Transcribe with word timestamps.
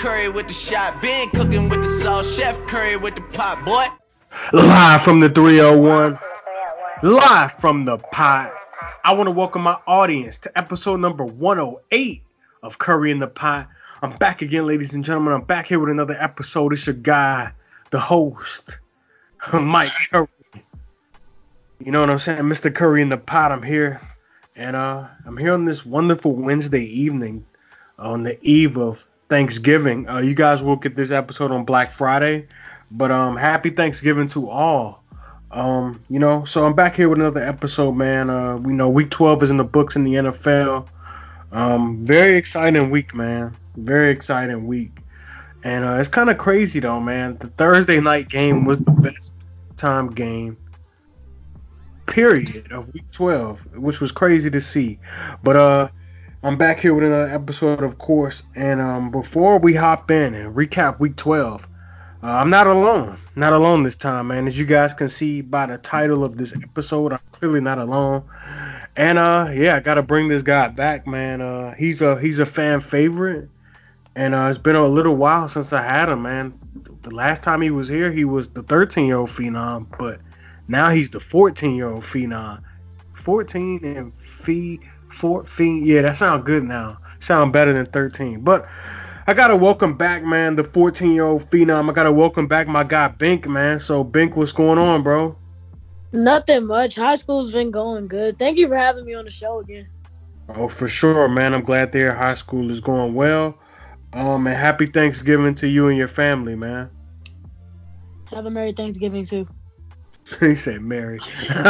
Curry 0.00 0.30
with 0.30 0.48
the 0.48 0.54
shot. 0.54 1.02
Been 1.02 1.28
cooking 1.28 1.68
with 1.68 1.82
the 1.82 2.00
sauce. 2.02 2.34
Chef 2.34 2.58
Curry 2.66 2.96
with 2.96 3.16
the 3.16 3.20
pot, 3.20 3.66
boy. 3.66 3.84
Live 4.58 5.02
from 5.02 5.20
the 5.20 5.28
301. 5.28 6.16
Live 7.02 7.52
from 7.52 7.84
the 7.84 7.98
pot. 7.98 8.50
I 9.04 9.12
want 9.12 9.26
to 9.26 9.30
welcome 9.30 9.60
my 9.60 9.76
audience 9.86 10.38
to 10.38 10.58
episode 10.58 11.00
number 11.00 11.22
108 11.22 12.22
of 12.62 12.78
Curry 12.78 13.10
in 13.10 13.18
the 13.18 13.26
Pot. 13.26 13.68
I'm 14.00 14.16
back 14.16 14.40
again, 14.40 14.66
ladies 14.66 14.94
and 14.94 15.04
gentlemen. 15.04 15.34
I'm 15.34 15.42
back 15.42 15.66
here 15.66 15.78
with 15.78 15.90
another 15.90 16.16
episode. 16.18 16.72
It's 16.72 16.86
your 16.86 16.94
guy, 16.94 17.52
the 17.90 18.00
host, 18.00 18.78
Mike 19.52 19.92
Curry. 20.10 20.28
You 21.78 21.92
know 21.92 22.00
what 22.00 22.08
I'm 22.08 22.18
saying? 22.18 22.40
Mr. 22.44 22.74
Curry 22.74 23.02
in 23.02 23.10
the 23.10 23.18
Pot. 23.18 23.52
I'm 23.52 23.62
here. 23.62 24.00
And 24.56 24.76
uh, 24.76 25.08
I'm 25.26 25.36
here 25.36 25.52
on 25.52 25.66
this 25.66 25.84
wonderful 25.84 26.32
Wednesday 26.32 26.84
evening 26.84 27.44
on 27.98 28.22
the 28.22 28.38
eve 28.40 28.78
of 28.78 29.04
Thanksgiving. 29.30 30.08
Uh, 30.08 30.18
you 30.18 30.34
guys 30.34 30.62
will 30.62 30.76
get 30.76 30.96
this 30.96 31.12
episode 31.12 31.52
on 31.52 31.64
Black 31.64 31.92
Friday. 31.92 32.48
But 32.90 33.12
um, 33.12 33.36
happy 33.36 33.70
Thanksgiving 33.70 34.26
to 34.28 34.50
all. 34.50 35.02
Um, 35.52 36.02
you 36.08 36.18
know, 36.18 36.44
so 36.44 36.64
I'm 36.64 36.74
back 36.74 36.96
here 36.96 37.08
with 37.08 37.18
another 37.18 37.42
episode, 37.42 37.92
man. 37.92 38.28
Uh, 38.28 38.56
we 38.56 38.72
know 38.72 38.88
week 38.88 39.10
12 39.10 39.44
is 39.44 39.50
in 39.50 39.56
the 39.56 39.64
books 39.64 39.96
in 39.96 40.04
the 40.04 40.14
NFL. 40.14 40.88
Um, 41.52 42.04
very 42.04 42.36
exciting 42.36 42.90
week, 42.90 43.14
man. 43.14 43.56
Very 43.76 44.10
exciting 44.10 44.66
week. 44.66 45.00
And 45.62 45.84
uh, 45.84 45.94
it's 45.94 46.08
kind 46.08 46.30
of 46.30 46.38
crazy 46.38 46.80
though, 46.80 47.00
man. 47.00 47.36
The 47.38 47.48
Thursday 47.48 48.00
night 48.00 48.28
game 48.28 48.64
was 48.64 48.78
the 48.78 48.92
best 48.92 49.32
time 49.76 50.10
game, 50.10 50.56
period, 52.06 52.72
of 52.72 52.92
week 52.92 53.10
12, 53.12 53.76
which 53.76 54.00
was 54.00 54.10
crazy 54.10 54.50
to 54.50 54.60
see. 54.60 54.98
But 55.42 55.56
uh, 55.56 55.88
I'm 56.42 56.56
back 56.56 56.80
here 56.80 56.94
with 56.94 57.04
another 57.04 57.28
episode, 57.28 57.82
of 57.82 57.98
course. 57.98 58.44
And 58.54 58.80
um, 58.80 59.10
before 59.10 59.58
we 59.58 59.74
hop 59.74 60.10
in 60.10 60.34
and 60.34 60.56
recap 60.56 60.98
week 60.98 61.16
12, 61.16 61.68
uh, 62.22 62.26
I'm 62.26 62.48
not 62.48 62.66
alone. 62.66 63.18
Not 63.36 63.52
alone 63.52 63.82
this 63.82 63.96
time, 63.96 64.28
man. 64.28 64.46
As 64.46 64.58
you 64.58 64.64
guys 64.64 64.94
can 64.94 65.10
see 65.10 65.42
by 65.42 65.66
the 65.66 65.76
title 65.76 66.24
of 66.24 66.38
this 66.38 66.56
episode, 66.56 67.12
I'm 67.12 67.20
clearly 67.32 67.60
not 67.60 67.78
alone. 67.78 68.24
And 68.96 69.18
uh, 69.18 69.50
yeah, 69.52 69.76
I 69.76 69.80
gotta 69.80 70.00
bring 70.00 70.28
this 70.28 70.42
guy 70.42 70.68
back, 70.68 71.06
man. 71.06 71.42
Uh, 71.42 71.74
he's 71.74 72.00
a 72.00 72.18
he's 72.18 72.38
a 72.38 72.46
fan 72.46 72.80
favorite, 72.80 73.50
and 74.16 74.34
uh, 74.34 74.46
it's 74.48 74.58
been 74.58 74.76
a 74.76 74.86
little 74.86 75.16
while 75.16 75.46
since 75.46 75.74
I 75.74 75.82
had 75.82 76.08
him, 76.08 76.22
man. 76.22 76.58
The 77.02 77.14
last 77.14 77.42
time 77.42 77.60
he 77.60 77.70
was 77.70 77.86
here, 77.86 78.10
he 78.10 78.24
was 78.24 78.48
the 78.48 78.62
13 78.62 79.06
year 79.06 79.18
old 79.18 79.28
phenom, 79.28 79.86
but 79.98 80.20
now 80.68 80.88
he's 80.88 81.10
the 81.10 81.20
14 81.20 81.76
year 81.76 81.90
old 81.90 82.04
phenom. 82.04 82.62
14 83.14 83.84
and 83.84 84.14
fee, 84.14 84.80
14. 85.20 85.84
Yeah, 85.84 86.02
that 86.02 86.16
sounds 86.16 86.44
good 86.44 86.64
now. 86.64 86.98
Sound 87.20 87.52
better 87.52 87.72
than 87.72 87.86
13, 87.86 88.40
but. 88.40 88.66
I 89.26 89.34
gotta 89.34 89.54
welcome 89.54 89.96
back, 89.96 90.24
man, 90.24 90.56
the 90.56 90.64
14 90.64 91.12
year 91.12 91.24
old 91.24 91.48
phenom. 91.50 91.88
I 91.88 91.92
gotta 91.92 92.10
welcome 92.10 92.48
back 92.48 92.66
my 92.66 92.82
guy 92.82 93.06
Bink, 93.06 93.46
man. 93.46 93.78
So 93.78 94.02
Bink, 94.02 94.34
what's 94.34 94.50
going 94.50 94.78
on, 94.78 95.04
bro? 95.04 95.36
Nothing 96.12 96.66
much. 96.66 96.96
High 96.96 97.14
school's 97.14 97.52
been 97.52 97.70
going 97.70 98.08
good. 98.08 98.38
Thank 98.38 98.58
you 98.58 98.66
for 98.66 98.76
having 98.76 99.04
me 99.04 99.14
on 99.14 99.26
the 99.26 99.30
show 99.30 99.60
again. 99.60 99.86
Oh, 100.48 100.66
for 100.66 100.88
sure, 100.88 101.28
man. 101.28 101.54
I'm 101.54 101.62
glad 101.62 101.92
their 101.92 102.12
high 102.12 102.34
school 102.34 102.70
is 102.70 102.80
going 102.80 103.14
well. 103.14 103.56
Um, 104.12 104.48
and 104.48 104.56
happy 104.56 104.86
Thanksgiving 104.86 105.54
to 105.56 105.68
you 105.68 105.86
and 105.86 105.96
your 105.96 106.08
family, 106.08 106.56
man. 106.56 106.90
Have 108.32 108.46
a 108.46 108.50
Merry 108.50 108.72
Thanksgiving 108.72 109.24
too. 109.24 109.46
he 110.40 110.56
said 110.56 110.82
Merry. 110.82 111.20
All 111.54 111.64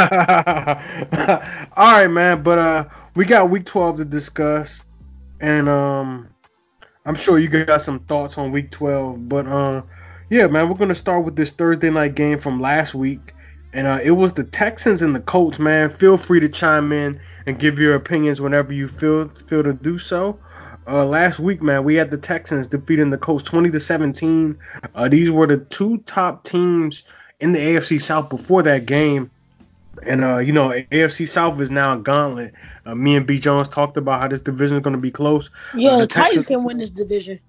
right, 1.77 2.07
man. 2.07 2.41
But 2.41 2.57
uh, 2.57 2.85
we 3.15 3.25
got 3.25 3.49
week 3.49 3.65
12 3.65 3.97
to 3.97 4.05
discuss, 4.05 4.83
and 5.39 5.67
um, 5.67 6.29
I'm 7.05 7.15
sure 7.15 7.37
you 7.37 7.47
got 7.47 7.81
some 7.81 7.99
thoughts 7.99 8.37
on 8.37 8.51
week 8.51 8.71
12, 8.71 9.27
but 9.27 9.47
uh, 9.47 9.81
yeah, 10.29 10.47
man, 10.47 10.69
we're 10.69 10.75
gonna 10.75 10.95
start 10.95 11.25
with 11.25 11.35
this 11.35 11.51
Thursday 11.51 11.89
night 11.89 12.15
game 12.15 12.39
from 12.39 12.59
last 12.59 12.95
week, 12.95 13.33
and 13.73 13.87
uh, 13.87 13.99
it 14.03 14.11
was 14.11 14.33
the 14.33 14.43
Texans 14.43 15.01
and 15.01 15.15
the 15.15 15.19
Colts. 15.19 15.59
Man, 15.59 15.89
feel 15.89 16.17
free 16.17 16.39
to 16.39 16.49
chime 16.49 16.91
in 16.93 17.19
and 17.45 17.59
give 17.59 17.79
your 17.79 17.95
opinions 17.95 18.39
whenever 18.39 18.71
you 18.71 18.87
feel 18.87 19.27
feel 19.29 19.63
to 19.63 19.73
do 19.73 19.97
so. 19.97 20.39
Uh, 20.87 21.05
last 21.05 21.39
week, 21.39 21.61
man, 21.61 21.83
we 21.83 21.95
had 21.95 22.09
the 22.09 22.17
Texans 22.17 22.67
defeating 22.67 23.11
the 23.11 23.17
Colts 23.17 23.43
20 23.43 23.69
to 23.71 23.79
17. 23.79 24.57
Uh, 24.95 25.07
these 25.07 25.29
were 25.29 25.45
the 25.45 25.57
two 25.57 25.99
top 25.99 26.43
teams 26.43 27.03
in 27.39 27.51
the 27.51 27.59
AFC 27.59 28.01
South 28.01 28.29
before 28.29 28.63
that 28.63 28.85
game. 28.85 29.29
And 30.05 30.23
uh, 30.23 30.37
you 30.39 30.53
know, 30.53 30.69
AFC 30.69 31.27
South 31.27 31.59
is 31.59 31.69
now 31.71 31.93
a 31.93 31.99
gauntlet. 31.99 32.53
Uh, 32.85 32.95
me 32.95 33.15
and 33.15 33.25
B 33.25 33.39
Jones 33.39 33.67
talked 33.67 33.97
about 33.97 34.21
how 34.21 34.27
this 34.27 34.39
division 34.39 34.77
is 34.77 34.83
going 34.83 34.95
to 34.95 35.01
be 35.01 35.11
close. 35.11 35.49
Yeah, 35.75 35.91
Uh, 35.91 35.99
the 35.99 36.07
Titans 36.07 36.45
can 36.45 36.63
win 36.63 36.77
this 36.77 36.89
division. 36.89 37.39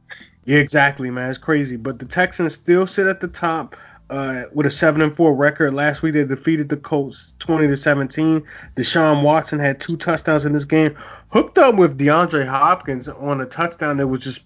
Yeah, 0.45 0.59
exactly, 0.59 1.11
man. 1.11 1.31
It's 1.31 1.39
crazy, 1.39 1.77
but 1.77 1.99
the 1.99 2.05
Texans 2.05 2.55
still 2.55 2.87
sit 2.87 3.07
at 3.07 3.21
the 3.21 3.29
top 3.29 3.77
uh, 4.11 4.45
with 4.53 4.67
a 4.67 4.71
seven 4.71 5.01
and 5.01 5.15
four 5.15 5.35
record. 5.35 5.73
Last 5.73 6.03
week 6.03 6.15
they 6.15 6.25
defeated 6.25 6.69
the 6.69 6.77
Colts 6.77 7.35
twenty 7.39 7.69
to 7.69 7.77
seventeen. 7.77 8.45
Deshaun 8.77 9.23
Watson 9.23 9.59
had 9.59 9.81
two 9.81 9.97
touchdowns 9.97 10.45
in 10.45 10.53
this 10.53 10.65
game, 10.65 10.97
hooked 11.31 11.59
up 11.59 11.77
with 11.77 11.99
DeAndre 11.99 12.47
Hopkins 12.47 13.09
on 13.09 13.41
a 13.41 13.47
touchdown 13.47 13.97
that 13.99 14.09
was 14.09 14.23
just 14.23 14.43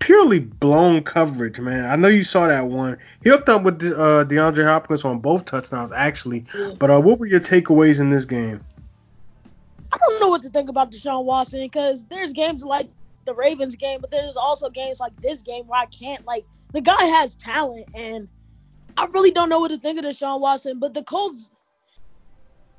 purely 0.00 0.40
blown 0.40 1.04
coverage, 1.04 1.60
man. 1.60 1.88
I 1.88 1.94
know 1.94 2.08
you 2.08 2.24
saw 2.24 2.48
that 2.48 2.66
one. 2.66 2.98
He 3.22 3.30
hooked 3.30 3.48
up 3.48 3.62
with 3.62 3.80
uh, 3.82 4.24
DeAndre 4.24 4.64
Hopkins 4.64 5.04
on 5.04 5.20
both 5.20 5.44
touchdowns, 5.44 5.92
actually. 5.92 6.46
But 6.78 6.90
uh, 6.90 7.00
what 7.00 7.20
were 7.20 7.26
your 7.26 7.38
takeaways 7.40 8.00
in 8.00 8.10
this 8.10 8.24
game? 8.24 8.64
I 9.92 9.98
don't 9.98 10.20
know 10.20 10.28
what 10.28 10.42
to 10.42 10.48
think 10.48 10.68
about 10.68 10.90
Deshaun 10.90 11.24
Watson 11.24 11.60
because 11.60 12.04
there's 12.04 12.32
games 12.32 12.64
like 12.64 12.88
the 13.26 13.34
Ravens 13.34 13.76
game, 13.76 14.00
but 14.00 14.10
there's 14.10 14.36
also 14.36 14.70
games 14.70 15.00
like 15.00 15.14
this 15.20 15.42
game 15.42 15.66
where 15.66 15.80
I 15.80 15.86
can't 15.86 16.24
like 16.26 16.44
the 16.72 16.80
guy 16.80 17.04
has 17.04 17.34
talent 17.34 17.86
and 17.94 18.28
I 18.96 19.06
really 19.06 19.30
don't 19.30 19.48
know 19.48 19.60
what 19.60 19.70
to 19.70 19.78
think 19.78 19.98
of 19.98 20.04
Deshaun 20.04 20.40
Watson. 20.40 20.78
But 20.78 20.94
the 20.94 21.02
Colts, 21.02 21.50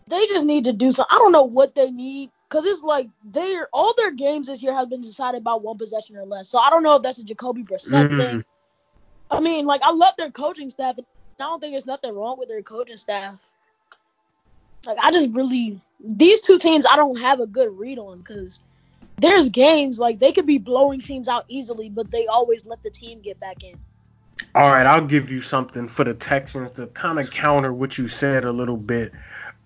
they 0.08 0.26
just 0.28 0.46
need 0.46 0.66
to 0.66 0.74
do 0.74 0.92
something. 0.92 1.16
I 1.16 1.20
don't 1.20 1.32
know 1.32 1.44
what 1.44 1.76
they 1.76 1.92
need 1.92 2.32
because 2.52 2.66
it's 2.66 2.84
like 2.84 3.08
they're 3.24 3.70
all 3.72 3.94
their 3.96 4.12
games 4.12 4.48
this 4.48 4.62
year 4.62 4.74
have 4.74 4.90
been 4.90 5.00
decided 5.00 5.42
by 5.42 5.54
one 5.54 5.78
possession 5.78 6.18
or 6.18 6.26
less. 6.26 6.50
So 6.50 6.60
I 6.60 6.70
don't 6.70 6.84
know 6.84 6.98
if 6.98 7.02
that's 7.02 7.18
a 7.18 7.24
Jacoby 7.24 7.64
Brissett 7.64 8.10
Mhm. 8.10 8.18
thing. 8.18 8.46
I 9.30 9.40
mean, 9.40 9.66
like 9.66 9.82
I 9.84 9.92
love 9.92 10.14
their 10.18 10.32
coaching 10.32 10.68
staff. 10.68 10.98
And 10.98 11.08
I 11.40 11.44
don't 11.44 11.62
think 11.62 11.74
there's 11.74 11.86
nothing 11.86 12.14
wrong 12.14 12.38
with 12.38 12.50
their 12.50 12.62
coaching 12.62 12.98
staff. 12.98 13.50
Like 14.86 14.98
I 15.02 15.12
just 15.12 15.34
really 15.34 15.80
these 16.04 16.42
two 16.42 16.58
teams 16.58 16.86
I 16.86 16.98
don't 16.98 17.22
have 17.22 17.40
a 17.40 17.48
good 17.48 17.70
read 17.78 18.00
on 18.00 18.18
because 18.18 18.62
there's 19.18 19.48
games 19.48 19.98
like 19.98 20.20
they 20.20 20.34
could 20.34 20.46
be 20.46 20.58
blowing 20.58 21.00
teams 21.00 21.30
out 21.30 21.46
easily, 21.48 21.90
but 21.90 22.12
they 22.12 22.28
always 22.28 22.66
let 22.66 22.84
the 22.84 22.90
team 22.90 23.22
get 23.22 23.40
back 23.40 23.64
in. 23.64 23.80
All 24.56 24.70
right, 24.70 24.86
I'll 24.86 25.06
give 25.06 25.32
you 25.32 25.40
something 25.40 25.88
for 25.88 26.04
the 26.04 26.14
Texans 26.14 26.72
to 26.72 26.88
kind 26.88 27.20
of 27.20 27.32
counter 27.32 27.72
what 27.72 27.98
you 27.98 28.08
said 28.10 28.44
a 28.44 28.52
little 28.52 28.76
bit. 28.76 29.14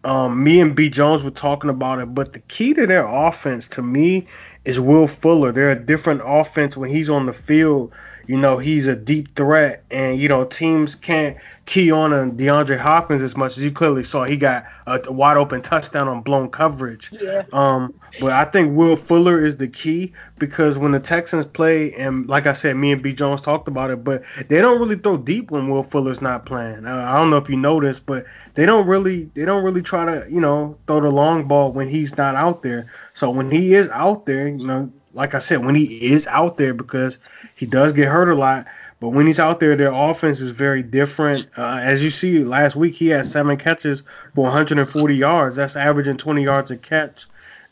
Um, 0.05 0.43
me 0.43 0.61
and 0.61 0.75
B 0.75 0.89
Jones 0.91 1.23
were 1.23 1.31
talking 1.31 1.71
about 1.71 1.97
it, 1.99 2.13
but 2.13 2.33
the 2.33 2.39
key 2.39 2.75
to 2.75 2.85
their 2.85 3.07
offense 3.07 3.67
to 3.69 3.81
me 3.81 4.27
is 4.63 4.79
Will 4.79 5.07
Fuller. 5.07 5.51
They're 5.51 5.71
a 5.71 5.79
different 5.79 6.21
offense 6.23 6.77
when 6.77 6.91
he's 6.91 7.09
on 7.09 7.25
the 7.25 7.33
field. 7.33 7.91
You 8.27 8.37
know, 8.37 8.57
he's 8.57 8.87
a 8.87 8.95
deep 8.95 9.35
threat, 9.35 9.83
and 9.91 10.19
you 10.19 10.29
know 10.29 10.45
teams 10.45 10.95
can't 10.95 11.37
key 11.65 11.91
on 11.91 12.13
on 12.13 12.37
DeAndre 12.37 12.77
Hopkins 12.77 13.23
as 13.23 13.35
much 13.35 13.57
as 13.57 13.63
you 13.63 13.71
clearly 13.71 14.03
saw. 14.03 14.23
He 14.23 14.37
got 14.37 14.65
a 14.85 15.11
wide 15.11 15.37
open 15.37 15.61
touchdown 15.61 16.07
on 16.07 16.21
blown 16.21 16.49
coverage. 16.49 17.11
Yeah. 17.11 17.43
Um, 17.51 17.93
but 18.21 18.31
I 18.31 18.45
think 18.45 18.77
Will 18.77 18.95
Fuller 18.95 19.43
is 19.43 19.57
the 19.57 19.67
key 19.67 20.13
because 20.37 20.77
when 20.77 20.91
the 20.91 20.99
Texans 20.99 21.45
play, 21.45 21.93
and 21.93 22.29
like 22.29 22.45
I 22.45 22.53
said, 22.53 22.75
me 22.77 22.91
and 22.91 23.01
B 23.01 23.13
Jones 23.13 23.41
talked 23.41 23.67
about 23.67 23.89
it, 23.89 24.03
but 24.03 24.23
they 24.47 24.61
don't 24.61 24.79
really 24.79 24.95
throw 24.95 25.17
deep 25.17 25.51
when 25.51 25.69
Will 25.69 25.83
Fuller's 25.83 26.21
not 26.21 26.45
playing. 26.45 26.85
Uh, 26.85 27.05
I 27.09 27.17
don't 27.17 27.29
know 27.29 27.37
if 27.37 27.49
you 27.49 27.57
noticed, 27.57 28.05
but 28.05 28.25
they 28.53 28.65
don't 28.65 28.87
really 28.87 29.25
they 29.33 29.45
don't 29.45 29.63
really 29.63 29.81
try 29.81 30.05
to 30.05 30.29
you 30.29 30.39
know 30.39 30.77
throw 30.87 31.01
the 31.01 31.09
long 31.09 31.47
ball 31.47 31.71
when 31.71 31.87
he's 31.87 32.15
not 32.15 32.35
out 32.35 32.61
there. 32.61 32.91
So 33.13 33.31
when 33.31 33.49
he 33.49 33.73
is 33.73 33.89
out 33.89 34.25
there, 34.25 34.47
you 34.47 34.65
know, 34.65 34.91
like 35.15 35.33
I 35.33 35.39
said, 35.39 35.65
when 35.65 35.75
he 35.75 36.11
is 36.11 36.27
out 36.27 36.57
there 36.57 36.73
because 36.73 37.17
he 37.55 37.65
does 37.65 37.93
get 37.93 38.09
hurt 38.09 38.29
a 38.29 38.35
lot. 38.35 38.67
But 38.99 39.09
when 39.09 39.27
he's 39.27 39.39
out 39.39 39.59
there, 39.59 39.75
their 39.75 39.93
offense 39.93 40.39
is 40.39 40.51
very 40.51 40.83
different. 40.83 41.47
Uh, 41.57 41.79
as 41.81 42.03
you 42.03 42.09
see, 42.09 42.43
last 42.43 42.75
week 42.75 42.95
he 42.95 43.07
had 43.07 43.25
seven 43.25 43.57
catches 43.57 44.03
for 44.33 44.43
140 44.43 45.15
yards. 45.15 45.55
That's 45.55 45.75
averaging 45.75 46.17
20 46.17 46.43
yards 46.43 46.71
a 46.71 46.77
catch. 46.77 47.25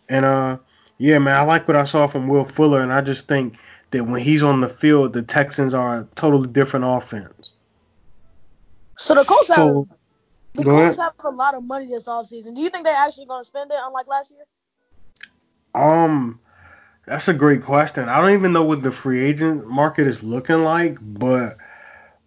And 0.10 0.26
uh, 0.26 0.58
yeah, 0.98 1.20
man, 1.20 1.36
I 1.36 1.44
like 1.44 1.68
what 1.68 1.78
I 1.78 1.84
saw 1.84 2.08
from 2.08 2.28
Will 2.28 2.46
Fuller, 2.46 2.82
and 2.82 2.94
I 2.94 3.02
just 3.02 3.28
think 3.28 3.58
that 3.92 4.06
when 4.06 4.22
he's 4.22 4.44
on 4.44 4.62
the 4.62 4.68
field, 4.70 5.14
the 5.14 5.22
Texans 5.22 5.74
are 5.74 6.00
a 6.00 6.08
totally 6.16 6.48
different 6.48 6.86
offense. 6.88 7.54
So 8.98 9.16
the 9.16 9.24
Colts 9.24 9.48
have 9.50 9.58
the 10.56 10.64
Colts 10.64 10.98
ahead. 10.98 11.14
have 11.18 11.26
a 11.26 11.36
lot 11.36 11.56
of 11.56 11.64
money 11.64 11.88
this 11.88 12.08
offseason. 12.08 12.56
Do 12.56 12.62
you 12.62 12.70
think 12.70 12.86
they're 12.86 12.96
actually 12.96 13.26
going 13.26 13.42
to 13.42 13.48
spend 13.48 13.72
it 13.72 13.78
unlike 13.82 14.08
last 14.08 14.32
year? 14.32 14.46
Um, 15.74 16.40
that's 17.06 17.28
a 17.28 17.34
great 17.34 17.64
question. 17.64 18.08
I 18.10 18.20
don't 18.22 18.32
even 18.34 18.54
know 18.54 18.64
what 18.64 18.82
the 18.84 18.92
free 18.92 19.24
agent 19.24 19.68
market 19.68 20.08
is 20.08 20.24
looking 20.24 20.64
like, 20.64 20.98
but 21.02 21.58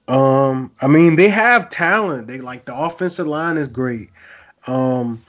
um, 0.08 0.73
I 0.82 0.87
mean 0.87 1.17
they 1.17 1.28
have 1.28 1.69
talent. 1.69 2.26
They 2.26 2.38
like 2.38 2.64
the 2.64 2.76
offensive 2.76 3.26
line 3.26 3.56
is 3.56 3.69
great. 3.69 4.11
Um, 4.67 5.25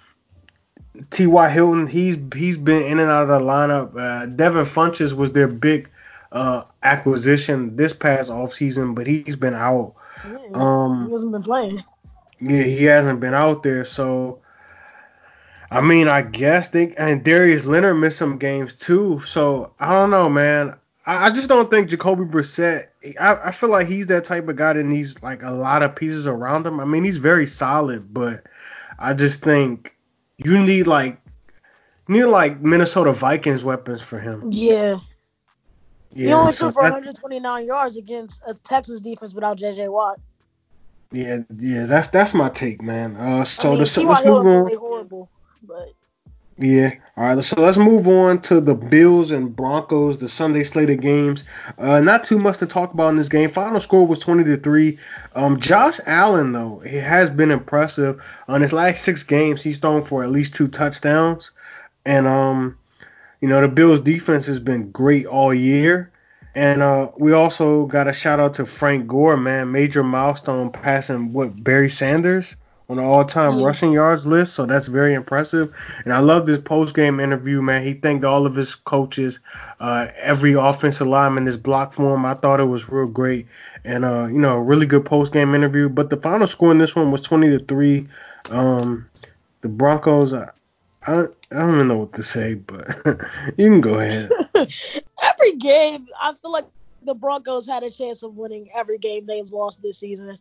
T.Y. 1.11 1.49
Hilton, 1.49 1.87
he's 1.87 2.17
he's 2.33 2.57
been 2.57 2.83
in 2.83 2.99
and 2.99 3.09
out 3.09 3.29
of 3.29 3.39
the 3.39 3.45
lineup. 3.45 3.95
Uh, 3.95 4.25
Devin 4.25 4.65
Funchess 4.65 5.13
was 5.13 5.31
their 5.31 5.47
big 5.47 5.89
uh, 6.31 6.63
acquisition 6.83 7.75
this 7.75 7.93
past 7.93 8.31
offseason, 8.31 8.95
but 8.95 9.07
he's 9.07 9.35
been 9.35 9.53
out. 9.53 9.93
Yeah, 10.27 10.37
Um, 10.53 11.05
he 11.07 11.13
hasn't 11.13 11.31
been 11.31 11.43
playing. 11.43 11.83
Yeah, 12.39 12.63
he 12.63 12.83
hasn't 12.85 13.19
been 13.19 13.33
out 13.33 13.63
there, 13.63 13.85
so 13.85 14.39
I 15.69 15.81
mean, 15.81 16.07
I 16.07 16.21
guess 16.21 16.69
they 16.69 16.93
and 16.95 17.23
Darius 17.23 17.65
Leonard 17.65 17.97
missed 17.97 18.17
some 18.17 18.37
games 18.37 18.73
too. 18.73 19.19
So 19.21 19.73
I 19.79 19.91
don't 19.91 20.09
know, 20.09 20.29
man. 20.29 20.75
I, 21.05 21.27
I 21.27 21.29
just 21.31 21.49
don't 21.49 21.69
think 21.69 21.89
Jacoby 21.89 22.23
Brissett. 22.23 22.87
I, 23.19 23.35
I 23.35 23.51
feel 23.51 23.69
like 23.69 23.87
he's 23.87 24.07
that 24.07 24.23
type 24.25 24.47
of 24.47 24.55
guy 24.55 24.73
that 24.73 24.83
needs 24.83 25.21
like 25.21 25.43
a 25.43 25.51
lot 25.51 25.83
of 25.83 25.95
pieces 25.95 26.27
around 26.27 26.65
him. 26.65 26.79
I 26.79 26.85
mean, 26.85 27.03
he's 27.03 27.17
very 27.17 27.45
solid, 27.45 28.13
but 28.13 28.45
I 28.97 29.13
just 29.13 29.41
think 29.41 29.95
you 30.37 30.57
need 30.57 30.87
like 30.87 31.19
you 32.07 32.15
need 32.15 32.25
like 32.25 32.61
Minnesota 32.61 33.11
Vikings 33.11 33.65
weapons 33.65 34.01
for 34.01 34.19
him. 34.19 34.49
Yeah. 34.53 34.97
he 36.15 36.31
only 36.31 36.53
so 36.53 36.65
threw 36.65 36.71
for 36.71 36.83
that- 36.83 36.93
129 36.93 37.65
yards 37.65 37.97
against 37.97 38.41
a 38.47 38.53
Texas 38.53 39.01
defense 39.01 39.35
without 39.35 39.57
J.J. 39.57 39.89
Watt. 39.89 40.19
yeah, 41.11 41.39
yeah. 41.57 41.85
That's 41.87 42.07
that's 42.07 42.33
my 42.33 42.47
take, 42.49 42.81
man. 42.81 43.17
Uh, 43.17 43.43
so 43.43 43.69
I 43.69 43.71
mean, 43.71 43.83
the, 43.83 43.83
let's 43.83 43.97
move 44.25 44.37
on. 44.37 44.45
really 44.45 44.75
horrible, 44.75 45.29
but 45.63 45.93
Yeah. 46.57 46.93
All 47.15 47.23
right. 47.35 47.43
So 47.43 47.61
let's 47.61 47.77
move 47.77 48.07
on 48.07 48.41
to 48.43 48.59
the 48.59 48.75
Bills 48.75 49.31
and 49.31 49.55
Broncos, 49.55 50.17
the 50.17 50.29
Sunday 50.29 50.63
slate 50.63 50.89
of 50.89 50.99
games. 51.01 51.43
Uh, 51.77 51.99
not 51.99 52.23
too 52.23 52.39
much 52.39 52.57
to 52.59 52.65
talk 52.65 52.93
about 52.93 53.09
in 53.09 53.17
this 53.17 53.29
game. 53.29 53.49
Final 53.49 53.79
score 53.79 54.05
was 54.05 54.19
20 54.19 54.43
to 54.45 54.57
three. 54.57 54.97
Um, 55.35 55.59
Josh 55.59 55.99
Allen 56.05 56.51
though, 56.51 56.79
he 56.79 56.97
has 56.97 57.29
been 57.29 57.51
impressive 57.51 58.21
on 58.47 58.61
his 58.61 58.73
last 58.73 59.03
six 59.03 59.23
games. 59.23 59.61
He's 59.61 59.77
thrown 59.77 60.03
for 60.03 60.23
at 60.23 60.29
least 60.29 60.55
two 60.55 60.67
touchdowns, 60.67 61.51
and 62.05 62.27
um, 62.27 62.77
you 63.41 63.47
know 63.47 63.61
the 63.61 63.67
Bills 63.67 64.01
defense 64.01 64.47
has 64.47 64.59
been 64.59 64.91
great 64.91 65.25
all 65.25 65.53
year. 65.53 66.11
And 66.55 66.81
uh, 66.81 67.11
we 67.17 67.33
also 67.33 67.85
got 67.85 68.07
a 68.07 68.13
shout 68.13 68.39
out 68.39 68.55
to 68.55 68.65
Frank 68.65 69.05
Gore, 69.05 69.37
man, 69.37 69.71
major 69.71 70.03
milestone 70.03 70.71
passing 70.71 71.31
what 71.31 71.63
Barry 71.63 71.87
Sanders 71.87 72.55
on 72.89 72.97
the 72.97 73.03
all-time 73.03 73.59
Yeah. 73.59 73.65
rushing 73.65 73.91
yards 73.91 74.25
list. 74.25 74.53
So 74.53 74.65
that's 74.65 74.87
very 74.87 75.13
impressive. 75.13 75.75
And 76.05 76.13
I 76.13 76.19
love 76.19 76.45
this 76.45 76.59
post-game 76.59 77.19
interview, 77.19 77.61
man. 77.61 77.83
He 77.83 77.93
thanked 77.93 78.23
all 78.23 78.45
of 78.45 78.55
his 78.55 78.75
coaches, 78.75 79.39
uh, 79.79 80.07
every 80.17 80.53
offensive 80.53 81.07
lineman 81.07 81.45
this 81.45 81.55
block 81.57 81.93
for 81.93 82.15
him. 82.15 82.25
I 82.25 82.33
thought 82.33 82.59
it 82.59 82.65
was 82.65 82.89
real 82.89 83.07
great, 83.07 83.47
and 83.83 84.05
uh, 84.05 84.27
you 84.31 84.39
know, 84.39 84.57
a 84.57 84.61
really 84.61 84.85
good 84.85 85.05
post-game 85.05 85.53
interview. 85.53 85.89
But 85.89 86.09
the 86.09 86.17
final 86.17 86.47
score 86.47 86.71
in 86.71 86.77
this 86.77 86.95
one 86.95 87.11
was 87.11 87.21
20 87.21 87.49
to 87.57 87.59
three. 87.65 88.07
Um, 88.49 89.09
the 89.61 89.67
Broncos. 89.67 90.33
I, 90.33 90.49
I 91.05 91.23
I 91.49 91.59
don't 91.59 91.75
even 91.75 91.87
know 91.87 91.97
what 91.99 92.13
to 92.13 92.23
say, 92.23 92.55
but 92.55 92.87
you 93.57 93.69
can 93.69 93.81
go 93.81 93.99
ahead. 93.99 94.29
every 94.55 95.55
game, 95.57 96.07
I 96.21 96.33
feel 96.33 96.51
like 96.51 96.65
the 97.03 97.15
Broncos 97.15 97.67
had 97.67 97.83
a 97.83 97.91
chance 97.91 98.23
of 98.23 98.35
winning 98.35 98.69
every 98.75 98.97
game 98.97 99.25
they've 99.25 99.49
lost 99.49 99.81
this 99.81 99.97
season. 99.97 100.37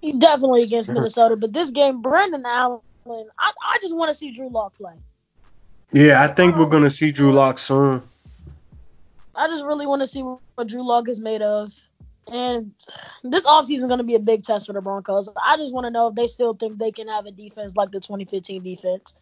He 0.00 0.12
definitely 0.12 0.62
against. 0.62 0.90
Minnesota, 0.90 1.36
but 1.36 1.52
this 1.52 1.70
game, 1.70 2.02
Brandon 2.02 2.44
Allen, 2.46 2.80
I, 3.06 3.52
I 3.62 3.78
just 3.80 3.96
want 3.96 4.10
to 4.10 4.14
see 4.14 4.32
Drew 4.32 4.48
Lock 4.50 4.76
play. 4.76 4.94
Yeah, 5.92 6.22
I 6.22 6.28
think 6.28 6.56
we're 6.56 6.66
gonna 6.68 6.90
see 6.90 7.12
Drew 7.12 7.32
Lock 7.32 7.58
soon. 7.58 8.02
I 9.34 9.48
just 9.48 9.64
really 9.64 9.86
want 9.86 10.02
to 10.02 10.06
see 10.06 10.22
what 10.22 10.66
Drew 10.66 10.86
Lock 10.86 11.08
is 11.08 11.20
made 11.20 11.42
of. 11.42 11.72
And 12.30 12.72
this 13.22 13.46
offseason 13.46 13.70
is 13.70 13.86
going 13.86 13.98
to 13.98 14.04
be 14.04 14.16
a 14.16 14.20
big 14.20 14.42
test 14.42 14.66
for 14.66 14.72
the 14.72 14.82
Broncos. 14.82 15.28
I 15.42 15.56
just 15.56 15.72
want 15.72 15.86
to 15.86 15.90
know 15.90 16.08
if 16.08 16.14
they 16.14 16.26
still 16.26 16.54
think 16.54 16.78
they 16.78 16.92
can 16.92 17.08
have 17.08 17.24
a 17.24 17.30
defense 17.30 17.74
like 17.76 17.90
the 17.90 18.00
2015 18.00 18.62
defense. 18.62 19.16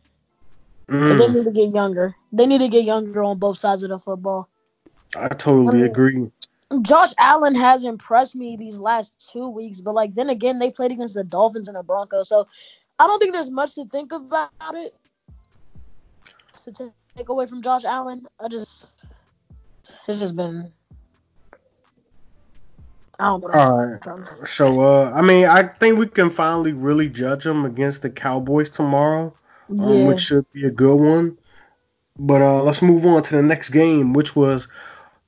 Because 0.88 1.18
they 1.18 1.26
Mm, 1.26 1.34
need 1.34 1.44
to 1.44 1.52
get 1.52 1.74
younger. 1.74 2.16
They 2.32 2.46
need 2.46 2.58
to 2.58 2.68
get 2.68 2.84
younger 2.84 3.22
on 3.22 3.38
both 3.38 3.58
sides 3.58 3.82
of 3.82 3.90
the 3.90 3.98
football. 3.98 4.48
I 5.14 5.28
totally 5.28 5.82
agree. 5.82 6.30
Josh 6.82 7.12
Allen 7.18 7.54
has 7.54 7.84
impressed 7.84 8.34
me 8.34 8.56
these 8.56 8.78
last 8.78 9.30
two 9.32 9.48
weeks, 9.48 9.80
but 9.80 9.94
like 9.94 10.14
then 10.14 10.30
again, 10.30 10.58
they 10.58 10.70
played 10.70 10.90
against 10.90 11.14
the 11.14 11.24
Dolphins 11.24 11.68
and 11.68 11.76
the 11.76 11.82
Broncos, 11.82 12.28
so 12.28 12.46
I 12.98 13.06
don't 13.06 13.18
think 13.18 13.34
there's 13.34 13.50
much 13.50 13.74
to 13.76 13.84
think 13.86 14.12
about 14.12 14.50
it. 14.74 14.94
To 16.64 16.92
take 17.16 17.28
away 17.28 17.46
from 17.46 17.62
Josh 17.62 17.84
Allen, 17.84 18.26
I 18.40 18.48
just 18.48 18.90
it's 20.08 20.18
just 20.18 20.34
been 20.34 20.72
I 23.18 23.26
don't 23.26 23.42
know. 23.42 23.48
All 23.48 23.86
right. 23.86 24.26
So, 24.46 24.80
uh, 24.80 25.12
I 25.14 25.22
mean, 25.22 25.46
I 25.46 25.62
think 25.62 25.98
we 25.98 26.06
can 26.06 26.30
finally 26.30 26.72
really 26.72 27.08
judge 27.08 27.44
them 27.44 27.64
against 27.64 28.02
the 28.02 28.10
Cowboys 28.10 28.70
tomorrow, 28.70 29.32
um, 29.70 30.06
which 30.06 30.20
should 30.20 30.50
be 30.52 30.66
a 30.66 30.70
good 30.70 30.96
one. 30.96 31.38
But 32.18 32.42
uh, 32.42 32.62
let's 32.62 32.82
move 32.82 33.06
on 33.06 33.22
to 33.22 33.36
the 33.36 33.42
next 33.42 33.70
game, 33.70 34.12
which 34.12 34.36
was 34.36 34.68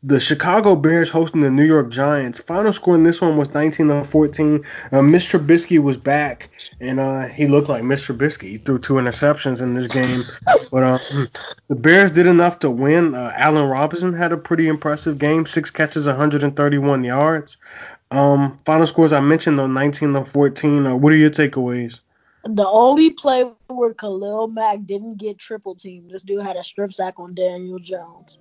the 0.02 0.20
Chicago 0.20 0.76
Bears 0.76 1.10
hosting 1.10 1.40
the 1.40 1.50
New 1.50 1.64
York 1.64 1.90
Giants. 1.90 2.38
Final 2.38 2.72
score 2.72 2.94
in 2.94 3.02
this 3.02 3.20
one 3.20 3.36
was 3.36 3.52
19 3.52 3.88
to 3.88 4.04
14. 4.04 4.64
Uh, 4.92 4.96
Mr. 4.98 5.40
Trubisky 5.40 5.80
was 5.80 5.96
back, 5.96 6.50
and 6.80 7.00
uh, 7.00 7.26
he 7.26 7.48
looked 7.48 7.68
like 7.68 7.82
Mr. 7.82 8.16
Trubisky. 8.16 8.48
He 8.48 8.58
threw 8.58 8.78
two 8.78 8.94
interceptions 8.94 9.60
in 9.60 9.74
this 9.74 9.88
game, 9.88 10.22
but 10.70 10.82
uh, 10.82 10.98
the 11.66 11.74
Bears 11.74 12.12
did 12.12 12.26
enough 12.26 12.60
to 12.60 12.70
win. 12.70 13.14
Uh, 13.14 13.32
Allen 13.36 13.68
Robinson 13.68 14.12
had 14.12 14.32
a 14.32 14.36
pretty 14.36 14.68
impressive 14.68 15.18
game, 15.18 15.46
six 15.46 15.70
catches, 15.70 16.06
131 16.06 17.02
yards. 17.02 17.56
Um, 18.10 18.56
final 18.64 18.86
scores 18.86 19.12
I 19.12 19.20
mentioned 19.20 19.58
though, 19.58 19.66
19 19.66 20.14
to 20.14 20.24
14. 20.24 20.86
Uh, 20.86 20.96
what 20.96 21.12
are 21.12 21.16
your 21.16 21.30
takeaways? 21.30 22.00
The 22.44 22.66
only 22.66 23.10
play 23.10 23.44
where 23.66 23.92
Khalil 23.92 24.46
Mack 24.46 24.84
didn't 24.86 25.16
get 25.16 25.38
triple 25.38 25.74
teamed, 25.74 26.10
this 26.10 26.22
dude 26.22 26.42
had 26.42 26.56
a 26.56 26.62
strip 26.62 26.92
sack 26.92 27.18
on 27.18 27.34
Daniel 27.34 27.80
Jones. 27.80 28.38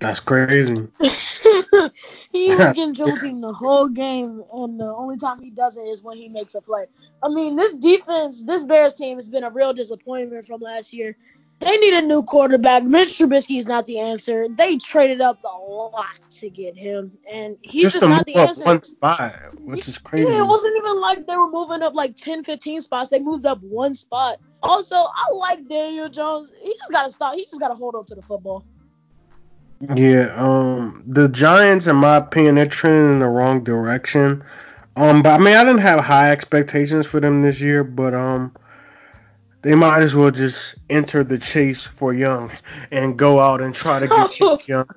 That's 0.00 0.20
crazy. 0.20 0.88
he 1.00 2.54
was 2.54 2.74
teamed 2.74 2.96
the 2.96 3.52
whole 3.56 3.88
game, 3.88 4.44
and 4.52 4.78
the 4.78 4.86
only 4.86 5.16
time 5.16 5.42
he 5.42 5.50
does 5.50 5.76
it 5.76 5.82
is 5.82 6.02
when 6.02 6.16
he 6.16 6.28
makes 6.28 6.54
a 6.54 6.60
play. 6.60 6.86
I 7.22 7.28
mean, 7.28 7.56
this 7.56 7.74
defense, 7.74 8.44
this 8.44 8.64
Bears 8.64 8.94
team 8.94 9.16
has 9.16 9.28
been 9.28 9.44
a 9.44 9.50
real 9.50 9.72
disappointment 9.72 10.44
from 10.44 10.60
last 10.60 10.92
year. 10.94 11.16
They 11.60 11.76
need 11.76 11.94
a 11.94 12.02
new 12.02 12.22
quarterback. 12.22 12.84
Mitch 12.84 13.08
Trubisky 13.08 13.58
is 13.58 13.66
not 13.66 13.84
the 13.84 13.98
answer. 13.98 14.46
They 14.48 14.76
traded 14.76 15.20
up 15.20 15.42
a 15.42 15.48
lot 15.48 16.06
to 16.30 16.50
get 16.50 16.78
him, 16.78 17.18
and 17.32 17.56
he's 17.62 17.84
just, 17.84 17.94
Just 17.94 18.06
not 18.06 18.26
the 18.26 18.36
up 18.36 18.50
answer. 18.50 18.64
one 18.64 18.82
spot, 18.84 19.34
which 19.58 19.88
is 19.88 19.98
crazy. 19.98 20.30
Yeah, 20.30 20.42
it 20.42 20.46
wasn't 20.46 20.76
even 20.76 21.00
like 21.00 21.26
they 21.26 21.36
were 21.36 21.50
moving 21.50 21.82
up 21.82 21.94
like 21.94 22.14
10, 22.14 22.44
15 22.44 22.82
spots. 22.82 23.10
They 23.10 23.18
moved 23.18 23.46
up 23.46 23.60
one 23.62 23.94
spot. 23.94 24.38
Also, 24.62 24.94
I 24.94 25.32
like 25.32 25.68
Daniel 25.68 26.08
Jones. 26.08 26.52
He 26.62 26.72
just 26.72 26.92
got 26.92 27.04
to 27.04 27.10
stop. 27.10 27.34
He 27.34 27.44
just 27.44 27.58
got 27.58 27.68
to 27.68 27.74
hold 27.74 27.96
on 27.96 28.04
to 28.04 28.14
the 28.14 28.22
football. 28.22 28.64
Yeah, 29.80 30.32
um, 30.36 31.04
the 31.06 31.28
Giants, 31.28 31.86
in 31.86 31.96
my 31.96 32.16
opinion, 32.16 32.56
they're 32.56 32.66
trending 32.66 33.12
in 33.12 33.18
the 33.20 33.28
wrong 33.28 33.62
direction. 33.62 34.44
Um, 34.96 35.22
but 35.22 35.34
I 35.34 35.38
mean, 35.38 35.54
I 35.54 35.62
didn't 35.62 35.82
have 35.82 36.00
high 36.00 36.32
expectations 36.32 37.06
for 37.06 37.20
them 37.20 37.42
this 37.42 37.60
year, 37.60 37.84
but 37.84 38.14
um, 38.14 38.52
they 39.62 39.76
might 39.76 40.02
as 40.02 40.16
well 40.16 40.32
just 40.32 40.74
enter 40.90 41.22
the 41.22 41.38
chase 41.38 41.84
for 41.84 42.12
Young 42.12 42.50
and 42.90 43.16
go 43.16 43.38
out 43.38 43.60
and 43.60 43.74
try 43.74 44.00
to 44.00 44.08
get 44.08 44.68
Young. 44.68 44.88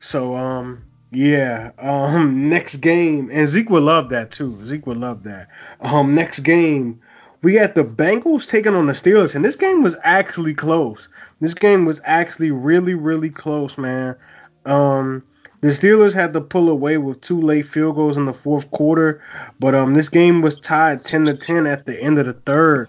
So 0.00 0.36
um, 0.36 0.84
yeah, 1.12 1.70
um, 1.78 2.48
next 2.50 2.76
game, 2.76 3.30
and 3.32 3.46
Zeke 3.46 3.70
would 3.70 3.84
love 3.84 4.10
that 4.10 4.32
too. 4.32 4.58
Zeke 4.64 4.86
would 4.88 4.98
love 4.98 5.22
that. 5.24 5.48
Um, 5.80 6.16
next 6.16 6.40
game, 6.40 7.00
we 7.44 7.52
got 7.52 7.74
the 7.74 7.84
Bengals 7.84 8.48
taking 8.48 8.74
on 8.74 8.86
the 8.86 8.94
Steelers, 8.94 9.34
and 9.34 9.44
this 9.44 9.56
game 9.56 9.82
was 9.82 9.96
actually 10.02 10.54
close. 10.54 11.10
This 11.40 11.52
game 11.52 11.84
was 11.84 12.00
actually 12.02 12.50
really, 12.50 12.94
really 12.94 13.28
close, 13.28 13.76
man. 13.76 14.16
Um, 14.64 15.22
the 15.60 15.68
Steelers 15.68 16.14
had 16.14 16.32
to 16.32 16.40
pull 16.40 16.70
away 16.70 16.96
with 16.96 17.20
two 17.20 17.38
late 17.38 17.66
field 17.66 17.96
goals 17.96 18.16
in 18.16 18.24
the 18.24 18.32
fourth 18.32 18.70
quarter, 18.70 19.22
but 19.60 19.74
um, 19.74 19.92
this 19.92 20.08
game 20.08 20.40
was 20.40 20.58
tied 20.58 21.04
10 21.04 21.26
to 21.26 21.34
10 21.34 21.66
at 21.66 21.84
the 21.84 22.02
end 22.02 22.18
of 22.18 22.24
the 22.24 22.32
third. 22.32 22.88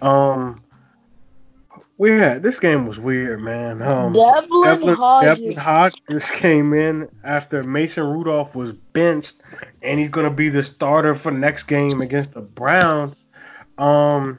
Um, 0.00 0.62
we 1.98 2.12
had 2.12 2.42
this 2.42 2.58
game 2.58 2.86
was 2.86 2.98
weird, 2.98 3.40
man. 3.42 3.82
Um, 3.82 4.14
Devlin, 4.14 4.62
Devlin, 4.64 4.94
Hodges. 4.96 5.38
Devlin 5.38 5.56
Hodges 5.56 6.30
came 6.30 6.72
in 6.72 7.10
after 7.22 7.62
Mason 7.62 8.06
Rudolph 8.06 8.54
was 8.54 8.72
benched, 8.72 9.36
and 9.82 10.00
he's 10.00 10.08
gonna 10.08 10.30
be 10.30 10.48
the 10.48 10.62
starter 10.62 11.14
for 11.14 11.30
next 11.30 11.64
game 11.64 12.00
against 12.00 12.32
the 12.32 12.40
Browns. 12.40 13.21
Um, 13.78 14.38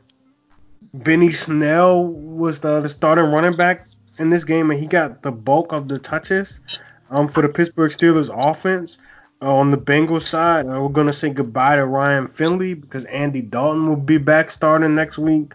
Benny 0.94 1.32
Snell 1.32 2.06
was 2.06 2.60
the, 2.62 2.82
the 2.82 2.90
starting 2.90 3.26
running 3.26 3.56
back 3.56 3.88
in 4.20 4.30
this 4.30 4.44
game, 4.44 4.70
and 4.70 4.80
he 4.80 4.86
got 4.86 5.24
the 5.24 5.32
bulk 5.32 5.74
of 5.74 5.88
the 5.88 6.00
touches 6.00 6.60
um, 7.10 7.28
for 7.28 7.42
the 7.42 7.50
Pittsburgh 7.50 7.92
Steelers 7.92 8.30
offense. 8.30 8.98
Uh, 9.42 9.56
on 9.56 9.72
the 9.72 9.78
Bengals 9.78 10.22
side, 10.22 10.66
uh, 10.66 10.82
we're 10.82 10.88
gonna 10.88 11.12
say 11.12 11.30
goodbye 11.30 11.76
to 11.76 11.86
Ryan 11.86 12.28
Finley 12.28 12.76
because 12.76 13.04
Andy 13.06 13.42
Dalton 13.42 13.90
will 13.90 13.98
be 13.98 14.18
back 14.18 14.50
starting 14.50 14.96
next 14.96 15.18
week. 15.18 15.54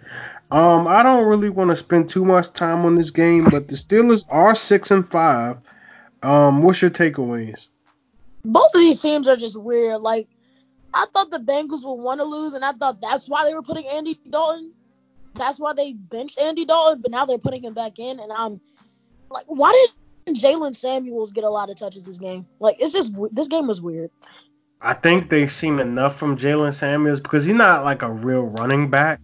Um, 0.51 0.87
I 0.87 1.03
don't 1.03 1.27
really 1.27 1.49
want 1.49 1.71
to 1.71 1.77
spend 1.77 2.09
too 2.09 2.25
much 2.25 2.53
time 2.53 2.85
on 2.85 2.97
this 2.97 3.11
game, 3.11 3.45
but 3.45 3.69
the 3.69 3.77
Steelers 3.77 4.25
are 4.29 4.55
six 4.55 4.91
and 4.91 5.07
five. 5.07 5.59
Um, 6.23 6.63
what's 6.63 6.83
your 6.83 6.91
takeaways? 6.91 7.69
Both 8.45 8.75
of 8.75 8.81
these 8.81 9.01
teams 9.01 9.29
are 9.29 9.37
just 9.37 9.61
weird. 9.61 10.01
Like, 10.01 10.29
I 10.93 11.07
thought 11.13 11.31
the 11.31 11.39
Bengals 11.39 11.85
would 11.85 12.03
want 12.03 12.21
to 12.21 12.27
lose, 12.27 12.55
and 12.55 12.65
I 12.65 12.73
thought 12.73 13.01
that's 13.01 13.29
why 13.29 13.45
they 13.45 13.55
were 13.55 13.63
putting 13.63 13.87
Andy 13.87 14.19
Dalton. 14.29 14.73
That's 15.35 15.61
why 15.61 15.73
they 15.75 15.93
benched 15.93 16.39
Andy 16.39 16.65
Dalton, 16.65 17.01
but 17.03 17.11
now 17.11 17.27
they're 17.27 17.39
putting 17.39 17.63
him 17.63 17.75
back 17.75 17.99
in, 17.99 18.19
and 18.19 18.33
I'm 18.33 18.61
like, 19.31 19.45
why 19.47 19.73
did 20.27 20.37
Jaylen 20.37 20.75
Samuels 20.75 21.33
get 21.33 21.45
a 21.45 21.51
lot 21.51 21.71
of 21.71 21.77
touches 21.77 22.05
this 22.05 22.19
game? 22.19 22.47
Like 22.59 22.77
it's 22.81 22.93
just 22.93 23.15
this 23.33 23.49
game 23.49 23.67
was 23.67 23.81
weird. 23.81 24.11
I 24.81 24.95
think 24.95 25.29
they've 25.29 25.51
seen 25.51 25.81
enough 25.81 26.17
from 26.17 26.37
Jaylen 26.39 26.73
Samuels 26.73 27.21
because 27.21 27.45
he's 27.45 27.55
not 27.55 27.85
like 27.85 28.03
a 28.03 28.11
real 28.11 28.43
running 28.43 28.91
back. 28.91 29.21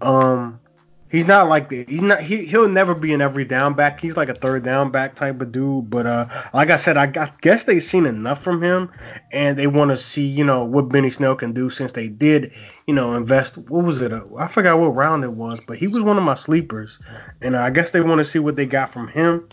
Um, 0.00 0.60
he's 1.10 1.26
not 1.26 1.48
like 1.48 1.70
he's 1.70 2.02
not 2.02 2.20
he 2.20 2.44
he'll 2.44 2.68
never 2.68 2.94
be 2.94 3.12
an 3.14 3.20
every 3.20 3.44
down 3.44 3.74
back. 3.74 4.00
He's 4.00 4.16
like 4.16 4.28
a 4.28 4.34
third 4.34 4.64
down 4.64 4.90
back 4.90 5.14
type 5.14 5.40
of 5.40 5.52
dude. 5.52 5.88
But 5.90 6.06
uh, 6.06 6.26
like 6.52 6.70
I 6.70 6.76
said, 6.76 6.96
I, 6.96 7.04
I 7.04 7.32
guess 7.40 7.64
they've 7.64 7.82
seen 7.82 8.06
enough 8.06 8.42
from 8.42 8.62
him, 8.62 8.90
and 9.32 9.58
they 9.58 9.66
want 9.66 9.90
to 9.90 9.96
see 9.96 10.26
you 10.26 10.44
know 10.44 10.64
what 10.64 10.88
Benny 10.88 11.10
Snell 11.10 11.36
can 11.36 11.52
do 11.52 11.70
since 11.70 11.92
they 11.92 12.08
did 12.08 12.52
you 12.86 12.94
know 12.94 13.14
invest. 13.14 13.56
What 13.58 13.84
was 13.84 14.02
it? 14.02 14.12
Uh, 14.12 14.24
I 14.38 14.48
forgot 14.48 14.78
what 14.78 14.94
round 14.94 15.24
it 15.24 15.32
was, 15.32 15.60
but 15.66 15.78
he 15.78 15.88
was 15.88 16.02
one 16.02 16.18
of 16.18 16.24
my 16.24 16.34
sleepers, 16.34 17.00
and 17.40 17.54
uh, 17.54 17.62
I 17.62 17.70
guess 17.70 17.90
they 17.90 18.00
want 18.00 18.20
to 18.20 18.24
see 18.24 18.38
what 18.38 18.56
they 18.56 18.66
got 18.66 18.90
from 18.90 19.08
him. 19.08 19.48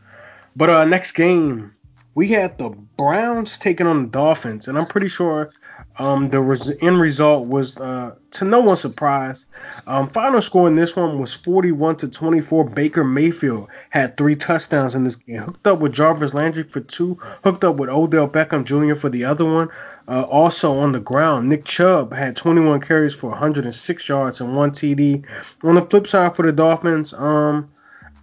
But 0.56 0.70
uh, 0.70 0.86
next 0.86 1.12
game 1.12 1.75
we 2.16 2.30
had 2.30 2.58
the 2.58 2.70
Browns 2.70 3.58
taking 3.58 3.88
on 3.88 4.04
the 4.04 4.10
Dolphins, 4.10 4.70
and 4.70 4.78
I'm 4.78 4.86
pretty 4.86 5.10
sure 5.10 5.52
um, 6.00 6.30
the 6.30 6.40
res- 6.40 6.82
end 6.82 7.00
result 7.00 7.48
was 7.48 7.78
uh, 7.78 8.16
to 8.32 8.46
no 8.46 8.62
one's 8.62 8.80
surprise. 8.80 9.46
Um, 9.86 10.08
final 10.08 10.42
score 10.42 10.70
in 10.70 10.76
this 10.76 10.96
one 10.96 11.20
was 11.20 11.34
41 11.34 11.98
to 11.98 12.10
24. 12.10 12.70
Baker 12.70 13.04
Mayfield 13.04 13.70
had 13.90 14.16
three 14.16 14.38
touchdowns 14.38 14.96
in 14.96 15.04
this 15.04 15.18
game, 15.18 15.42
hooked 15.42 15.68
up 15.68 15.80
with 15.80 15.92
Jarvis 15.94 16.34
Landry 16.34 16.64
for 16.64 16.80
two, 16.80 17.16
hooked 17.44 17.66
up 17.66 17.76
with 17.76 17.90
Odell 17.90 18.30
Beckham 18.30 18.64
Jr. 18.64 18.96
for 18.96 19.10
the 19.10 19.26
other 19.26 19.46
one. 19.46 19.68
Uh, 20.08 20.26
also 20.30 20.78
on 20.78 20.94
the 20.94 21.02
ground, 21.02 21.50
Nick 21.50 21.66
Chubb 21.66 22.14
had 22.14 22.38
21 22.38 22.80
carries 22.80 23.14
for 23.16 23.30
106 23.32 24.08
yards 24.08 24.40
and 24.40 24.56
one 24.56 24.72
TD. 24.72 25.26
On 25.64 25.76
the 25.76 25.82
flip 25.82 26.08
side 26.08 26.36
for 26.36 26.46
the 26.46 26.54
Dolphins, 26.54 27.14
um, 27.14 27.70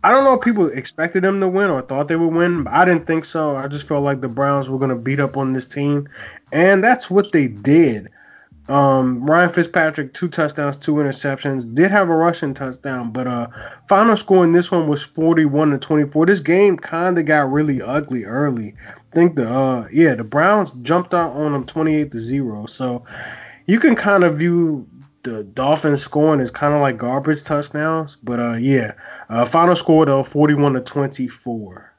I 0.05 0.11
don't 0.11 0.25
know 0.25 0.35
if 0.35 0.41
people 0.41 0.69
expected 0.69 1.23
them 1.23 1.41
to 1.41 1.49
win 1.49 1.71
or 1.71 1.81
thought 1.81 2.09
they 2.09 2.17
would 2.17 2.35
win, 2.35 2.65
but 2.65 2.73
I 2.73 2.85
didn't 2.85 3.07
think 3.07 3.25
so. 3.25 3.55
I 3.55 3.69
just 3.69 3.87
felt 3.87 4.03
like 4.03 4.21
the 4.21 4.29
Browns 4.29 4.69
were 4.69 4.79
going 4.79 4.91
to 4.91 4.97
beat 4.97 5.21
up 5.21 5.37
on 5.37 5.53
this 5.53 5.67
team, 5.67 6.09
and 6.53 6.83
that's 6.83 7.11
what 7.11 7.31
they 7.33 7.47
did. 7.47 8.09
Um, 8.69 9.25
Ryan 9.27 9.53
Fitzpatrick, 9.53 10.15
two 10.15 10.29
touchdowns, 10.29 10.77
two 10.77 10.95
interceptions, 10.95 11.75
did 11.75 11.91
have 11.91 12.09
a 12.09 12.17
rushing 12.17 12.55
touchdown, 12.55 13.11
but 13.13 13.27
uh, 13.27 13.49
final 13.89 14.17
score 14.17 14.45
in 14.45 14.53
this 14.53 14.71
one 14.71 14.89
was 14.89 15.03
41 15.03 15.71
to 15.71 15.79
24. 15.79 16.27
This 16.27 16.41
game 16.41 16.77
kind 16.77 17.19
of 17.19 17.27
got 17.27 17.51
really 17.51 17.83
ugly 17.83 18.25
early. 18.25 18.75
I 18.89 19.15
think 19.15 19.37
the 19.37 19.49
uh, 19.49 19.89
yeah, 19.93 20.15
the 20.15 20.25
Browns 20.25 20.75
jumped 20.75 21.13
out 21.13 21.33
on 21.33 21.53
them 21.53 21.65
28 21.65 22.13
to 22.13 22.19
zero. 22.19 22.67
So 22.67 23.05
you 23.67 23.81
can 23.81 23.95
kind 23.95 24.25
of 24.25 24.39
view 24.39 24.87
the 25.23 25.45
Dolphins 25.45 26.03
scoring 26.03 26.41
is 26.41 26.51
kind 26.51 26.75
of 26.75 26.81
like 26.81 26.99
garbage 26.99 27.45
touchdowns. 27.45 28.17
But 28.23 28.41
uh, 28.41 28.55
yeah, 28.55 28.93
uh, 29.29 29.45
final 29.45 29.75
score 29.75 30.07
though, 30.07 30.25
forty-one 30.25 30.75
to 30.75 30.81
twenty-four. 30.81 31.93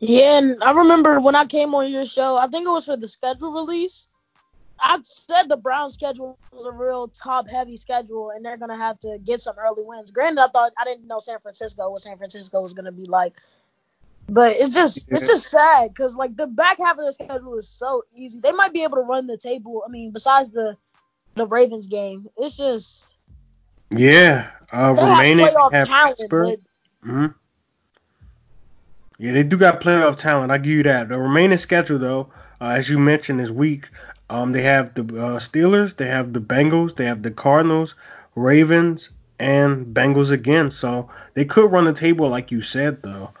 Yeah, 0.00 0.38
and 0.38 0.62
I 0.64 0.72
remember 0.72 1.20
when 1.20 1.36
I 1.36 1.44
came 1.44 1.74
on 1.74 1.90
your 1.90 2.06
show, 2.06 2.36
I 2.36 2.48
think 2.48 2.66
it 2.66 2.70
was 2.70 2.86
for 2.86 2.96
the 2.96 3.06
schedule 3.06 3.52
release. 3.52 4.08
I 4.80 4.98
said 5.04 5.44
the 5.48 5.56
Brown 5.56 5.90
schedule 5.90 6.36
was 6.52 6.64
a 6.64 6.72
real 6.72 7.06
top-heavy 7.06 7.76
schedule, 7.76 8.30
and 8.30 8.44
they're 8.44 8.56
gonna 8.56 8.76
have 8.76 8.98
to 9.00 9.18
get 9.24 9.40
some 9.40 9.54
early 9.56 9.84
wins. 9.84 10.10
Granted, 10.10 10.42
I 10.42 10.48
thought 10.48 10.72
I 10.76 10.84
didn't 10.84 11.06
know 11.06 11.20
San 11.20 11.38
Francisco 11.38 11.88
what 11.88 12.00
San 12.00 12.16
Francisco 12.16 12.60
was 12.60 12.74
gonna 12.74 12.90
be 12.90 13.04
like, 13.04 13.34
but 14.28 14.56
it's 14.56 14.74
just 14.74 15.06
yeah. 15.08 15.16
it's 15.16 15.28
just 15.28 15.48
sad 15.48 15.90
because 15.90 16.16
like 16.16 16.36
the 16.36 16.48
back 16.48 16.78
half 16.78 16.98
of 16.98 17.04
the 17.04 17.12
schedule 17.12 17.56
is 17.56 17.68
so 17.68 18.02
easy. 18.16 18.40
They 18.40 18.52
might 18.52 18.72
be 18.72 18.82
able 18.82 18.96
to 18.96 19.02
run 19.02 19.28
the 19.28 19.38
table. 19.38 19.84
I 19.86 19.90
mean, 19.90 20.10
besides 20.10 20.50
the 20.50 20.76
the 21.34 21.46
Ravens 21.46 21.86
game. 21.86 22.26
It's 22.36 22.56
just 22.56 23.16
yeah. 23.90 24.50
Uh, 24.72 24.94
remaining 24.98 25.46
have, 25.46 25.72
have 25.72 25.86
talent, 25.86 26.18
Pittsburgh. 26.18 26.60
But... 27.02 27.08
Mm-hmm. 27.08 27.26
Yeah, 29.18 29.32
they 29.32 29.42
do 29.42 29.56
got 29.56 29.80
playoff 29.80 30.16
talent. 30.16 30.50
I 30.50 30.58
give 30.58 30.72
you 30.72 30.82
that. 30.84 31.08
The 31.08 31.18
remaining 31.18 31.58
schedule, 31.58 31.98
though, 31.98 32.30
uh, 32.60 32.70
as 32.70 32.88
you 32.88 32.98
mentioned, 32.98 33.40
is 33.40 33.52
weak. 33.52 33.88
Um, 34.30 34.52
they 34.52 34.62
have 34.62 34.94
the 34.94 35.02
uh, 35.02 35.38
Steelers, 35.38 35.94
they 35.96 36.08
have 36.08 36.32
the 36.32 36.40
Bengals, 36.40 36.96
they 36.96 37.04
have 37.04 37.22
the 37.22 37.30
Cardinals, 37.30 37.94
Ravens, 38.34 39.10
and 39.38 39.86
Bengals 39.86 40.30
again. 40.30 40.70
So 40.70 41.10
they 41.34 41.44
could 41.44 41.70
run 41.70 41.84
the 41.84 41.92
table, 41.92 42.28
like 42.28 42.50
you 42.50 42.62
said, 42.62 43.02
though. 43.02 43.32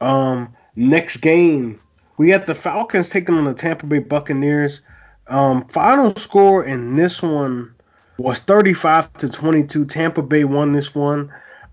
Um, 0.00 0.54
next 0.74 1.18
game, 1.18 1.80
we 2.18 2.28
got 2.28 2.46
the 2.46 2.54
Falcons 2.54 3.08
taking 3.08 3.36
on 3.36 3.44
the 3.44 3.54
Tampa 3.54 3.86
Bay 3.86 4.00
Buccaneers. 4.00 4.82
Um, 5.28 5.64
final 5.64 6.14
score 6.16 6.64
in 6.64 6.96
this 6.96 7.22
one 7.22 7.72
was 8.18 8.38
35 8.38 9.12
to 9.14 9.28
22. 9.28 9.86
Tampa 9.86 10.22
Bay 10.22 10.44
won 10.44 10.72
this 10.72 10.94
one. 10.94 11.32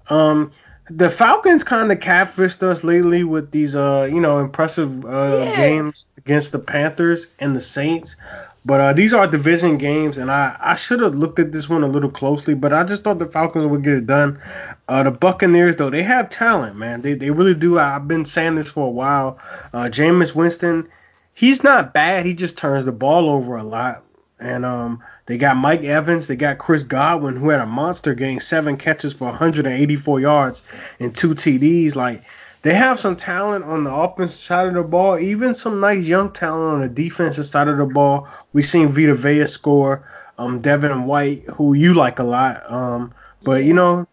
Um, 0.09 0.51
the 0.89 1.09
Falcons 1.09 1.63
kind 1.63 1.91
of 1.91 1.99
catfished 1.99 2.61
us 2.63 2.83
lately 2.83 3.23
with 3.23 3.51
these, 3.51 3.75
uh, 3.75 4.07
you 4.11 4.19
know, 4.19 4.39
impressive 4.39 5.05
uh, 5.05 5.37
yeah. 5.39 5.55
games 5.55 6.05
against 6.17 6.51
the 6.51 6.59
Panthers 6.59 7.27
and 7.39 7.55
the 7.55 7.61
Saints. 7.61 8.17
But 8.65 8.79
uh, 8.79 8.93
these 8.93 9.13
are 9.13 9.27
division 9.27 9.77
games, 9.77 10.17
and 10.17 10.31
I, 10.31 10.55
I 10.59 10.75
should 10.75 11.01
have 11.01 11.15
looked 11.15 11.39
at 11.39 11.51
this 11.51 11.67
one 11.67 11.83
a 11.83 11.87
little 11.87 12.09
closely, 12.09 12.53
but 12.53 12.71
I 12.71 12.83
just 12.83 13.03
thought 13.03 13.19
the 13.19 13.25
Falcons 13.25 13.65
would 13.65 13.83
get 13.83 13.93
it 13.93 14.07
done. 14.07 14.39
Uh, 14.87 15.03
the 15.03 15.11
Buccaneers, 15.11 15.75
though, 15.75 15.89
they 15.89 16.03
have 16.03 16.29
talent, 16.29 16.77
man. 16.77 17.01
They, 17.01 17.13
they 17.13 17.29
really 17.29 17.55
do. 17.55 17.77
I've 17.77 18.07
been 18.07 18.23
saying 18.23 18.55
this 18.55 18.71
for 18.71 18.87
a 18.87 18.91
while. 18.91 19.37
Uh, 19.73 19.89
Jameis 19.89 20.33
Winston, 20.33 20.87
he's 21.33 21.63
not 21.63 21.93
bad. 21.93 22.25
He 22.25 22.33
just 22.33 22.57
turns 22.57 22.85
the 22.85 22.91
ball 22.91 23.29
over 23.29 23.55
a 23.55 23.63
lot. 23.63 24.03
And 24.39 24.65
um, 24.65 25.03
they 25.25 25.37
got 25.37 25.57
Mike 25.57 25.83
Evans. 25.83 26.27
They 26.27 26.35
got 26.35 26.57
Chris 26.57 26.83
Godwin, 26.83 27.35
who 27.35 27.49
had 27.49 27.61
a 27.61 27.65
monster 27.65 28.13
game, 28.13 28.39
seven 28.39 28.77
catches 28.77 29.13
for 29.13 29.25
184 29.25 30.19
yards 30.19 30.61
and 30.99 31.15
two 31.15 31.29
TDs. 31.29 31.95
Like 31.95 32.23
they 32.61 32.73
have 32.73 32.99
some 32.99 33.15
talent 33.15 33.63
on 33.65 33.83
the 33.83 33.93
offensive 33.93 34.37
side 34.37 34.67
of 34.67 34.73
the 34.73 34.83
ball, 34.83 35.19
even 35.19 35.53
some 35.53 35.79
nice 35.79 36.05
young 36.05 36.31
talent 36.31 36.75
on 36.75 36.81
the 36.81 36.89
defensive 36.89 37.45
side 37.45 37.67
of 37.67 37.77
the 37.77 37.85
ball. 37.85 38.27
We've 38.51 38.65
seen 38.65 38.89
Vita 38.89 39.15
Vea 39.15 39.45
score. 39.47 40.09
Um, 40.37 40.61
Devin 40.61 41.05
White, 41.05 41.43
who 41.43 41.73
you 41.75 41.93
like 41.93 42.17
a 42.17 42.23
lot. 42.23 42.69
Um, 42.69 43.13
but 43.43 43.63
you 43.63 43.75
know, 43.75 44.07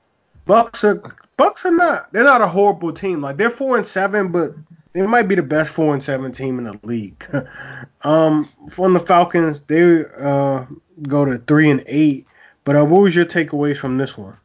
Bucks 0.44 0.84
are 0.84 1.02
Bucks 1.36 1.64
are 1.64 1.70
not. 1.70 2.12
They're 2.12 2.24
not 2.24 2.42
a 2.42 2.46
horrible 2.46 2.92
team. 2.92 3.22
Like 3.22 3.38
they're 3.38 3.50
four 3.50 3.78
and 3.78 3.86
seven, 3.86 4.30
but 4.30 4.50
they 4.92 5.06
might 5.06 5.28
be 5.28 5.34
the 5.34 5.42
best 5.42 5.70
four 5.70 5.94
and 5.94 6.02
seven 6.02 6.32
team 6.32 6.58
in 6.58 6.64
the 6.64 6.78
league. 6.82 7.24
um, 8.02 8.48
from 8.70 8.94
the 8.94 9.00
Falcons, 9.00 9.60
they 9.62 10.04
uh, 10.04 10.64
go 11.02 11.24
to 11.24 11.38
three 11.38 11.70
and 11.70 11.84
eight. 11.86 12.26
But 12.64 12.76
uh, 12.76 12.84
what 12.84 13.02
was 13.02 13.14
your 13.14 13.24
takeaways 13.24 13.76
from 13.76 13.98
this 13.98 14.18
one? 14.18 14.36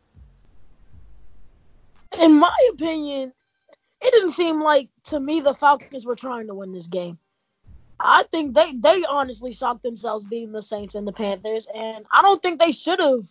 In 2.19 2.39
my 2.39 2.55
opinion, 2.73 3.33
it 4.01 4.11
didn't 4.11 4.29
seem 4.29 4.61
like 4.61 4.89
to 5.05 5.19
me 5.19 5.41
the 5.41 5.53
Falcons 5.53 6.05
were 6.05 6.15
trying 6.15 6.47
to 6.47 6.53
win 6.53 6.71
this 6.71 6.87
game. 6.87 7.17
I 7.99 8.23
think 8.23 8.53
they 8.53 8.73
they 8.73 9.03
honestly 9.07 9.53
shocked 9.53 9.83
themselves 9.83 10.25
beating 10.25 10.51
the 10.51 10.61
Saints 10.61 10.95
and 10.95 11.07
the 11.07 11.13
Panthers, 11.13 11.67
and 11.73 12.05
I 12.11 12.21
don't 12.21 12.41
think 12.41 12.59
they 12.59 12.71
should 12.71 12.99
have 12.99 13.23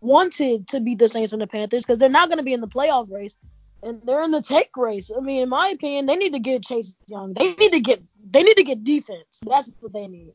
wanted 0.00 0.68
to 0.68 0.80
beat 0.80 0.98
the 0.98 1.08
Saints 1.08 1.32
and 1.32 1.42
the 1.42 1.46
Panthers 1.46 1.84
because 1.84 1.98
they're 1.98 2.08
not 2.08 2.28
going 2.28 2.38
to 2.38 2.44
be 2.44 2.52
in 2.52 2.60
the 2.60 2.68
playoff 2.68 3.10
race 3.10 3.36
and 3.82 4.00
they're 4.04 4.22
in 4.22 4.30
the 4.30 4.42
take 4.42 4.76
race. 4.76 5.10
I 5.16 5.20
mean, 5.20 5.42
in 5.42 5.48
my 5.48 5.68
opinion, 5.68 6.06
they 6.06 6.16
need 6.16 6.32
to 6.32 6.38
get 6.38 6.62
Chase 6.62 6.96
Young. 7.06 7.32
They 7.32 7.54
need 7.54 7.72
to 7.72 7.80
get 7.80 8.02
they 8.30 8.42
need 8.42 8.56
to 8.56 8.64
get 8.64 8.84
defense. 8.84 9.42
That's 9.46 9.70
what 9.80 9.92
they 9.92 10.06
need. 10.06 10.32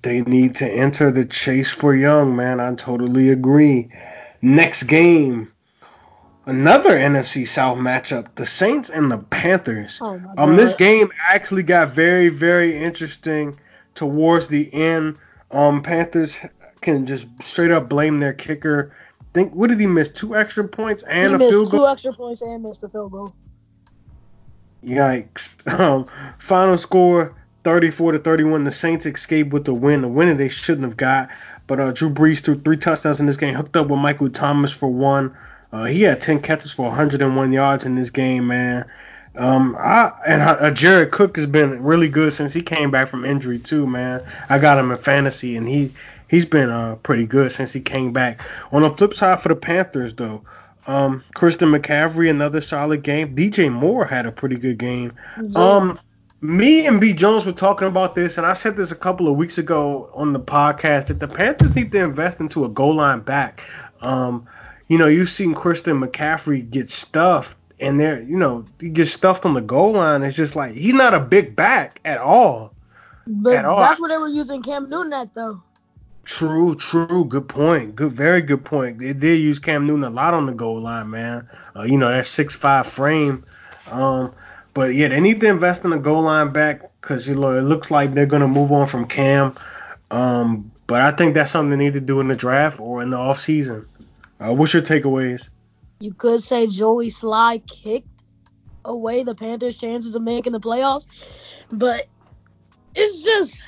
They 0.00 0.22
need 0.22 0.56
to 0.56 0.66
enter 0.66 1.10
the 1.10 1.26
chase 1.26 1.70
for 1.70 1.94
Young, 1.94 2.34
man. 2.34 2.60
I 2.60 2.74
totally 2.74 3.28
agree. 3.28 3.90
Next 4.40 4.84
game, 4.84 5.52
another 6.46 6.90
NFC 6.90 7.46
South 7.46 7.76
matchup: 7.78 8.34
the 8.36 8.46
Saints 8.46 8.90
and 8.90 9.10
the 9.10 9.18
Panthers. 9.18 9.98
Oh 10.00 10.20
um, 10.38 10.56
this 10.56 10.74
game 10.74 11.10
actually 11.28 11.62
got 11.62 11.90
very, 11.90 12.28
very 12.28 12.76
interesting 12.76 13.58
towards 13.94 14.48
the 14.48 14.72
end. 14.72 15.18
Um, 15.50 15.82
Panthers 15.82 16.38
can 16.80 17.06
just 17.06 17.26
straight 17.42 17.70
up 17.70 17.88
blame 17.88 18.20
their 18.20 18.32
kicker 18.32 18.94
think 19.36 19.52
what 19.54 19.68
did 19.68 19.78
he 19.78 19.86
miss? 19.86 20.08
Two 20.08 20.34
extra 20.34 20.66
points 20.66 21.02
and 21.02 21.28
he 21.28 21.34
a 21.34 21.50
field 21.50 21.70
goal. 21.70 21.80
Two 21.80 21.86
extra 21.86 22.12
points 22.12 22.42
and 22.42 22.62
missed 22.62 22.82
a 22.82 22.88
field 22.88 23.12
goal. 23.12 23.34
Yikes! 24.84 25.56
Um, 25.66 26.06
final 26.38 26.78
score: 26.78 27.34
34 27.64 28.12
to 28.12 28.18
31. 28.18 28.64
The 28.64 28.72
Saints 28.72 29.04
escaped 29.04 29.52
with 29.52 29.64
the 29.64 29.74
win. 29.74 30.02
The 30.02 30.08
win 30.08 30.36
they 30.36 30.48
shouldn't 30.48 30.86
have 30.86 30.96
got. 30.96 31.28
But 31.66 31.80
uh, 31.80 31.92
Drew 31.92 32.08
Brees 32.08 32.40
threw 32.40 32.58
three 32.58 32.76
touchdowns 32.76 33.20
in 33.20 33.26
this 33.26 33.36
game. 33.36 33.54
Hooked 33.54 33.76
up 33.76 33.88
with 33.88 33.98
Michael 33.98 34.30
Thomas 34.30 34.72
for 34.72 34.88
one. 34.88 35.36
Uh, 35.72 35.84
he 35.84 36.02
had 36.02 36.22
10 36.22 36.40
catches 36.40 36.72
for 36.72 36.86
101 36.86 37.52
yards 37.52 37.84
in 37.84 37.96
this 37.96 38.10
game, 38.10 38.46
man. 38.46 38.88
Um, 39.34 39.76
I 39.78 40.12
and 40.26 40.40
uh, 40.40 40.70
Jared 40.70 41.10
Cook 41.10 41.36
has 41.36 41.46
been 41.46 41.82
really 41.82 42.08
good 42.08 42.32
since 42.32 42.54
he 42.54 42.62
came 42.62 42.90
back 42.90 43.08
from 43.08 43.24
injury 43.24 43.58
too, 43.58 43.86
man. 43.86 44.22
I 44.48 44.58
got 44.58 44.78
him 44.78 44.90
in 44.90 44.96
fantasy, 44.96 45.56
and 45.56 45.68
he 45.68 45.92
he's 46.28 46.44
been 46.44 46.70
uh, 46.70 46.96
pretty 47.02 47.26
good 47.26 47.52
since 47.52 47.72
he 47.72 47.80
came 47.80 48.12
back. 48.12 48.40
On 48.72 48.82
the 48.82 48.90
flip 48.90 49.14
side 49.14 49.40
for 49.40 49.48
the 49.48 49.56
Panthers, 49.56 50.14
though, 50.14 50.42
um, 50.86 51.24
Christian 51.34 51.70
McCaffrey 51.70 52.30
another 52.30 52.60
solid 52.60 53.02
game. 53.02 53.34
DJ 53.34 53.72
Moore 53.72 54.04
had 54.04 54.26
a 54.26 54.32
pretty 54.32 54.56
good 54.56 54.78
game. 54.78 55.12
Yeah. 55.42 55.58
Um, 55.58 56.00
me 56.40 56.86
and 56.86 57.00
B 57.00 57.12
Jones 57.12 57.46
were 57.46 57.52
talking 57.52 57.88
about 57.88 58.14
this, 58.14 58.38
and 58.38 58.46
I 58.46 58.52
said 58.52 58.76
this 58.76 58.92
a 58.92 58.96
couple 58.96 59.28
of 59.28 59.36
weeks 59.36 59.58
ago 59.58 60.10
on 60.14 60.32
the 60.32 60.40
podcast 60.40 61.06
that 61.06 61.18
the 61.18 61.28
Panthers 61.28 61.74
need 61.74 61.92
to 61.92 62.04
invest 62.04 62.40
into 62.40 62.64
a 62.64 62.68
goal 62.68 62.94
line 62.94 63.20
back. 63.20 63.62
Um, 64.00 64.46
you 64.88 64.98
know, 64.98 65.06
you've 65.06 65.30
seen 65.30 65.54
Christian 65.54 66.00
McCaffrey 66.00 66.68
get 66.70 66.90
stuffed 66.90 67.56
and 67.78 68.00
they're 68.00 68.20
you 68.20 68.36
know 68.36 68.64
he 68.80 68.88
gets 68.88 69.12
stuffed 69.12 69.44
on 69.44 69.54
the 69.54 69.60
goal 69.60 69.92
line. 69.92 70.22
It's 70.22 70.36
just 70.36 70.56
like 70.56 70.74
he's 70.74 70.94
not 70.94 71.14
a 71.14 71.20
big 71.20 71.56
back 71.56 72.00
at 72.04 72.18
all. 72.18 72.72
But 73.26 73.56
at 73.56 73.64
all. 73.64 73.80
that's 73.80 74.00
what 74.00 74.08
they 74.08 74.16
were 74.16 74.28
using 74.28 74.62
Cam 74.62 74.88
Newton 74.88 75.12
at 75.12 75.34
though. 75.34 75.62
True, 76.26 76.74
true. 76.74 77.24
Good 77.24 77.48
point. 77.48 77.94
Good, 77.94 78.12
very 78.12 78.42
good 78.42 78.64
point. 78.64 78.98
They 78.98 79.12
did 79.12 79.36
use 79.36 79.60
Cam 79.60 79.86
Newton 79.86 80.02
a 80.02 80.10
lot 80.10 80.34
on 80.34 80.46
the 80.46 80.52
goal 80.52 80.80
line, 80.80 81.08
man. 81.08 81.48
Uh, 81.74 81.84
you 81.84 81.98
know 81.98 82.10
that 82.10 82.26
six 82.26 82.56
five 82.56 82.88
frame. 82.88 83.44
Um, 83.86 84.34
but 84.74 84.92
yeah, 84.92 85.06
they 85.08 85.20
need 85.20 85.40
to 85.40 85.46
invest 85.46 85.84
in 85.84 85.90
the 85.90 85.98
goal 85.98 86.22
line 86.22 86.52
back 86.52 86.82
because 87.00 87.28
you 87.28 87.36
know 87.36 87.56
it 87.56 87.62
looks 87.62 87.92
like 87.92 88.12
they're 88.12 88.26
gonna 88.26 88.48
move 88.48 88.72
on 88.72 88.88
from 88.88 89.06
Cam. 89.06 89.54
Um, 90.10 90.72
but 90.88 91.00
I 91.00 91.12
think 91.12 91.34
that's 91.34 91.52
something 91.52 91.70
they 91.70 91.84
need 91.84 91.92
to 91.92 92.00
do 92.00 92.18
in 92.18 92.26
the 92.26 92.34
draft 92.34 92.80
or 92.80 93.02
in 93.02 93.10
the 93.10 93.18
off 93.18 93.40
season. 93.40 93.86
Uh, 94.40 94.52
what's 94.52 94.74
your 94.74 94.82
takeaways? 94.82 95.48
You 96.00 96.12
could 96.12 96.42
say 96.42 96.66
Joey 96.66 97.06
Slye 97.06 97.64
kicked 97.64 98.08
away 98.84 99.22
the 99.22 99.36
Panthers' 99.36 99.76
chances 99.76 100.16
of 100.16 100.22
making 100.22 100.52
the 100.54 100.60
playoffs, 100.60 101.06
but 101.70 102.06
it's 102.96 103.24
just 103.24 103.64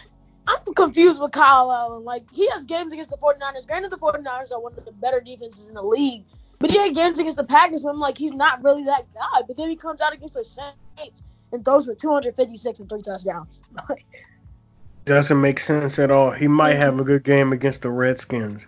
I'm 0.49 0.75
confused 0.75 1.21
with 1.21 1.33
Kyle 1.33 1.71
Allen. 1.71 2.05
Like, 2.05 2.31
he 2.33 2.49
has 2.51 2.65
games 2.65 2.93
against 2.93 3.11
the 3.11 3.19
49ers. 3.19 3.67
Granted, 3.67 3.91
the 3.91 3.99
49ers 3.99 4.51
are 4.51 4.61
one 4.61 4.73
of 4.73 4.85
the 4.85 4.93
better 4.93 5.21
defenses 5.21 5.69
in 5.69 5.75
the 5.75 5.83
league. 5.83 6.25
But 6.59 6.71
he 6.71 6.79
had 6.79 6.95
games 6.95 7.19
against 7.19 7.37
the 7.37 7.45
Packers 7.45 7.85
where 7.85 7.93
I'm 7.93 8.01
like, 8.01 8.17
he's 8.17 8.33
not 8.33 8.63
really 8.65 8.85
that 8.85 9.05
guy. 9.15 9.43
But 9.47 9.57
then 9.57 9.69
he 9.69 9.77
comes 9.77 10.01
out 10.01 10.13
against 10.13 10.35
the 10.35 10.43
Saints 10.43 11.23
and 11.53 11.65
throws 11.65 11.87
for 11.87 11.95
256 11.95 12.81
and 12.81 12.89
three 12.89 13.03
touchdowns. 13.03 13.63
Doesn't 15.05 15.41
make 15.41 15.61
sense 15.61 15.99
at 15.99 16.11
all. 16.11 16.31
He 16.31 16.49
might 16.49 16.75
have 16.75 16.99
a 16.99 17.05
good 17.05 17.25
game 17.25 17.53
against 17.53 17.83
the 17.83 17.91
Redskins. 17.91 18.67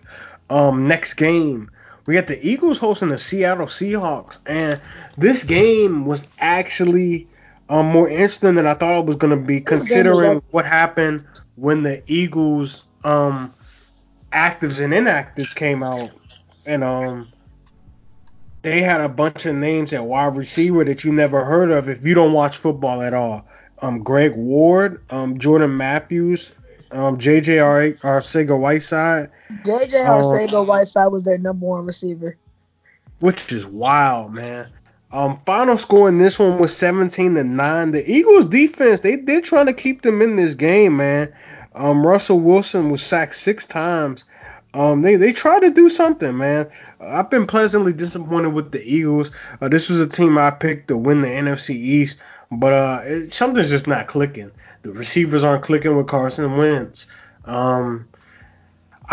Um, 0.49 0.87
next 0.87 1.15
game, 1.15 1.69
we 2.05 2.13
got 2.13 2.27
the 2.27 2.47
Eagles 2.47 2.77
hosting 2.77 3.09
the 3.09 3.17
Seattle 3.17 3.67
Seahawks, 3.67 4.39
and 4.45 4.81
this 5.17 5.43
game 5.43 6.05
was 6.05 6.25
actually 6.39 7.27
um, 7.69 7.85
more 7.85 8.09
interesting 8.09 8.55
than 8.55 8.65
I 8.65 8.73
thought 8.73 8.99
it 8.99 9.05
was 9.05 9.17
going 9.17 9.37
to 9.37 9.45
be, 9.45 9.61
considering 9.61 10.41
what 10.49 10.65
happened 10.65 11.25
when 11.61 11.83
the 11.83 12.01
Eagles 12.07 12.85
um 13.03 13.53
actives 14.31 14.83
and 14.83 14.93
inactives 14.93 15.55
came 15.55 15.83
out, 15.83 16.09
and 16.65 16.83
um 16.83 17.31
they 18.63 18.81
had 18.81 18.99
a 19.01 19.09
bunch 19.09 19.45
of 19.45 19.55
names 19.55 19.93
at 19.93 20.03
wide 20.03 20.35
receiver 20.35 20.83
that 20.83 21.03
you 21.03 21.13
never 21.13 21.45
heard 21.45 21.71
of 21.71 21.87
if 21.87 22.05
you 22.05 22.15
don't 22.15 22.33
watch 22.33 22.57
football 22.57 23.01
at 23.01 23.13
all. 23.13 23.45
Um, 23.81 24.03
Greg 24.03 24.35
Ward, 24.35 25.01
um, 25.09 25.39
Jordan 25.39 25.75
Matthews, 25.77 26.51
um, 26.91 27.17
JJ 27.17 27.99
Arcega 27.99 28.59
Whiteside. 28.59 29.31
JJ 29.63 30.05
Arcega 30.05 30.61
um, 30.61 30.67
Whiteside 30.67 31.11
was 31.11 31.23
their 31.23 31.39
number 31.39 31.65
one 31.65 31.85
receiver. 31.85 32.37
Which 33.19 33.51
is 33.51 33.65
wild, 33.65 34.33
man. 34.33 34.67
Um, 35.13 35.39
final 35.45 35.77
score 35.77 36.07
in 36.07 36.17
this 36.17 36.39
one 36.39 36.57
was 36.57 36.75
17 36.75 37.35
to 37.35 37.43
9. 37.43 37.91
The 37.91 38.09
Eagles 38.09 38.45
defense, 38.45 39.01
they 39.01 39.17
did 39.17 39.43
try 39.43 39.63
to 39.63 39.73
keep 39.73 40.01
them 40.01 40.21
in 40.21 40.37
this 40.37 40.55
game, 40.55 40.97
man. 40.97 41.33
Um, 41.75 42.05
Russell 42.05 42.39
Wilson 42.39 42.89
was 42.89 43.03
sacked 43.03 43.35
six 43.35 43.65
times. 43.65 44.23
Um, 44.73 45.01
they 45.01 45.17
they 45.17 45.33
tried 45.33 45.61
to 45.61 45.71
do 45.71 45.89
something, 45.89 46.37
man. 46.37 46.69
I've 47.01 47.29
been 47.29 47.45
pleasantly 47.45 47.91
disappointed 47.91 48.53
with 48.53 48.71
the 48.71 48.81
Eagles. 48.81 49.31
Uh, 49.59 49.67
this 49.67 49.89
was 49.89 49.99
a 49.99 50.07
team 50.07 50.37
I 50.37 50.51
picked 50.51 50.87
to 50.87 50.97
win 50.97 51.21
the 51.21 51.27
NFC 51.27 51.71
East, 51.71 52.19
but 52.51 52.73
uh, 52.73 53.01
it, 53.03 53.33
something's 53.33 53.69
just 53.69 53.87
not 53.87 54.07
clicking. 54.07 54.51
The 54.83 54.93
receivers 54.93 55.43
aren't 55.43 55.63
clicking 55.63 55.95
with 55.97 56.07
Carson 56.07 56.55
Wentz. 56.55 57.07
Um, 57.43 58.07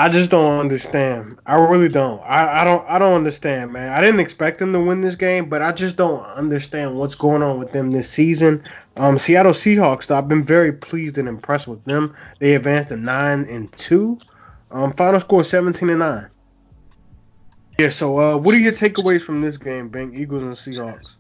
I 0.00 0.08
just 0.08 0.30
don't 0.30 0.60
understand. 0.60 1.40
I 1.44 1.56
really 1.56 1.88
don't. 1.88 2.20
I, 2.20 2.60
I 2.60 2.64
don't. 2.64 2.88
I 2.88 3.00
don't 3.00 3.14
understand, 3.14 3.72
man. 3.72 3.92
I 3.92 4.00
didn't 4.00 4.20
expect 4.20 4.60
them 4.60 4.72
to 4.72 4.78
win 4.78 5.00
this 5.00 5.16
game, 5.16 5.48
but 5.48 5.60
I 5.60 5.72
just 5.72 5.96
don't 5.96 6.22
understand 6.22 6.94
what's 6.94 7.16
going 7.16 7.42
on 7.42 7.58
with 7.58 7.72
them 7.72 7.90
this 7.90 8.08
season. 8.08 8.62
Um, 8.96 9.18
Seattle 9.18 9.50
Seahawks. 9.50 10.06
Though, 10.06 10.16
I've 10.16 10.28
been 10.28 10.44
very 10.44 10.72
pleased 10.72 11.18
and 11.18 11.26
impressed 11.26 11.66
with 11.66 11.82
them. 11.82 12.14
They 12.38 12.54
advanced 12.54 12.90
to 12.90 12.96
nine 12.96 13.44
and 13.46 13.72
two. 13.72 14.18
Um, 14.70 14.92
final 14.92 15.18
score 15.18 15.42
17 15.42 15.90
and 15.90 15.98
9. 15.98 16.30
Yeah, 17.80 17.88
so 17.88 18.20
uh, 18.20 18.36
what 18.36 18.54
are 18.54 18.58
your 18.58 18.72
takeaways 18.72 19.22
from 19.22 19.40
this 19.40 19.56
game, 19.56 19.88
Bang 19.88 20.14
Eagles 20.14 20.42
and 20.44 20.52
Seahawks? 20.52 21.14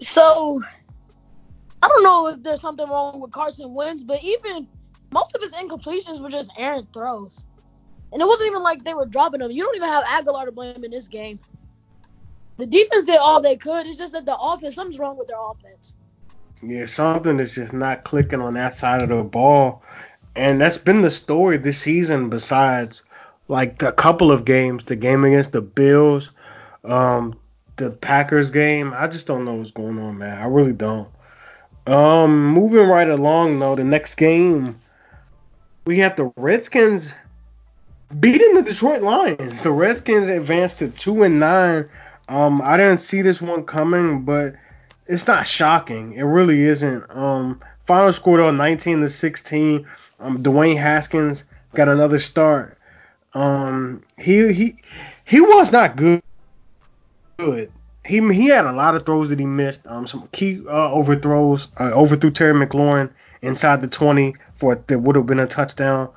So, 0.00 0.60
I 1.82 1.88
don't 1.88 2.02
know 2.02 2.26
if 2.28 2.42
there's 2.42 2.60
something 2.60 2.88
wrong 2.88 3.20
with 3.20 3.30
Carson 3.30 3.72
Wentz, 3.72 4.02
but 4.02 4.22
even 4.22 4.68
most 5.12 5.34
of 5.34 5.40
his 5.40 5.54
incompletions 5.54 6.20
were 6.20 6.30
just 6.30 6.50
errant 6.58 6.92
throws. 6.92 7.46
And 8.12 8.22
it 8.22 8.26
wasn't 8.26 8.48
even 8.48 8.62
like 8.62 8.84
they 8.84 8.94
were 8.94 9.06
dropping 9.06 9.40
them. 9.40 9.50
You 9.50 9.64
don't 9.64 9.76
even 9.76 9.88
have 9.88 10.04
Agholor 10.04 10.46
to 10.46 10.52
blame 10.52 10.84
in 10.84 10.90
this 10.90 11.08
game. 11.08 11.38
The 12.56 12.66
defense 12.66 13.04
did 13.04 13.16
all 13.16 13.40
they 13.40 13.56
could. 13.56 13.86
It's 13.86 13.98
just 13.98 14.12
that 14.14 14.24
the 14.24 14.36
offense, 14.36 14.74
something's 14.74 14.98
wrong 14.98 15.16
with 15.16 15.28
their 15.28 15.40
offense. 15.40 15.94
Yeah, 16.62 16.86
something 16.86 17.38
is 17.38 17.52
just 17.52 17.72
not 17.72 18.02
clicking 18.02 18.40
on 18.40 18.54
that 18.54 18.74
side 18.74 19.02
of 19.02 19.10
the 19.10 19.22
ball 19.22 19.82
and 20.38 20.60
that's 20.60 20.78
been 20.78 21.02
the 21.02 21.10
story 21.10 21.56
this 21.56 21.78
season. 21.78 22.30
Besides, 22.30 23.02
like 23.48 23.82
a 23.82 23.92
couple 23.92 24.30
of 24.30 24.44
games, 24.44 24.84
the 24.84 24.96
game 24.96 25.24
against 25.24 25.52
the 25.52 25.60
Bills, 25.60 26.30
um, 26.84 27.38
the 27.76 27.90
Packers 27.90 28.50
game. 28.50 28.94
I 28.96 29.08
just 29.08 29.26
don't 29.26 29.44
know 29.44 29.54
what's 29.54 29.72
going 29.72 29.98
on, 29.98 30.18
man. 30.18 30.38
I 30.40 30.46
really 30.46 30.72
don't. 30.72 31.08
Um, 31.86 32.52
moving 32.52 32.86
right 32.86 33.08
along 33.08 33.58
though, 33.58 33.74
the 33.74 33.84
next 33.84 34.14
game 34.14 34.80
we 35.84 35.98
have 35.98 36.16
the 36.16 36.30
Redskins 36.36 37.14
beating 38.20 38.54
the 38.54 38.62
Detroit 38.62 39.02
Lions. 39.02 39.62
The 39.62 39.72
Redskins 39.72 40.28
advanced 40.28 40.78
to 40.78 40.88
two 40.88 41.22
and 41.22 41.40
nine. 41.40 41.88
Um, 42.28 42.60
I 42.62 42.76
didn't 42.76 42.98
see 42.98 43.22
this 43.22 43.40
one 43.40 43.64
coming, 43.64 44.22
but 44.22 44.54
it's 45.06 45.26
not 45.26 45.46
shocking. 45.46 46.12
It 46.12 46.22
really 46.22 46.62
isn't. 46.62 47.04
Um, 47.10 47.60
final 47.86 48.12
score 48.12 48.38
though, 48.38 48.50
19 48.50 49.00
to 49.00 49.08
16. 49.08 49.86
Um, 50.20 50.42
Dwayne 50.42 50.76
Haskins 50.76 51.44
got 51.74 51.88
another 51.88 52.18
start. 52.18 52.78
Um, 53.34 54.02
he 54.18 54.52
he 54.52 54.76
he 55.24 55.40
was 55.40 55.70
not 55.70 55.96
good. 55.96 56.22
Good. 57.38 57.70
He 58.04 58.20
he 58.32 58.46
had 58.46 58.64
a 58.64 58.72
lot 58.72 58.94
of 58.94 59.04
throws 59.04 59.30
that 59.30 59.38
he 59.38 59.46
missed. 59.46 59.86
Um, 59.86 60.06
some 60.06 60.28
key 60.32 60.62
uh, 60.66 60.92
overthrows. 60.92 61.68
Uh, 61.78 61.92
overthrew 61.92 62.30
Terry 62.30 62.54
McLaurin 62.54 63.10
inside 63.42 63.80
the 63.80 63.88
20 63.88 64.34
for 64.56 64.74
that 64.74 64.98
would 64.98 65.16
have 65.16 65.26
been 65.26 65.40
a 65.40 65.46
touchdown. 65.46 66.10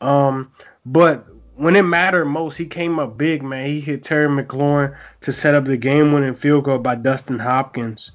Um, 0.00 0.50
but 0.84 1.26
when 1.56 1.74
it 1.74 1.82
mattered 1.82 2.26
most, 2.26 2.56
he 2.56 2.66
came 2.66 2.98
up 2.98 3.16
big, 3.16 3.42
man. 3.42 3.66
He 3.66 3.80
hit 3.80 4.02
Terry 4.02 4.28
McLaurin 4.28 4.96
to 5.22 5.32
set 5.32 5.54
up 5.54 5.64
the 5.64 5.76
game-winning 5.76 6.34
field 6.34 6.64
goal 6.64 6.78
by 6.78 6.94
Dustin 6.94 7.38
Hopkins, 7.38 8.12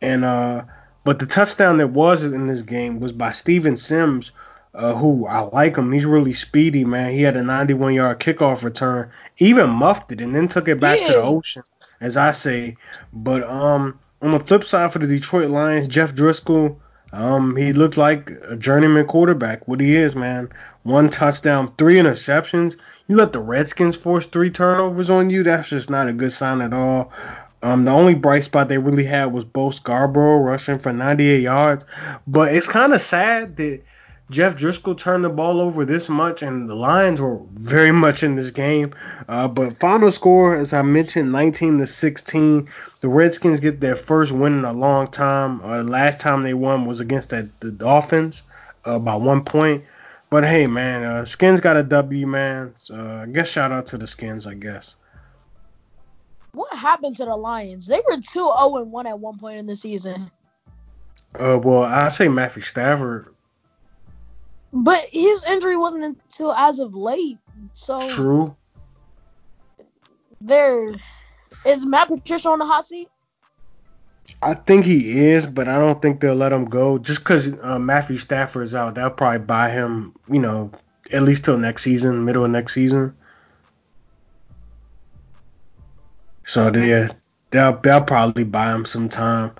and 0.00 0.24
uh, 0.24 0.64
but 1.04 1.18
the 1.18 1.26
touchdown 1.26 1.78
that 1.78 1.88
was 1.88 2.22
in 2.22 2.46
this 2.46 2.62
game 2.62 2.98
was 2.98 3.12
by 3.12 3.32
Steven 3.32 3.76
Sims, 3.76 4.32
uh, 4.74 4.94
who 4.94 5.26
I 5.26 5.40
like 5.40 5.76
him. 5.76 5.92
He's 5.92 6.06
really 6.06 6.32
speedy, 6.32 6.84
man. 6.84 7.12
He 7.12 7.22
had 7.22 7.36
a 7.36 7.42
91 7.42 7.94
yard 7.94 8.20
kickoff 8.20 8.62
return, 8.62 9.10
even 9.38 9.70
muffed 9.70 10.12
it, 10.12 10.20
and 10.20 10.34
then 10.34 10.48
took 10.48 10.68
it 10.68 10.80
back 10.80 11.00
yeah. 11.00 11.06
to 11.08 11.12
the 11.14 11.22
ocean, 11.22 11.62
as 12.00 12.16
I 12.16 12.30
say. 12.30 12.76
But 13.12 13.44
um, 13.44 13.98
on 14.22 14.32
the 14.32 14.40
flip 14.40 14.64
side 14.64 14.92
for 14.92 14.98
the 14.98 15.06
Detroit 15.06 15.50
Lions, 15.50 15.88
Jeff 15.88 16.14
Driskel, 16.14 16.76
um, 17.12 17.56
he 17.56 17.72
looked 17.72 17.96
like 17.96 18.30
a 18.48 18.56
journeyman 18.56 19.06
quarterback. 19.06 19.66
What 19.66 19.80
he 19.80 19.96
is, 19.96 20.14
man. 20.14 20.50
One 20.82 21.08
touchdown, 21.08 21.68
three 21.68 21.96
interceptions. 21.96 22.76
You 23.06 23.16
let 23.16 23.32
the 23.32 23.40
Redskins 23.40 23.96
force 23.96 24.26
three 24.26 24.50
turnovers 24.50 25.10
on 25.10 25.30
you. 25.30 25.42
That's 25.42 25.68
just 25.68 25.90
not 25.90 26.08
a 26.08 26.12
good 26.12 26.32
sign 26.32 26.60
at 26.60 26.72
all. 26.72 27.12
Um, 27.62 27.84
the 27.84 27.90
only 27.90 28.14
bright 28.14 28.44
spot 28.44 28.68
they 28.68 28.78
really 28.78 29.04
had 29.04 29.32
was 29.32 29.44
Bo 29.44 29.70
Scarborough 29.70 30.38
rushing 30.38 30.78
for 30.78 30.92
98 30.92 31.42
yards. 31.42 31.84
But 32.26 32.54
it's 32.54 32.68
kind 32.68 32.92
of 32.92 33.00
sad 33.00 33.56
that 33.56 33.82
Jeff 34.30 34.56
Driskel 34.56 34.96
turned 34.96 35.24
the 35.24 35.30
ball 35.30 35.58
over 35.58 35.86
this 35.86 36.10
much, 36.10 36.42
and 36.42 36.68
the 36.68 36.74
Lions 36.74 37.18
were 37.20 37.38
very 37.54 37.92
much 37.92 38.22
in 38.22 38.36
this 38.36 38.50
game. 38.50 38.94
Uh, 39.26 39.48
but 39.48 39.80
final 39.80 40.12
score, 40.12 40.54
as 40.54 40.74
I 40.74 40.82
mentioned, 40.82 41.32
19 41.32 41.78
to 41.78 41.86
16. 41.86 42.68
The 43.00 43.08
Redskins 43.08 43.60
get 43.60 43.80
their 43.80 43.96
first 43.96 44.30
win 44.30 44.58
in 44.58 44.64
a 44.66 44.72
long 44.72 45.06
time. 45.06 45.62
Uh, 45.62 45.82
last 45.82 46.20
time 46.20 46.42
they 46.42 46.52
won 46.52 46.84
was 46.84 47.00
against 47.00 47.30
the, 47.30 47.48
the 47.60 47.72
Dolphins 47.72 48.42
uh, 48.84 48.98
by 48.98 49.14
one 49.14 49.44
point. 49.44 49.84
But 50.28 50.44
hey, 50.44 50.66
man, 50.66 51.04
uh, 51.04 51.24
Skins 51.24 51.60
got 51.60 51.78
a 51.78 51.82
W, 51.82 52.26
man. 52.26 52.72
So, 52.76 52.96
uh, 52.96 53.22
I 53.22 53.26
guess 53.26 53.48
shout 53.48 53.72
out 53.72 53.86
to 53.86 53.98
the 53.98 54.06
Skins, 54.06 54.46
I 54.46 54.52
guess. 54.52 54.96
What 56.52 56.74
happened 56.74 57.16
to 57.16 57.24
the 57.24 57.36
Lions? 57.36 57.86
They 57.86 58.00
were 58.06 58.16
2 58.16 58.22
0 58.22 58.52
1 58.84 59.06
at 59.06 59.18
one 59.18 59.38
point 59.38 59.58
in 59.58 59.66
the 59.66 59.76
season. 59.76 60.30
Uh, 61.34 61.58
well, 61.62 61.82
I 61.82 62.08
say 62.08 62.28
Matthew 62.28 62.62
Stafford 62.62 63.34
but 64.72 65.06
his 65.10 65.44
injury 65.44 65.76
wasn't 65.76 66.04
until 66.04 66.52
as 66.52 66.80
of 66.80 66.94
late. 66.94 67.38
So 67.72 68.00
true. 68.10 68.54
There 70.40 70.94
is 71.66 71.86
Matt 71.86 72.08
Patricia 72.08 72.50
on 72.50 72.58
the 72.58 72.66
hot 72.66 72.86
seat. 72.86 73.08
I 74.40 74.54
think 74.54 74.84
he 74.84 75.26
is, 75.30 75.46
but 75.46 75.68
I 75.68 75.78
don't 75.78 76.00
think 76.00 76.20
they'll 76.20 76.34
let 76.34 76.52
him 76.52 76.66
go 76.66 76.98
just 76.98 77.20
because 77.20 77.60
uh, 77.62 77.78
Matthew 77.78 78.18
Stafford 78.18 78.62
is 78.62 78.74
out. 78.74 78.94
They'll 78.94 79.10
probably 79.10 79.40
buy 79.40 79.70
him, 79.70 80.14
you 80.28 80.38
know, 80.38 80.70
at 81.12 81.22
least 81.22 81.44
till 81.44 81.58
next 81.58 81.82
season, 81.82 82.24
middle 82.24 82.44
of 82.44 82.50
next 82.50 82.74
season. 82.74 83.16
So 86.46 86.72
yeah, 86.72 87.08
They'll 87.50 87.78
they'll 87.78 88.02
probably 88.02 88.44
buy 88.44 88.74
him 88.74 88.84
some 88.84 89.08
time. 89.08 89.52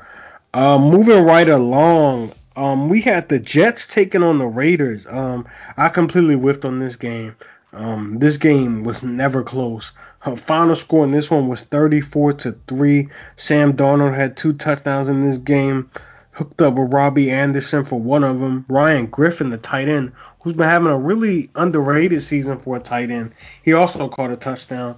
Uh, 0.52 0.78
moving 0.78 1.24
right 1.24 1.48
along, 1.48 2.32
um, 2.58 2.88
we 2.88 3.00
had 3.00 3.28
the 3.28 3.38
Jets 3.38 3.86
taking 3.86 4.24
on 4.24 4.38
the 4.38 4.46
Raiders. 4.46 5.06
Um, 5.06 5.46
I 5.76 5.88
completely 5.88 6.34
whiffed 6.34 6.64
on 6.64 6.80
this 6.80 6.96
game. 6.96 7.36
Um, 7.72 8.18
this 8.18 8.36
game 8.36 8.82
was 8.82 9.04
never 9.04 9.44
close. 9.44 9.92
Her 10.20 10.36
final 10.36 10.74
score 10.74 11.04
in 11.04 11.12
this 11.12 11.30
one 11.30 11.46
was 11.46 11.60
34 11.60 12.32
to 12.32 12.52
three. 12.66 13.08
Sam 13.36 13.74
Darnold 13.74 14.16
had 14.16 14.36
two 14.36 14.52
touchdowns 14.54 15.08
in 15.08 15.20
this 15.20 15.38
game. 15.38 15.88
Hooked 16.32 16.60
up 16.60 16.74
with 16.74 16.92
Robbie 16.92 17.30
Anderson 17.30 17.84
for 17.84 18.00
one 18.00 18.24
of 18.24 18.40
them. 18.40 18.64
Ryan 18.68 19.06
Griffin, 19.06 19.50
the 19.50 19.58
tight 19.58 19.88
end, 19.88 20.12
who's 20.40 20.54
been 20.54 20.66
having 20.66 20.88
a 20.88 20.98
really 20.98 21.50
underrated 21.54 22.24
season 22.24 22.58
for 22.58 22.76
a 22.76 22.80
tight 22.80 23.10
end. 23.10 23.32
He 23.62 23.72
also 23.72 24.08
caught 24.08 24.32
a 24.32 24.36
touchdown. 24.36 24.96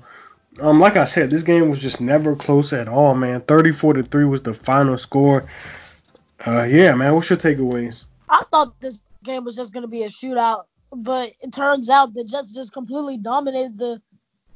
Um, 0.61 0.81
like 0.81 0.97
I 0.97 1.05
said, 1.05 1.31
this 1.31 1.43
game 1.43 1.69
was 1.69 1.81
just 1.81 2.01
never 2.01 2.37
close 2.37 2.73
at 2.73 2.89
all, 2.89 3.15
man. 3.15 3.43
34 3.43 3.95
to 3.95 4.03
three 4.03 4.25
was 4.25 4.43
the 4.43 4.55
final 4.55 4.97
score. 4.97 5.47
Uh, 6.47 6.63
yeah, 6.63 6.95
man. 6.95 7.15
What's 7.15 7.29
your 7.29 7.39
takeaways? 7.39 8.05
I 8.29 8.45
thought 8.51 8.81
this 8.81 9.03
game 9.25 9.45
was 9.45 9.57
just 9.57 9.73
gonna 9.73 9.89
be 9.89 10.05
a 10.05 10.09
shootout, 10.09 10.65
but 10.91 11.33
it 11.41 11.53
turns 11.53 11.91
out 11.91 12.15
the 12.15 12.25
Jets 12.25 12.55
just 12.55 12.73
completely 12.73 13.19
dominated 13.19 13.79
the 13.79 14.01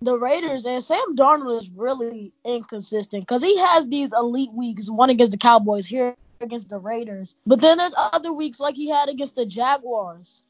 the 0.01 0.19
Raiders. 0.19 0.67
And 0.67 0.83
Sam 0.83 1.17
Darnold 1.17 1.59
is 1.59 1.71
really 1.71 2.33
inconsistent 2.45 3.23
because 3.23 3.43
he 3.43 3.59
has 3.59 3.89
these 3.89 4.13
elite 4.13 4.53
weeks, 4.53 4.91
one 4.91 5.11
against 5.11 5.33
the 5.33 5.39
Cowboys, 5.39 5.87
here 5.87 6.15
against 6.41 6.69
the 6.69 6.79
Raiders, 6.79 7.37
but 7.47 7.61
then 7.61 7.79
there's 7.79 7.95
other 7.97 8.33
weeks 8.33 8.61
like 8.61 8.77
he 8.77 8.89
had 8.89 9.09
against 9.09 9.35
the 9.35 9.47
Jaguars 9.47 10.45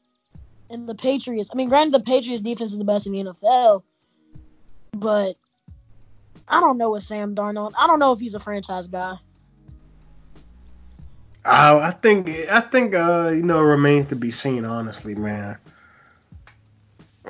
and 0.69 0.87
the 0.87 0.95
Patriots. 0.95 1.49
I 1.51 1.55
mean, 1.55 1.69
granted, 1.69 1.93
the 1.93 1.99
Patriots 1.99 2.41
defense 2.41 2.71
is 2.71 2.77
the 2.77 2.85
best 2.85 3.07
in 3.07 3.13
the 3.13 3.23
NFL, 3.23 3.83
but 4.91 5.37
I 6.47 6.59
don't 6.59 6.77
know 6.77 6.91
with 6.91 7.03
Sam 7.03 7.35
Darnold. 7.35 7.73
I 7.79 7.87
don't 7.87 7.99
know 7.99 8.11
if 8.11 8.19
he's 8.19 8.35
a 8.35 8.39
franchise 8.39 8.87
guy. 8.87 9.15
Uh, 11.45 11.79
I 11.79 11.91
think 11.91 12.27
I 12.49 12.59
think 12.59 12.95
uh, 12.95 13.29
you 13.29 13.43
know 13.43 13.59
it 13.59 13.65
remains 13.65 14.07
to 14.07 14.15
be 14.15 14.31
seen, 14.31 14.65
honestly, 14.65 15.13
man. 15.13 15.57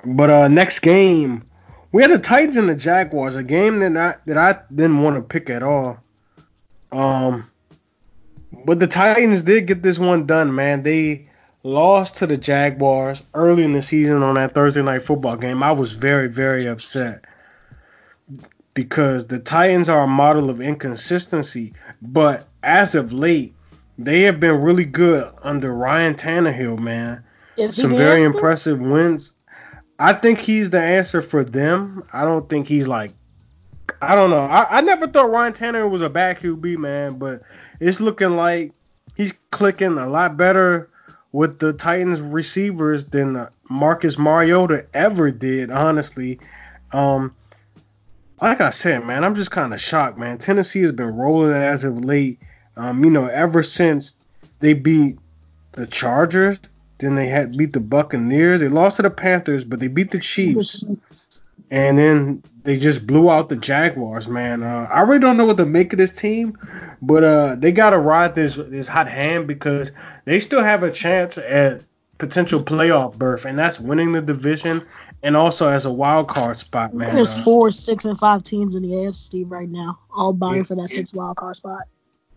But 0.05 0.29
uh, 0.29 0.47
next 0.47 0.79
game, 0.79 1.43
we 1.91 2.01
had 2.01 2.11
the 2.11 2.19
Titans 2.19 2.55
and 2.55 2.69
the 2.69 2.75
Jaguars, 2.75 3.35
a 3.35 3.43
game 3.43 3.79
that 3.79 3.97
I 3.97 4.15
that 4.25 4.37
I 4.37 4.61
didn't 4.73 5.01
want 5.01 5.17
to 5.17 5.21
pick 5.21 5.49
at 5.49 5.63
all. 5.63 5.99
Um, 6.93 7.51
but 8.63 8.79
the 8.79 8.87
Titans 8.87 9.43
did 9.43 9.67
get 9.67 9.83
this 9.83 9.99
one 9.99 10.25
done, 10.25 10.55
man. 10.55 10.83
They 10.83 11.29
lost 11.63 12.17
to 12.17 12.27
the 12.27 12.37
Jaguars 12.37 13.21
early 13.33 13.65
in 13.65 13.73
the 13.73 13.83
season 13.83 14.23
on 14.23 14.35
that 14.35 14.53
Thursday 14.53 14.81
night 14.81 15.03
football 15.03 15.35
game. 15.35 15.61
I 15.61 15.73
was 15.73 15.95
very 15.95 16.29
very 16.29 16.67
upset 16.67 17.25
because 18.73 19.27
the 19.27 19.39
Titans 19.39 19.89
are 19.89 20.03
a 20.03 20.07
model 20.07 20.49
of 20.49 20.61
inconsistency, 20.61 21.73
but 22.01 22.47
as 22.63 22.95
of 22.95 23.11
late 23.11 23.54
they 23.97 24.21
have 24.21 24.39
been 24.39 24.61
really 24.61 24.85
good 24.85 25.31
under 25.43 25.73
Ryan 25.73 26.15
Tannehill, 26.15 26.79
man. 26.79 27.23
Is 27.57 27.75
Some 27.75 27.95
very 27.95 28.23
answer? 28.23 28.37
impressive 28.37 28.79
wins. 28.79 29.31
I 29.97 30.13
think 30.13 30.39
he's 30.39 30.69
the 30.69 30.81
answer 30.81 31.21
for 31.21 31.43
them. 31.43 32.03
I 32.11 32.25
don't 32.25 32.49
think 32.49 32.67
he's 32.67 32.87
like 32.87 33.11
I 34.01 34.15
don't 34.15 34.29
know. 34.29 34.39
I, 34.39 34.79
I 34.79 34.81
never 34.81 35.07
thought 35.07 35.29
Ryan 35.29 35.53
Tannehill 35.53 35.89
was 35.89 36.01
a 36.01 36.09
bad 36.09 36.39
QB, 36.39 36.77
man, 36.77 37.17
but 37.17 37.41
it's 37.79 38.01
looking 38.01 38.35
like 38.35 38.73
he's 39.15 39.33
clicking 39.51 39.97
a 39.97 40.07
lot 40.07 40.37
better 40.37 40.89
with 41.31 41.59
the 41.59 41.73
Titans 41.73 42.19
receivers 42.21 43.05
than 43.05 43.47
Marcus 43.69 44.17
Mariota 44.17 44.85
ever 44.93 45.31
did, 45.31 45.71
honestly. 45.71 46.39
Um 46.91 47.33
like 48.41 48.59
I 48.59 48.69
said, 48.71 49.05
man, 49.05 49.23
I'm 49.23 49.35
just 49.35 49.51
kind 49.51 49.73
of 49.73 49.79
shocked, 49.79 50.17
man. 50.17 50.37
Tennessee 50.39 50.81
has 50.81 50.91
been 50.91 51.15
rolling 51.15 51.53
as 51.53 51.85
of 51.85 52.03
late. 52.03 52.39
Um, 52.77 53.03
you 53.03 53.09
know, 53.09 53.27
ever 53.27 53.63
since 53.63 54.15
they 54.59 54.73
beat 54.73 55.17
the 55.73 55.87
Chargers, 55.87 56.59
then 56.97 57.15
they 57.15 57.27
had 57.27 57.57
beat 57.57 57.73
the 57.73 57.79
Buccaneers. 57.79 58.61
They 58.61 58.69
lost 58.69 58.97
to 58.97 59.03
the 59.03 59.09
Panthers, 59.09 59.63
but 59.65 59.79
they 59.79 59.87
beat 59.87 60.11
the 60.11 60.19
Chiefs, 60.19 60.83
and 61.69 61.97
then 61.97 62.43
they 62.63 62.77
just 62.77 63.05
blew 63.05 63.29
out 63.29 63.49
the 63.49 63.55
Jaguars, 63.55 64.27
man. 64.27 64.63
Uh, 64.63 64.87
I 64.91 65.01
really 65.01 65.19
don't 65.19 65.37
know 65.37 65.45
what 65.45 65.57
to 65.57 65.65
make 65.65 65.93
of 65.93 65.99
this 65.99 66.11
team, 66.11 66.57
but 67.01 67.23
uh, 67.23 67.55
they 67.55 67.71
gotta 67.71 67.97
ride 67.97 68.35
this 68.35 68.55
this 68.55 68.87
hot 68.87 69.07
hand 69.09 69.47
because 69.47 69.91
they 70.25 70.39
still 70.39 70.63
have 70.63 70.83
a 70.83 70.91
chance 70.91 71.37
at 71.37 71.83
potential 72.17 72.63
playoff 72.63 73.17
berth, 73.17 73.45
and 73.45 73.59
that's 73.59 73.79
winning 73.79 74.13
the 74.13 74.21
division 74.21 74.83
and 75.21 75.35
also 75.35 75.67
as 75.67 75.85
a 75.85 75.91
wild 75.91 76.27
card 76.27 76.55
spot, 76.55 76.93
man. 76.93 77.13
There's 77.15 77.35
Uh, 77.35 77.43
four, 77.43 77.71
six, 77.71 78.05
and 78.05 78.17
five 78.17 78.43
teams 78.43 78.75
in 78.75 78.83
the 78.83 78.93
AFC 78.93 79.43
right 79.49 79.69
now, 79.69 79.97
all 80.15 80.33
vying 80.33 80.57
Yeah. 80.57 80.63
for 80.63 80.75
that 80.75 80.89
six 80.89 81.13
wild 81.13 81.35
card 81.37 81.55
spot. 81.55 81.81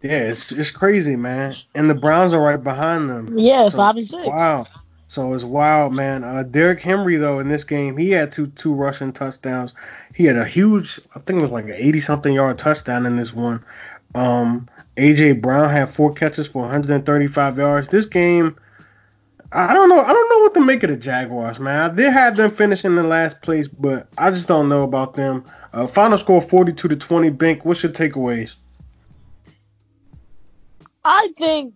Yeah, 0.02 0.28
it's 0.28 0.52
it's 0.52 0.70
crazy, 0.70 1.16
man. 1.16 1.54
And 1.74 1.90
the 1.90 1.94
Browns 1.94 2.32
are 2.32 2.40
right 2.40 2.62
behind 2.62 3.10
them. 3.10 3.36
Yeah, 3.36 3.68
So, 3.68 3.76
five 3.78 3.96
and 3.96 4.06
six. 4.06 4.26
Wow. 4.26 4.66
So 5.08 5.32
it's 5.32 5.42
wild, 5.44 5.94
man. 5.94 6.22
Uh, 6.22 6.42
Derrick 6.42 6.80
Henry 6.80 7.16
though 7.16 7.38
in 7.38 7.48
this 7.48 7.64
game, 7.64 7.96
he 7.96 8.10
had 8.10 8.30
two 8.30 8.48
two 8.48 8.74
rushing 8.74 9.12
touchdowns. 9.12 9.74
He 10.14 10.24
had 10.24 10.36
a 10.36 10.44
huge, 10.44 11.00
I 11.14 11.20
think 11.20 11.40
it 11.40 11.42
was 11.42 11.52
like 11.52 11.66
an 11.66 11.74
80 11.74 12.00
something 12.00 12.32
yard 12.34 12.58
touchdown 12.58 13.06
in 13.06 13.16
this 13.16 13.32
one. 13.32 13.64
Um, 14.14 14.68
AJ 14.96 15.40
Brown 15.40 15.70
had 15.70 15.88
four 15.90 16.12
catches 16.12 16.48
for 16.48 16.62
135 16.62 17.56
yards. 17.56 17.88
This 17.88 18.04
game, 18.04 18.56
I 19.52 19.72
don't 19.72 19.88
know. 19.88 20.00
I 20.00 20.12
don't 20.12 20.28
know 20.28 20.38
what 20.40 20.54
to 20.54 20.60
make 20.60 20.82
of 20.82 20.90
the 20.90 20.96
Jaguars, 20.96 21.58
man. 21.60 21.90
I 21.90 21.94
did 21.94 22.12
have 22.12 22.36
them 22.36 22.50
finishing 22.50 22.90
in 22.90 22.96
the 22.96 23.02
last 23.04 23.40
place, 23.42 23.68
but 23.68 24.08
I 24.18 24.30
just 24.30 24.48
don't 24.48 24.68
know 24.68 24.82
about 24.82 25.14
them. 25.14 25.44
Uh, 25.72 25.86
final 25.86 26.18
score 26.18 26.40
42 26.42 26.88
to 26.88 26.96
20. 26.96 27.30
Bink, 27.30 27.64
what's 27.64 27.82
your 27.82 27.92
takeaways? 27.92 28.56
I 31.10 31.28
think 31.38 31.74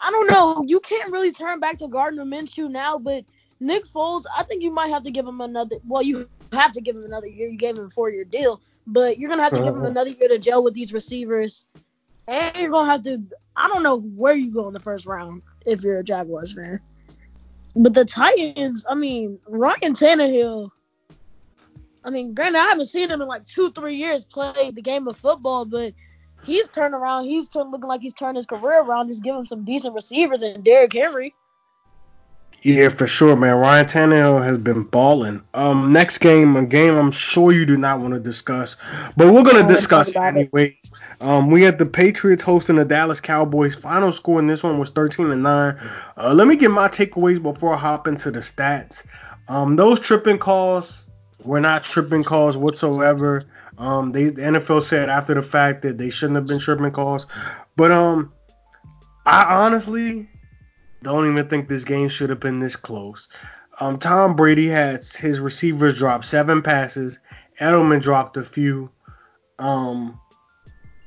I 0.00 0.10
don't 0.10 0.30
know. 0.30 0.64
You 0.66 0.78
can't 0.80 1.10
really 1.10 1.32
turn 1.32 1.58
back 1.58 1.78
to 1.78 1.88
Gardner 1.88 2.24
Minshew 2.24 2.70
now, 2.70 2.98
but 2.98 3.24
Nick 3.60 3.84
Foles, 3.84 4.24
I 4.36 4.42
think 4.44 4.62
you 4.62 4.70
might 4.70 4.88
have 4.88 5.04
to 5.04 5.10
give 5.10 5.26
him 5.26 5.40
another. 5.40 5.76
Well, 5.86 6.02
you 6.02 6.28
have 6.52 6.72
to 6.72 6.80
give 6.80 6.94
him 6.94 7.04
another 7.04 7.26
year. 7.26 7.48
You 7.48 7.56
gave 7.56 7.76
him 7.76 7.86
a 7.86 7.90
four-year 7.90 8.24
deal, 8.24 8.60
but 8.86 9.18
you're 9.18 9.30
gonna 9.30 9.42
have 9.42 9.54
to 9.54 9.58
give 9.58 9.68
him 9.68 9.76
Uh-huh. 9.78 9.86
another 9.86 10.10
year 10.10 10.28
to 10.28 10.38
gel 10.38 10.62
with 10.62 10.74
these 10.74 10.92
receivers, 10.92 11.66
and 12.28 12.56
you're 12.58 12.70
gonna 12.70 12.90
have 12.90 13.02
to. 13.04 13.22
I 13.56 13.68
don't 13.68 13.82
know 13.82 13.98
where 13.98 14.34
you 14.34 14.52
go 14.52 14.68
in 14.68 14.74
the 14.74 14.78
first 14.78 15.06
round 15.06 15.42
if 15.66 15.82
you're 15.82 15.98
a 15.98 16.04
Jaguars 16.04 16.54
fan. 16.54 16.80
But 17.74 17.94
the 17.94 18.04
Titans, 18.04 18.84
I 18.88 18.94
mean, 18.94 19.38
Ryan 19.48 19.94
Tannehill. 19.94 20.70
I 22.04 22.10
mean, 22.10 22.34
granted, 22.34 22.58
I 22.58 22.68
haven't 22.68 22.86
seen 22.86 23.10
him 23.10 23.20
in 23.20 23.28
like 23.28 23.44
two, 23.44 23.72
three 23.72 23.96
years 23.96 24.24
play 24.26 24.70
the 24.70 24.82
game 24.82 25.08
of 25.08 25.16
football, 25.16 25.64
but 25.64 25.94
he's 26.44 26.68
turned 26.68 26.94
around. 26.94 27.26
He's 27.26 27.48
turned 27.48 27.70
looking 27.70 27.88
like 27.88 28.00
he's 28.00 28.14
turned 28.14 28.36
his 28.36 28.46
career 28.46 28.80
around. 28.82 29.08
Just 29.08 29.22
give 29.22 29.34
him 29.34 29.46
some 29.46 29.64
decent 29.64 29.94
receivers 29.94 30.42
and 30.42 30.64
Derrick 30.64 30.92
Henry. 30.92 31.34
Yeah, 32.62 32.88
for 32.88 33.06
sure, 33.06 33.36
man. 33.36 33.54
Ryan 33.54 33.86
Tannehill 33.86 34.44
has 34.44 34.58
been 34.58 34.82
balling. 34.82 35.42
Um, 35.54 35.92
next 35.92 36.18
game, 36.18 36.56
a 36.56 36.66
game 36.66 36.96
I'm 36.96 37.12
sure 37.12 37.52
you 37.52 37.64
do 37.64 37.76
not 37.76 38.00
want 38.00 38.14
to 38.14 38.20
discuss, 38.20 38.76
but 39.16 39.32
we're 39.32 39.44
gonna 39.44 39.68
discuss 39.68 40.08
it 40.08 40.14
talk 40.14 40.30
about 40.30 40.40
it. 40.40 40.50
anyways. 40.52 40.92
Um, 41.20 41.50
we 41.50 41.62
had 41.62 41.78
the 41.78 41.86
Patriots 41.86 42.42
hosting 42.42 42.76
the 42.76 42.84
Dallas 42.84 43.20
Cowboys. 43.20 43.76
Final 43.76 44.10
score 44.10 44.40
in 44.40 44.48
this 44.48 44.64
one 44.64 44.78
was 44.78 44.90
13 44.90 45.28
to 45.28 45.36
nine. 45.36 45.76
Uh, 46.16 46.34
let 46.34 46.48
me 46.48 46.56
get 46.56 46.72
my 46.72 46.88
takeaways 46.88 47.40
before 47.40 47.74
I 47.74 47.78
hop 47.78 48.08
into 48.08 48.32
the 48.32 48.40
stats. 48.40 49.06
Um, 49.46 49.76
those 49.76 50.00
tripping 50.00 50.38
calls 50.38 51.08
were 51.44 51.60
not 51.60 51.84
tripping 51.84 52.24
calls 52.24 52.56
whatsoever. 52.56 53.44
Um, 53.78 54.10
they 54.10 54.24
the 54.24 54.42
NFL 54.42 54.82
said 54.82 55.08
after 55.08 55.34
the 55.34 55.42
fact 55.42 55.82
that 55.82 55.98
they 55.98 56.10
shouldn't 56.10 56.36
have 56.36 56.46
been 56.46 56.58
tripping 56.58 56.90
calls, 56.90 57.26
but 57.76 57.92
um, 57.92 58.32
I 59.24 59.44
honestly 59.64 60.28
don't 61.02 61.30
even 61.30 61.48
think 61.48 61.68
this 61.68 61.84
game 61.84 62.08
should 62.08 62.30
have 62.30 62.40
been 62.40 62.58
this 62.58 62.74
close. 62.74 63.28
Um, 63.80 63.98
Tom 63.98 64.34
Brady 64.34 64.66
had 64.66 65.04
his 65.04 65.38
receivers 65.38 65.96
drop 65.96 66.24
seven 66.24 66.60
passes. 66.60 67.20
Edelman 67.60 68.02
dropped 68.02 68.36
a 68.36 68.42
few. 68.42 68.90
Um, 69.60 70.18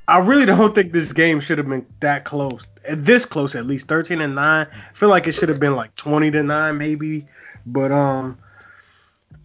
I 0.08 0.18
really 0.18 0.46
don't 0.46 0.74
think 0.74 0.92
this 0.92 1.12
game 1.12 1.40
should 1.40 1.58
have 1.58 1.68
been 1.68 1.86
that 2.00 2.24
close. 2.24 2.66
This 2.90 3.26
close, 3.26 3.54
at 3.54 3.66
least 3.66 3.86
thirteen 3.86 4.22
and 4.22 4.34
nine. 4.34 4.66
I 4.72 4.92
feel 4.94 5.10
like 5.10 5.26
it 5.26 5.32
should 5.32 5.50
have 5.50 5.60
been 5.60 5.76
like 5.76 5.94
twenty 5.94 6.30
to 6.30 6.42
nine, 6.42 6.78
maybe. 6.78 7.26
But 7.66 7.92
um, 7.92 8.38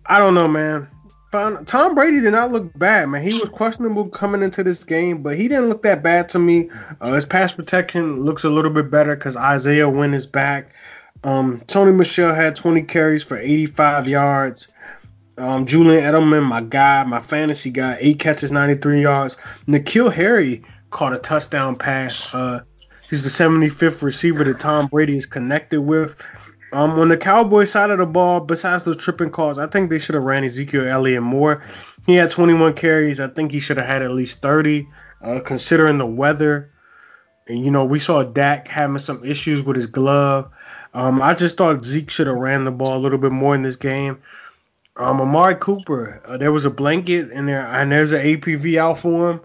I 0.05 0.17
don't 0.17 0.33
know, 0.33 0.47
man. 0.47 0.87
Found- 1.31 1.67
Tom 1.67 1.93
Brady 1.93 2.21
did 2.21 2.31
not 2.31 2.51
look 2.51 2.77
bad, 2.77 3.09
man. 3.09 3.21
He 3.21 3.37
was 3.37 3.49
questionable 3.49 4.09
coming 4.09 4.41
into 4.41 4.63
this 4.63 4.83
game, 4.85 5.23
but 5.23 5.35
he 5.35 5.49
didn't 5.49 5.67
look 5.67 5.81
that 5.81 6.01
bad 6.01 6.29
to 6.29 6.39
me. 6.39 6.69
Uh, 7.01 7.13
his 7.13 7.25
pass 7.25 7.51
protection 7.51 8.21
looks 8.21 8.45
a 8.45 8.49
little 8.49 8.71
bit 8.71 8.89
better 8.89 9.15
because 9.15 9.35
Isaiah 9.35 9.89
Wynn 9.89 10.13
is 10.13 10.25
back. 10.25 10.73
Um, 11.23 11.59
Sony 11.67 11.93
Michel 11.93 12.33
had 12.33 12.55
20 12.55 12.83
carries 12.83 13.23
for 13.23 13.37
85 13.37 14.07
yards. 14.07 14.67
Um, 15.37 15.65
Julian 15.65 16.03
Edelman, 16.03 16.43
my 16.43 16.61
guy, 16.61 17.03
my 17.03 17.19
fantasy 17.19 17.71
guy, 17.71 17.97
eight 17.99 18.19
catches, 18.19 18.51
93 18.51 19.01
yards. 19.01 19.37
N'Keal 19.67 20.11
Harry 20.13 20.63
caught 20.89 21.13
a 21.13 21.17
touchdown 21.17 21.75
pass. 21.75 22.33
Uh, 22.33 22.61
he's 23.09 23.23
the 23.23 23.43
75th 23.43 24.01
receiver 24.01 24.43
that 24.45 24.59
Tom 24.59 24.87
Brady 24.87 25.17
is 25.17 25.25
connected 25.25 25.81
with. 25.81 26.15
Um, 26.73 26.91
on 26.99 27.07
the 27.07 27.17
Cowboys 27.17 27.71
side 27.71 27.91
of 27.91 27.97
the 27.97 28.05
ball, 28.05 28.41
besides 28.41 28.83
those 28.83 28.97
tripping 28.97 29.29
calls, 29.29 29.57
I 29.57 29.67
think 29.67 29.89
they 29.89 29.99
should 29.99 30.15
have 30.15 30.25
ran 30.25 30.43
Ezekiel 30.43 30.87
Elliott 30.87 31.23
more. 31.23 31.63
He 32.05 32.15
had 32.15 32.29
21 32.29 32.73
carries. 32.73 33.19
I 33.19 33.27
think 33.27 33.51
he 33.51 33.59
should 33.59 33.77
have 33.77 33.85
had 33.85 34.01
at 34.01 34.11
least 34.11 34.41
30. 34.41 34.87
uh, 35.21 35.39
considering 35.43 35.97
the 35.97 36.05
weather. 36.05 36.71
And 37.47 37.63
you 37.63 37.71
know, 37.71 37.85
we 37.85 37.99
saw 37.99 38.23
Dak 38.23 38.67
having 38.67 38.99
some 38.99 39.23
issues 39.23 39.61
with 39.61 39.75
his 39.75 39.87
glove. 39.87 40.51
Um, 40.93 41.21
I 41.21 41.33
just 41.35 41.57
thought 41.57 41.85
Zeke 41.85 42.09
should 42.09 42.27
have 42.27 42.37
ran 42.37 42.65
the 42.65 42.71
ball 42.71 42.95
a 42.95 42.99
little 42.99 43.17
bit 43.17 43.31
more 43.31 43.55
in 43.55 43.61
this 43.61 43.75
game. 43.75 44.19
Um, 44.95 45.21
Amari 45.21 45.55
Cooper, 45.55 46.21
uh, 46.25 46.37
there 46.37 46.51
was 46.51 46.65
a 46.65 46.71
blanket 46.71 47.31
in 47.31 47.45
there, 47.45 47.67
and 47.67 47.91
there's 47.91 48.13
an 48.13 48.21
APV 48.21 48.77
out 48.77 48.99
for 48.99 49.31
him 49.31 49.41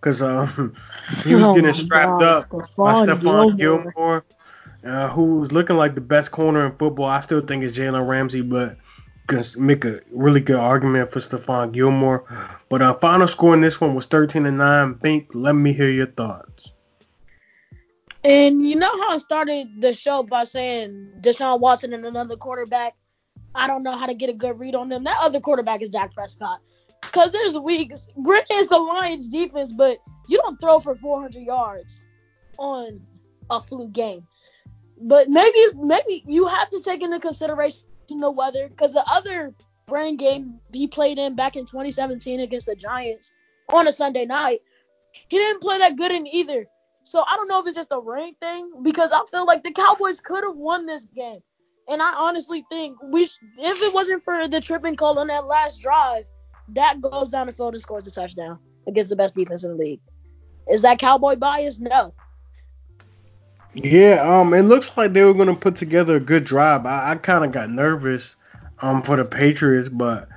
because 0.00 0.20
um, 0.20 0.74
he 1.24 1.34
was 1.34 1.44
Oh 1.44 1.54
getting 1.54 1.72
strapped 1.72 2.22
up 2.22 2.50
by 2.50 2.94
Stephon 2.94 3.06
Stephon 3.06 3.56
Gilmore. 3.56 3.92
Gilmore, 3.92 4.24
uh, 4.86 5.08
who's 5.08 5.52
looking 5.52 5.76
like 5.76 5.94
the 5.94 6.00
best 6.00 6.30
corner 6.30 6.66
in 6.66 6.76
football. 6.76 7.06
I 7.06 7.20
still 7.20 7.40
think 7.40 7.64
it's 7.64 7.76
Jalen 7.76 8.06
Ramsey, 8.06 8.42
but 8.42 8.76
can 9.26 9.42
make 9.58 9.84
a 9.84 10.00
really 10.12 10.40
good 10.40 10.56
argument 10.56 11.10
for 11.10 11.18
Stephon 11.18 11.72
Gilmore. 11.72 12.24
But 12.68 12.82
uh, 12.82 12.94
final 12.94 13.26
score 13.26 13.54
in 13.54 13.60
this 13.60 13.80
one 13.80 13.94
was 13.94 14.06
13 14.06 14.44
to 14.44 14.52
9. 14.52 14.92
Bink, 14.94 15.28
let 15.34 15.54
me 15.54 15.72
hear 15.72 15.90
your 15.90 16.06
thoughts. 16.06 16.72
And 18.24 18.68
you 18.68 18.76
know 18.76 18.90
how 18.90 19.14
I 19.14 19.18
started 19.18 19.68
the 19.80 19.92
show 19.92 20.22
by 20.22 20.44
saying 20.44 21.12
Deshaun 21.20 21.60
Watson 21.60 21.92
and 21.92 22.04
another 22.04 22.36
quarterback. 22.36 22.96
I 23.54 23.66
don't 23.66 23.82
know 23.82 23.96
how 23.96 24.06
to 24.06 24.14
get 24.14 24.28
a 24.28 24.32
good 24.32 24.58
read 24.58 24.74
on 24.74 24.88
them. 24.88 25.04
That 25.04 25.16
other 25.20 25.40
quarterback 25.40 25.82
is 25.82 25.88
Dak 25.88 26.14
Prescott. 26.14 26.60
Because 27.02 27.30
there's 27.32 27.56
weeks. 27.56 28.08
Granted, 28.22 28.46
it's 28.50 28.68
the 28.68 28.78
Lions 28.78 29.28
defense, 29.28 29.72
but 29.72 29.98
you 30.28 30.38
don't 30.38 30.60
throw 30.60 30.80
for 30.80 30.94
400 30.96 31.40
yards 31.40 32.08
on 32.58 33.00
a 33.48 33.60
flu 33.60 33.88
game. 33.88 34.26
But 35.00 35.28
maybe 35.28 35.58
maybe 35.76 36.22
you 36.26 36.46
have 36.46 36.70
to 36.70 36.80
take 36.80 37.02
into 37.02 37.20
consideration 37.20 37.88
the 38.08 38.30
weather 38.30 38.68
because 38.68 38.92
the 38.92 39.04
other 39.06 39.54
brain 39.86 40.16
game 40.16 40.60
he 40.72 40.86
played 40.86 41.18
in 41.18 41.34
back 41.34 41.56
in 41.56 41.66
2017 41.66 42.40
against 42.40 42.66
the 42.66 42.74
Giants 42.74 43.32
on 43.72 43.86
a 43.86 43.92
Sunday 43.92 44.24
night, 44.26 44.60
he 45.28 45.36
didn't 45.36 45.60
play 45.60 45.78
that 45.78 45.96
good 45.96 46.12
in 46.12 46.26
either. 46.26 46.66
So 47.02 47.22
I 47.26 47.36
don't 47.36 47.48
know 47.48 47.60
if 47.60 47.66
it's 47.66 47.76
just 47.76 47.92
a 47.92 48.00
rain 48.00 48.34
thing 48.40 48.82
because 48.82 49.12
I 49.12 49.20
feel 49.30 49.44
like 49.44 49.62
the 49.62 49.72
Cowboys 49.72 50.20
could 50.20 50.42
have 50.44 50.56
won 50.56 50.86
this 50.86 51.04
game. 51.04 51.40
And 51.88 52.02
I 52.02 52.12
honestly 52.18 52.64
think 52.68 53.00
we, 53.00 53.26
sh- 53.26 53.38
if 53.58 53.80
it 53.80 53.94
wasn't 53.94 54.24
for 54.24 54.48
the 54.48 54.60
tripping 54.60 54.96
call 54.96 55.18
on 55.20 55.28
that 55.28 55.46
last 55.46 55.80
drive, 55.80 56.24
that 56.70 57.00
goes 57.00 57.30
down 57.30 57.46
the 57.46 57.52
field 57.52 57.74
and 57.74 57.80
scores 57.80 58.08
a 58.08 58.10
touchdown 58.10 58.58
against 58.88 59.10
the 59.10 59.14
best 59.14 59.36
defense 59.36 59.62
in 59.62 59.70
the 59.70 59.76
league. 59.76 60.00
Is 60.68 60.82
that 60.82 60.98
Cowboy 60.98 61.36
bias? 61.36 61.78
No. 61.78 62.12
Yeah, 63.76 64.22
um, 64.40 64.54
it 64.54 64.62
looks 64.62 64.96
like 64.96 65.12
they 65.12 65.22
were 65.22 65.34
gonna 65.34 65.54
put 65.54 65.76
together 65.76 66.16
a 66.16 66.20
good 66.20 66.44
drive. 66.44 66.86
I, 66.86 67.12
I 67.12 67.14
kind 67.16 67.44
of 67.44 67.52
got 67.52 67.70
nervous, 67.70 68.36
um, 68.80 69.02
for 69.02 69.16
the 69.16 69.24
Patriots, 69.24 69.88
but 69.88 70.28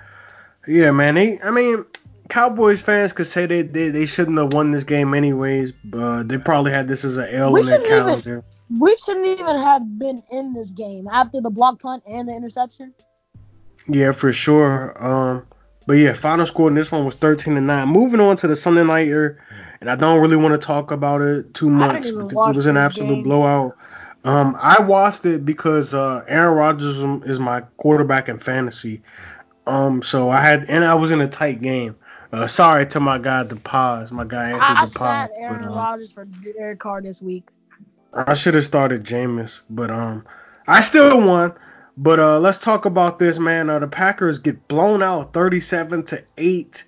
yeah, 0.68 0.92
man, 0.92 1.16
they, 1.16 1.40
I 1.42 1.52
mean, 1.52 1.86
Cowboys 2.30 2.82
fans 2.82 3.14
could 3.14 3.28
say 3.28 3.46
they 3.46 3.62
they, 3.62 3.90
they 3.90 4.06
shouldn't 4.06 4.38
have 4.38 4.54
won 4.54 4.72
this 4.72 4.84
game 4.84 5.14
anyways, 5.14 5.72
but 5.72 6.24
they 6.24 6.38
probably 6.38 6.72
had 6.72 6.88
this 6.88 7.04
as 7.06 7.18
an 7.18 7.30
L 7.30 7.54
We 7.54 7.62
in 7.62 7.66
their 7.68 7.80
shouldn't 7.82 7.92
even- 7.94 8.06
calendar. 8.22 8.44
We 8.80 8.96
shouldn't 8.98 9.26
even 9.26 9.58
have 9.58 9.98
been 9.98 10.22
in 10.32 10.54
this 10.54 10.72
game 10.72 11.08
after 11.12 11.42
the 11.42 11.50
block 11.50 11.80
punt 11.82 12.04
and 12.08 12.30
the 12.30 12.36
interception. 12.36 12.94
Yeah, 13.88 14.12
for 14.12 14.32
sure. 14.32 14.94
Um, 15.04 15.46
but 15.88 15.94
yeah, 15.94 16.14
final 16.14 16.46
score 16.46 16.68
in 16.68 16.76
this 16.76 16.92
one 16.92 17.04
was 17.04 17.16
13 17.16 17.56
to 17.56 17.62
9. 17.62 17.88
Moving 17.88 18.20
on 18.20 18.36
to 18.36 18.48
the 18.48 18.56
Sunday 18.56 18.84
nighter, 18.84 19.44
and 19.82 19.90
I 19.90 19.96
don't 19.96 20.20
really 20.22 20.36
want 20.36 20.54
to 20.54 20.66
talk 20.66 20.92
about 20.92 21.22
it 21.22 21.54
too 21.54 21.70
much 21.70 22.04
because 22.04 22.48
it 22.48 22.56
was 22.56 22.66
an 22.66 22.78
absolute 22.78 23.16
game. 23.16 23.24
blowout. 23.24 23.78
Um, 24.24 24.58
I 24.60 24.82
watched 24.82 25.26
it 25.26 25.46
because 25.46 25.94
uh, 25.94 26.26
Aaron 26.28 26.56
Rodgers 26.56 27.00
is 27.26 27.40
my 27.40 27.62
quarterback 27.78 28.28
in 28.28 28.40
fantasy. 28.40 29.02
Um, 29.66 30.02
so 30.02 30.30
I 30.30 30.42
had, 30.42 30.70
and 30.70 30.84
I 30.84 30.96
was 30.96 31.12
in 31.12 31.22
a 31.22 31.28
tight 31.28 31.62
game. 31.62 31.96
Uh, 32.32 32.46
sorry 32.46 32.86
to 32.86 33.00
my 33.00 33.18
guy 33.18 33.44
the 33.44 33.56
pause, 33.56 34.12
my 34.12 34.24
guy 34.24 34.52
Anthony 34.52 34.62
I, 34.62 34.82
I 34.82 34.82
the 34.82 34.88
sat 34.88 35.30
pause. 35.30 35.38
Aaron 35.40 35.62
but, 35.62 35.72
uh, 35.72 35.76
Rodgers 35.76 36.14
for 36.14 36.26
Derek 36.26 36.80
Carr 36.80 37.02
this 37.02 37.22
week. 37.22 37.48
I 38.14 38.34
should 38.34 38.56
have 38.56 38.66
started 38.66 39.04
Jameis, 39.04 39.62
but 39.70 39.90
um, 39.90 40.26
I 40.68 40.82
still 40.82 41.22
won. 41.22 41.54
But 41.98 42.20
uh, 42.20 42.40
let's 42.40 42.60
talk 42.60 42.86
about 42.86 43.20
this, 43.20 43.40
man. 43.40 43.70
Uh, 43.70 43.80
the 43.80 43.88
Packers 43.88 44.40
get 44.40 44.68
blown 44.68 45.04
out, 45.04 45.34
thirty-seven 45.34 46.04
to 46.06 46.24
eight. 46.38 46.86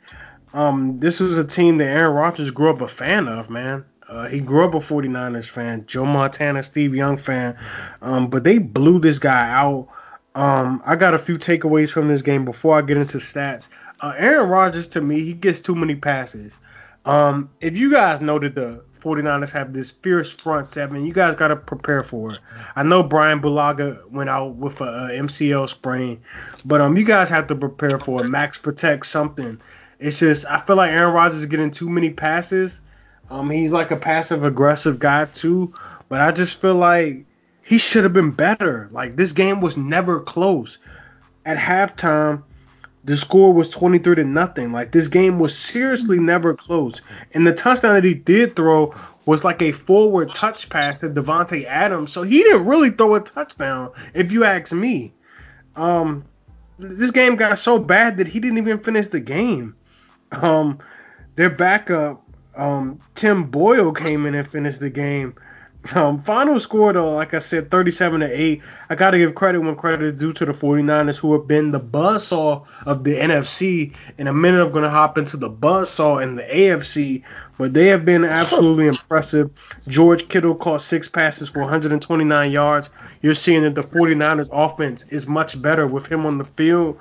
Um, 0.53 0.99
this 0.99 1.19
was 1.19 1.37
a 1.37 1.45
team 1.45 1.77
that 1.77 1.87
Aaron 1.87 2.13
Rodgers 2.13 2.51
grew 2.51 2.69
up 2.69 2.81
a 2.81 2.87
fan 2.87 3.27
of, 3.27 3.49
man. 3.49 3.85
Uh, 4.07 4.27
he 4.27 4.41
grew 4.41 4.65
up 4.65 4.73
a 4.73 4.79
49ers 4.79 5.47
fan, 5.47 5.85
Joe 5.87 6.05
Montana, 6.05 6.63
Steve 6.63 6.93
Young 6.93 7.17
fan. 7.17 7.57
Um, 8.01 8.27
but 8.27 8.43
they 8.43 8.57
blew 8.57 8.99
this 8.99 9.19
guy 9.19 9.49
out. 9.49 9.87
Um, 10.35 10.81
I 10.85 10.95
got 10.95 11.13
a 11.13 11.17
few 11.17 11.37
takeaways 11.37 11.89
from 11.91 12.09
this 12.09 12.21
game 12.21 12.43
before 12.43 12.77
I 12.77 12.81
get 12.81 12.97
into 12.97 13.19
stats. 13.19 13.69
Uh, 14.01 14.13
Aaron 14.17 14.49
Rodgers, 14.49 14.89
to 14.89 15.01
me, 15.01 15.21
he 15.23 15.33
gets 15.33 15.61
too 15.61 15.75
many 15.75 15.95
passes. 15.95 16.57
Um, 17.05 17.49
if 17.61 17.77
you 17.77 17.91
guys 17.91 18.21
know 18.21 18.37
that 18.39 18.55
the 18.55 18.83
49ers 18.99 19.51
have 19.51 19.73
this 19.73 19.91
fierce 19.91 20.31
front 20.31 20.67
seven, 20.67 21.05
you 21.05 21.13
guys 21.13 21.35
got 21.35 21.47
to 21.47 21.55
prepare 21.55 22.03
for 22.03 22.33
it. 22.33 22.39
I 22.75 22.83
know 22.83 23.03
Brian 23.03 23.41
Bulaga 23.41 24.09
went 24.09 24.29
out 24.29 24.55
with 24.55 24.81
a, 24.81 24.85
uh 24.85 25.09
MCL 25.09 25.69
sprain, 25.69 26.21
but 26.65 26.81
um, 26.81 26.97
you 26.97 27.03
guys 27.03 27.29
have 27.29 27.47
to 27.47 27.55
prepare 27.55 27.97
for 27.97 28.23
it. 28.23 28.29
Max 28.29 28.57
protect 28.57 29.05
something. 29.05 29.59
It's 30.01 30.17
just 30.17 30.45
I 30.45 30.59
feel 30.59 30.75
like 30.75 30.91
Aaron 30.91 31.13
Rodgers 31.13 31.37
is 31.37 31.45
getting 31.45 31.71
too 31.71 31.89
many 31.89 32.09
passes. 32.09 32.81
Um, 33.29 33.49
he's 33.49 33.71
like 33.71 33.91
a 33.91 33.95
passive 33.95 34.43
aggressive 34.43 34.99
guy 34.99 35.25
too, 35.25 35.73
but 36.09 36.19
I 36.19 36.31
just 36.31 36.59
feel 36.59 36.75
like 36.75 37.25
he 37.63 37.77
should 37.77 38.03
have 38.03 38.13
been 38.13 38.31
better. 38.31 38.89
Like 38.91 39.15
this 39.15 39.31
game 39.31 39.61
was 39.61 39.77
never 39.77 40.19
close. 40.19 40.79
At 41.45 41.57
halftime, 41.57 42.43
the 43.03 43.15
score 43.15 43.53
was 43.53 43.69
23 43.69 44.15
to 44.15 44.23
nothing. 44.23 44.71
Like 44.71 44.91
this 44.91 45.07
game 45.07 45.39
was 45.39 45.57
seriously 45.57 46.19
never 46.19 46.55
close. 46.55 47.01
And 47.33 47.45
the 47.45 47.53
touchdown 47.53 47.93
that 47.93 48.03
he 48.03 48.15
did 48.15 48.55
throw 48.55 48.95
was 49.25 49.43
like 49.43 49.61
a 49.61 49.71
forward 49.71 50.29
touch 50.29 50.69
pass 50.69 50.99
to 51.01 51.09
Davante 51.09 51.65
Adams. 51.65 52.11
So 52.11 52.23
he 52.23 52.43
didn't 52.43 52.65
really 52.65 52.89
throw 52.89 53.15
a 53.15 53.19
touchdown, 53.19 53.91
if 54.15 54.31
you 54.31 54.43
ask 54.45 54.73
me. 54.73 55.13
Um, 55.75 56.25
this 56.79 57.11
game 57.11 57.35
got 57.35 57.57
so 57.59 57.77
bad 57.77 58.17
that 58.17 58.27
he 58.27 58.39
didn't 58.39 58.57
even 58.57 58.79
finish 58.79 59.07
the 59.07 59.19
game. 59.19 59.75
Um, 60.31 60.79
their 61.35 61.49
backup, 61.49 62.23
um, 62.55 62.99
Tim 63.15 63.45
Boyle 63.45 63.93
came 63.93 64.25
in 64.25 64.35
and 64.35 64.47
finished 64.47 64.79
the 64.79 64.89
game. 64.89 65.35
Um, 65.95 66.21
final 66.21 66.59
score 66.59 66.93
though, 66.93 67.13
like 67.15 67.33
I 67.33 67.39
said, 67.39 67.71
37 67.71 68.19
to 68.19 68.27
8. 68.27 68.61
I 68.89 68.95
gotta 68.95 69.17
give 69.17 69.33
credit 69.33 69.61
when 69.61 69.75
credit 69.75 70.03
is 70.03 70.19
due 70.19 70.31
to 70.33 70.45
the 70.45 70.51
49ers 70.51 71.17
who 71.17 71.33
have 71.33 71.47
been 71.47 71.71
the 71.71 71.79
buzzsaw 71.79 72.67
of 72.85 73.03
the 73.03 73.15
NFC. 73.15 73.95
In 74.19 74.27
a 74.27 74.33
minute 74.33 74.63
I'm 74.63 74.71
gonna 74.71 74.91
hop 74.91 75.17
into 75.17 75.37
the 75.37 75.49
buzzsaw 75.49 76.21
in 76.21 76.35
the 76.35 76.43
AFC, 76.43 77.23
but 77.57 77.73
they 77.73 77.87
have 77.87 78.05
been 78.05 78.23
absolutely 78.23 78.87
impressive. 78.87 79.49
George 79.87 80.27
Kittle 80.29 80.53
caught 80.53 80.81
six 80.81 81.07
passes 81.07 81.49
for 81.49 81.61
129 81.61 82.51
yards. 82.51 82.91
You're 83.23 83.33
seeing 83.33 83.63
that 83.63 83.73
the 83.73 83.83
49ers 83.83 84.49
offense 84.51 85.03
is 85.09 85.25
much 85.25 85.59
better 85.59 85.87
with 85.87 86.05
him 86.05 86.27
on 86.27 86.37
the 86.37 86.45
field. 86.45 86.99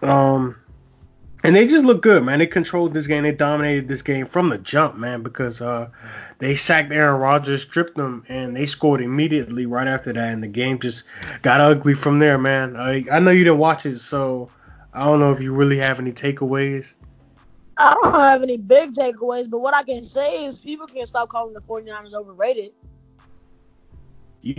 Um 0.00 0.54
and 1.44 1.54
they 1.54 1.66
just 1.66 1.84
look 1.84 2.02
good, 2.02 2.24
man. 2.24 2.38
They 2.38 2.46
controlled 2.46 2.94
this 2.94 3.06
game. 3.06 3.22
They 3.22 3.32
dominated 3.32 3.88
this 3.88 4.02
game 4.02 4.26
from 4.26 4.48
the 4.48 4.58
jump, 4.58 4.96
man, 4.96 5.22
because 5.22 5.60
uh, 5.60 5.90
they 6.38 6.54
sacked 6.54 6.92
Aaron 6.92 7.20
Rodgers, 7.20 7.62
stripped 7.62 7.94
them, 7.96 8.24
and 8.28 8.56
they 8.56 8.66
scored 8.66 9.00
immediately 9.00 9.66
right 9.66 9.86
after 9.86 10.12
that. 10.12 10.28
And 10.32 10.42
the 10.42 10.48
game 10.48 10.78
just 10.78 11.06
got 11.42 11.60
ugly 11.60 11.94
from 11.94 12.18
there, 12.18 12.38
man. 12.38 12.76
I, 12.76 13.04
I 13.12 13.20
know 13.20 13.30
you 13.30 13.44
didn't 13.44 13.58
watch 13.58 13.86
it, 13.86 13.98
so 13.98 14.50
I 14.92 15.04
don't 15.04 15.20
know 15.20 15.32
if 15.32 15.40
you 15.40 15.54
really 15.54 15.78
have 15.78 15.98
any 16.00 16.12
takeaways. 16.12 16.94
I 17.78 17.92
don't 17.92 18.14
have 18.14 18.42
any 18.42 18.56
big 18.56 18.92
takeaways, 18.94 19.50
but 19.50 19.60
what 19.60 19.74
I 19.74 19.82
can 19.82 20.02
say 20.02 20.46
is 20.46 20.58
people 20.58 20.86
can 20.86 21.04
stop 21.04 21.28
calling 21.28 21.52
the 21.52 21.60
49ers 21.60 22.14
overrated. 22.14 22.72
You- 24.40 24.54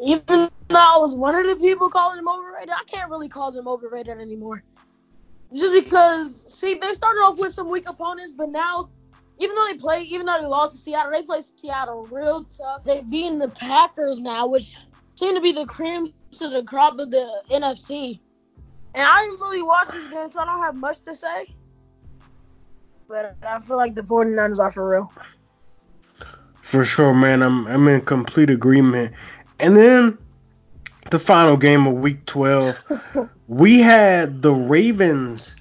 Even 0.00 0.48
though 0.68 0.76
I 0.76 0.96
was 0.98 1.14
one 1.14 1.34
of 1.34 1.46
the 1.46 1.56
people 1.56 1.90
calling 1.90 2.16
them 2.16 2.28
overrated, 2.28 2.70
I 2.70 2.82
can't 2.86 3.10
really 3.10 3.28
call 3.28 3.52
them 3.52 3.68
overrated 3.68 4.18
anymore. 4.18 4.62
Just 5.54 5.72
because, 5.72 6.54
see, 6.54 6.74
they 6.74 6.92
started 6.92 7.20
off 7.20 7.38
with 7.38 7.52
some 7.52 7.70
weak 7.70 7.88
opponents, 7.88 8.32
but 8.32 8.50
now, 8.50 8.90
even 9.38 9.56
though 9.56 9.66
they 9.70 9.78
play, 9.78 10.02
even 10.02 10.26
though 10.26 10.38
they 10.40 10.46
lost 10.46 10.72
to 10.72 10.78
Seattle, 10.78 11.12
they 11.12 11.22
play 11.22 11.40
Seattle 11.40 12.06
real 12.10 12.44
tough. 12.44 12.84
They've 12.84 13.08
beaten 13.08 13.38
the 13.38 13.48
Packers 13.48 14.18
now, 14.18 14.46
which 14.46 14.76
seem 15.14 15.34
to 15.34 15.40
be 15.40 15.52
the 15.52 15.64
cream 15.64 16.06
to 16.32 16.48
the 16.48 16.62
crop 16.64 16.98
of 16.98 17.10
the 17.10 17.42
NFC. 17.50 18.20
And 18.94 19.06
I 19.06 19.24
didn't 19.24 19.40
really 19.40 19.62
watch 19.62 19.88
this 19.88 20.08
game, 20.08 20.30
so 20.30 20.40
I 20.40 20.44
don't 20.44 20.60
have 20.60 20.76
much 20.76 21.00
to 21.02 21.14
say. 21.14 21.46
But 23.08 23.36
I 23.42 23.58
feel 23.60 23.76
like 23.76 23.94
the 23.94 24.02
49ers 24.02 24.58
are 24.58 24.70
for 24.70 24.88
real. 24.88 25.12
For 26.62 26.84
sure, 26.84 27.14
man. 27.14 27.42
I'm 27.42 27.66
I'm 27.66 27.88
in 27.88 28.02
complete 28.02 28.50
agreement. 28.50 29.14
And 29.58 29.76
then 29.76 30.18
the 31.10 31.18
final 31.18 31.56
game 31.56 31.86
of 31.86 31.94
week 31.94 32.24
12, 32.26 33.30
we 33.48 33.80
had 33.80 34.42
the 34.42 34.52
Ravens 34.52 35.56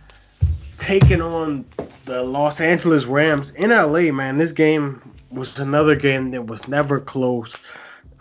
taking 0.77 1.21
on 1.21 1.65
the 2.05 2.23
Los 2.23 2.59
Angeles 2.61 3.05
Rams 3.05 3.51
in 3.51 3.69
LA, 3.69 4.11
man. 4.11 4.37
This 4.37 4.51
game 4.51 5.01
was 5.31 5.57
another 5.59 5.95
game 5.95 6.31
that 6.31 6.45
was 6.45 6.67
never 6.67 6.99
close. 6.99 7.57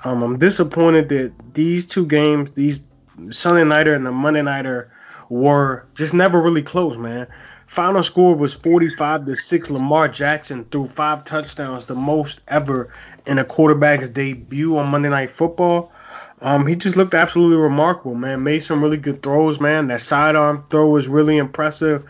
Um, 0.05 0.23
I'm 0.23 0.39
disappointed 0.39 1.09
that 1.09 1.33
these 1.55 1.87
two 1.87 2.07
games, 2.07 2.53
these 2.53 2.83
Sunday 3.31 3.65
nighter 3.65 3.95
and 3.95 4.07
the 4.07 4.13
Monday 4.13 4.43
nighter, 4.43 4.93
were 5.29 5.87
just 5.95 6.15
never 6.15 6.41
really 6.41 6.63
close, 6.63 6.97
man. 6.97 7.27
Final 7.67 8.03
score 8.03 8.35
was 8.35 8.55
45 8.55 9.27
to 9.27 9.37
6. 9.37 9.71
Lamar 9.71 10.09
Jackson 10.09 10.65
threw 10.65 10.87
five 10.87 11.25
touchdowns, 11.25 11.87
the 11.87 11.95
most 11.95 12.41
ever 12.49 12.93
in 13.27 13.39
a 13.39 13.45
quarterback's 13.45 14.09
debut 14.09 14.79
on 14.79 14.89
Monday 14.89 15.09
Night 15.09 15.31
Football. 15.31 15.93
Um, 16.41 16.67
he 16.67 16.77
just 16.77 16.97
looked 16.97 17.15
absolutely 17.15 17.57
remarkable, 17.57 18.15
man. 18.15 18.43
Made 18.43 18.61
some 18.61 18.83
really 18.83 18.99
good 18.99 19.23
throws, 19.23 19.61
man. 19.61 19.89
That 19.89 20.01
sidearm 20.01 20.65
throw 20.71 20.89
was 20.89 21.09
really 21.09 21.39
impressive. 21.39 22.05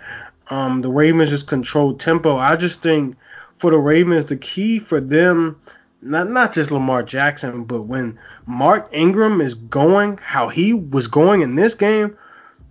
Um, 0.49 0.83
the 0.83 0.91
Ravens 0.91 1.31
just 1.31 1.47
controlled 1.47 2.01
tempo. 2.01 2.37
I 2.37 2.57
just 2.57 2.83
think 2.83 3.17
for 3.59 3.71
the 3.71 3.79
Ravens, 3.79 4.27
the 4.27 4.37
key 4.37 4.79
for 4.79 5.01
them, 5.01 5.61
not 6.03 6.29
not 6.31 6.53
just 6.53 6.71
Lamar 6.71 7.03
Jackson, 7.03 7.65
but 7.65 7.83
when 7.83 8.19
Mark 8.47 8.89
Ingram 8.93 9.41
is 9.41 9.55
going, 9.55 10.19
how 10.19 10.49
he 10.49 10.73
was 10.73 11.09
going 11.09 11.43
in 11.43 11.55
this 11.55 11.75
game, 11.75 12.17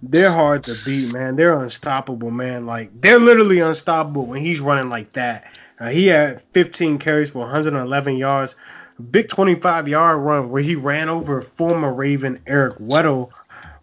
they're 0.01 0.31
hard 0.31 0.63
to 0.63 0.75
beat, 0.85 1.13
man. 1.13 1.35
They're 1.35 1.59
unstoppable, 1.59 2.31
man. 2.31 2.65
Like 2.65 2.89
they're 3.01 3.19
literally 3.19 3.59
unstoppable 3.59 4.25
when 4.25 4.41
he's 4.41 4.61
running 4.61 4.89
like 4.89 5.13
that. 5.13 5.45
Uh, 5.79 5.89
he 5.89 6.07
had 6.07 6.41
15 6.53 6.99
carries 6.99 7.31
for 7.31 7.39
111 7.39 8.15
yards, 8.15 8.55
big 9.11 9.29
25 9.29 9.87
yard 9.87 10.19
run 10.19 10.49
where 10.49 10.61
he 10.61 10.75
ran 10.75 11.09
over 11.09 11.41
former 11.41 11.93
Raven 11.93 12.41
Eric 12.47 12.77
Weddle. 12.79 13.29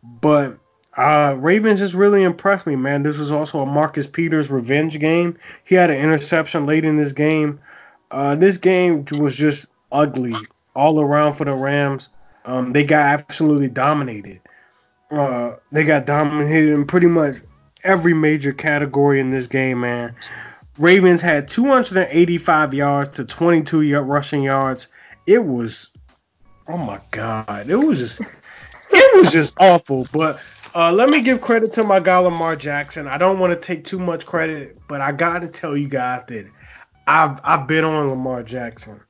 But 0.03 0.59
uh, 0.97 1.37
Ravens 1.39 1.81
just 1.81 1.95
really 1.95 2.23
impressed 2.23 2.67
me, 2.67 2.77
man. 2.77 3.03
This 3.03 3.19
was 3.19 3.33
also 3.33 3.61
a 3.61 3.67
Marcus 3.67 4.07
Peters 4.07 4.51
revenge 4.51 4.99
game. 4.99 5.39
He 5.65 5.75
had 5.75 5.91
an 5.91 5.97
interception 5.97 6.67
late 6.67 6.85
in 6.85 6.97
this 6.97 7.13
game. 7.13 7.61
Uh, 8.11 8.35
this 8.35 8.59
game 8.59 9.07
was 9.11 9.37
just 9.37 9.67
ugly 9.91 10.35
all 10.75 11.01
around 11.01 11.35
for 11.35 11.45
the 11.45 11.55
Rams. 11.55 12.11
Um, 12.45 12.73
they 12.73 12.85
got 12.85 13.21
absolutely 13.21 13.69
dominated. 13.69 14.41
Uh, 15.11 15.57
they 15.71 15.85
got 15.85 16.07
dominated 16.07 16.75
in 16.75 16.87
pretty 16.87 17.07
much 17.07 17.37
every 17.85 18.15
major 18.15 18.53
category 18.53 19.21
in 19.21 19.31
this 19.31 19.47
game, 19.47 19.81
man. 19.81 20.15
Ravens 20.79 21.21
had 21.21 21.49
285 21.49 22.75
yards 22.75 23.11
to 23.17 23.25
22 23.25 24.01
rushing 24.01 24.43
yards. 24.43 24.89
It 25.27 25.45
was, 25.45 25.91
oh 26.69 26.77
my 26.77 27.01
god, 27.11 27.69
it 27.69 27.77
was 27.77 27.99
just, 27.99 28.21
it 28.93 29.17
was 29.17 29.33
just 29.33 29.55
awful. 29.61 30.07
But 30.13 30.41
uh, 30.75 30.93
let 30.93 31.11
me 31.11 31.23
give 31.23 31.41
credit 31.41 31.73
to 31.73 31.85
my 31.85 32.01
guy 32.01 32.19
Lamar 32.19 32.57
Jackson. 32.57 33.07
I 33.07 33.19
don't 33.19 33.39
want 33.39 33.53
to 33.53 33.59
take 33.59 33.85
too 33.85 33.99
much 33.99 34.27
credit, 34.27 34.79
but 34.89 35.01
I 35.01 35.13
got 35.13 35.41
to 35.41 35.49
tell 35.49 35.77
you 35.77 35.89
guys 35.89 36.23
that 36.29 36.47
I've 37.07 37.41
I've 37.45 37.67
been 37.67 37.85
on 37.85 38.09
Lamar 38.09 38.43
Jackson. 38.43 39.01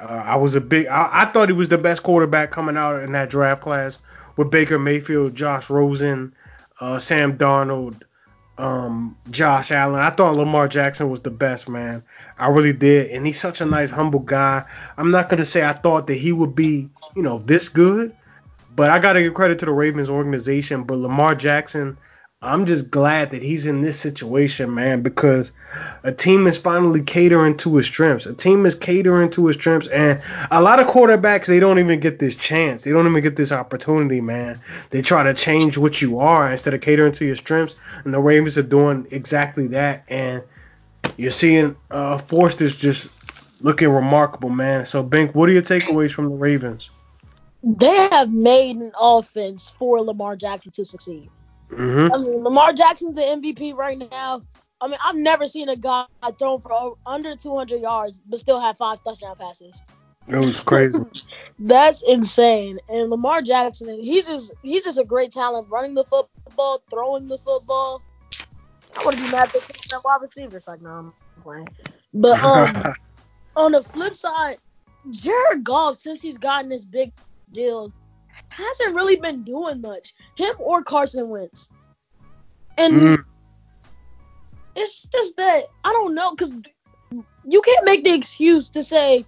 Uh, 0.00 0.22
I 0.26 0.36
was 0.36 0.54
a 0.54 0.60
big. 0.60 0.86
I, 0.88 1.08
I, 1.12 1.24
thought 1.26 1.48
he 1.48 1.52
was 1.52 1.68
the 1.68 1.78
best 1.78 2.02
quarterback 2.02 2.50
coming 2.50 2.76
out 2.76 3.02
in 3.02 3.12
that 3.12 3.30
draft 3.30 3.62
class 3.62 3.98
with 4.36 4.50
Baker 4.50 4.78
Mayfield, 4.78 5.34
Josh 5.34 5.70
Rosen, 5.70 6.34
uh, 6.80 6.98
Sam 6.98 7.38
Darnold, 7.38 8.02
um, 8.58 9.16
Josh 9.30 9.70
Allen. 9.70 10.00
I 10.00 10.10
thought 10.10 10.36
Lamar 10.36 10.68
Jackson 10.68 11.10
was 11.10 11.20
the 11.20 11.30
best 11.30 11.68
man. 11.68 12.02
I 12.38 12.48
really 12.48 12.72
did, 12.72 13.10
and 13.10 13.26
he's 13.26 13.40
such 13.40 13.60
a 13.60 13.66
nice, 13.66 13.90
humble 13.90 14.20
guy. 14.20 14.64
I'm 14.96 15.10
not 15.10 15.28
gonna 15.28 15.46
say 15.46 15.64
I 15.64 15.72
thought 15.72 16.06
that 16.08 16.14
he 16.14 16.32
would 16.32 16.54
be, 16.54 16.88
you 17.14 17.22
know, 17.22 17.38
this 17.38 17.68
good, 17.68 18.14
but 18.74 18.90
I 18.90 18.98
gotta 18.98 19.20
give 19.22 19.34
credit 19.34 19.58
to 19.60 19.66
the 19.66 19.72
Ravens 19.72 20.10
organization. 20.10 20.84
But 20.84 20.98
Lamar 20.98 21.34
Jackson 21.34 21.96
I'm 22.44 22.66
just 22.66 22.90
glad 22.90 23.30
that 23.30 23.42
he's 23.42 23.66
in 23.66 23.82
this 23.82 24.00
situation, 24.00 24.74
man, 24.74 25.02
because 25.02 25.52
a 26.02 26.10
team 26.10 26.48
is 26.48 26.58
finally 26.58 27.04
catering 27.04 27.56
to 27.58 27.76
his 27.76 27.86
strengths. 27.86 28.26
A 28.26 28.34
team 28.34 28.66
is 28.66 28.74
catering 28.74 29.30
to 29.30 29.46
his 29.46 29.54
strengths, 29.54 29.86
and 29.86 30.20
a 30.50 30.60
lot 30.60 30.80
of 30.80 30.88
quarterbacks 30.88 31.46
they 31.46 31.60
don't 31.60 31.78
even 31.78 32.00
get 32.00 32.18
this 32.18 32.34
chance. 32.34 32.82
They 32.82 32.90
don't 32.90 33.06
even 33.06 33.22
get 33.22 33.36
this 33.36 33.52
opportunity, 33.52 34.20
man. 34.20 34.58
They 34.90 35.02
try 35.02 35.22
to 35.22 35.34
change 35.34 35.78
what 35.78 36.02
you 36.02 36.18
are 36.18 36.50
instead 36.50 36.74
of 36.74 36.80
catering 36.80 37.12
to 37.12 37.24
your 37.24 37.36
strengths, 37.36 37.76
and 38.04 38.12
the 38.12 38.20
Ravens 38.20 38.58
are 38.58 38.64
doing 38.64 39.06
exactly 39.12 39.68
that. 39.68 40.02
And 40.08 40.42
you're 41.16 41.30
seeing 41.30 41.76
uh, 41.92 42.18
Foster's 42.18 42.76
just 42.76 43.12
looking 43.60 43.88
remarkable, 43.88 44.50
man. 44.50 44.84
So, 44.86 45.04
Bink, 45.04 45.36
what 45.36 45.48
are 45.48 45.52
your 45.52 45.62
takeaways 45.62 46.10
from 46.10 46.24
the 46.24 46.34
Ravens? 46.34 46.90
They 47.62 48.08
have 48.10 48.32
made 48.32 48.78
an 48.78 48.90
offense 49.00 49.70
for 49.78 50.00
Lamar 50.02 50.34
Jackson 50.34 50.72
to 50.72 50.84
succeed. 50.84 51.30
Mm-hmm. 51.72 52.14
I 52.14 52.18
mean, 52.18 52.44
Lamar 52.44 52.72
Jackson's 52.72 53.14
the 53.14 53.22
MVP 53.22 53.74
right 53.74 53.98
now. 53.98 54.42
I 54.80 54.88
mean, 54.88 54.98
I've 55.04 55.16
never 55.16 55.46
seen 55.46 55.68
a 55.68 55.76
guy 55.76 56.06
thrown 56.38 56.60
for 56.60 56.96
under 57.06 57.36
200 57.36 57.80
yards 57.80 58.20
but 58.26 58.40
still 58.40 58.60
have 58.60 58.76
five 58.76 59.02
touchdown 59.02 59.36
passes. 59.36 59.82
It 60.28 60.36
was 60.36 60.60
crazy. 60.60 60.98
That's 61.58 62.02
insane. 62.02 62.78
And 62.88 63.10
Lamar 63.10 63.42
Jackson, 63.42 64.00
he's 64.00 64.28
just 64.28 64.52
he's 64.62 64.84
just 64.84 64.98
a 64.98 65.04
great 65.04 65.32
talent 65.32 65.68
running 65.68 65.94
the 65.94 66.04
football, 66.04 66.82
throwing 66.90 67.26
the 67.26 67.38
football. 67.38 68.02
I 68.96 69.04
want 69.04 69.16
to 69.16 69.22
be 69.22 69.30
mad 69.30 69.44
at 69.44 69.52
the 69.52 70.00
wide 70.04 70.18
receivers. 70.20 70.68
Like, 70.68 70.82
no, 70.82 70.90
I'm 70.90 71.12
playing. 71.42 71.68
But 72.12 72.42
um, 72.42 72.94
on 73.56 73.72
the 73.72 73.82
flip 73.82 74.14
side, 74.14 74.58
Jared 75.10 75.64
Goff, 75.64 75.96
since 75.96 76.20
he's 76.20 76.38
gotten 76.38 76.68
this 76.68 76.84
big 76.84 77.12
deal, 77.50 77.92
hasn't 78.48 78.94
really 78.94 79.16
been 79.16 79.42
doing 79.42 79.80
much. 79.80 80.14
Him 80.36 80.54
or 80.58 80.82
Carson 80.82 81.28
Wentz. 81.28 81.68
And 82.78 82.94
mm. 82.94 83.24
it's 84.74 85.06
just 85.06 85.36
that 85.36 85.64
I 85.84 85.92
don't 85.92 86.14
know 86.14 86.30
because 86.30 86.52
you 87.44 87.62
can't 87.62 87.84
make 87.84 88.04
the 88.04 88.14
excuse 88.14 88.70
to 88.70 88.82
say 88.82 89.26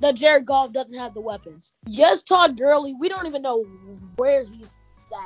that 0.00 0.16
Jared 0.16 0.44
Goff 0.44 0.72
doesn't 0.72 0.98
have 0.98 1.14
the 1.14 1.20
weapons. 1.20 1.72
Yes, 1.86 2.22
Todd 2.22 2.58
Gurley, 2.58 2.94
we 2.94 3.08
don't 3.08 3.26
even 3.26 3.42
know 3.42 3.64
where 4.16 4.44
he's 4.44 4.72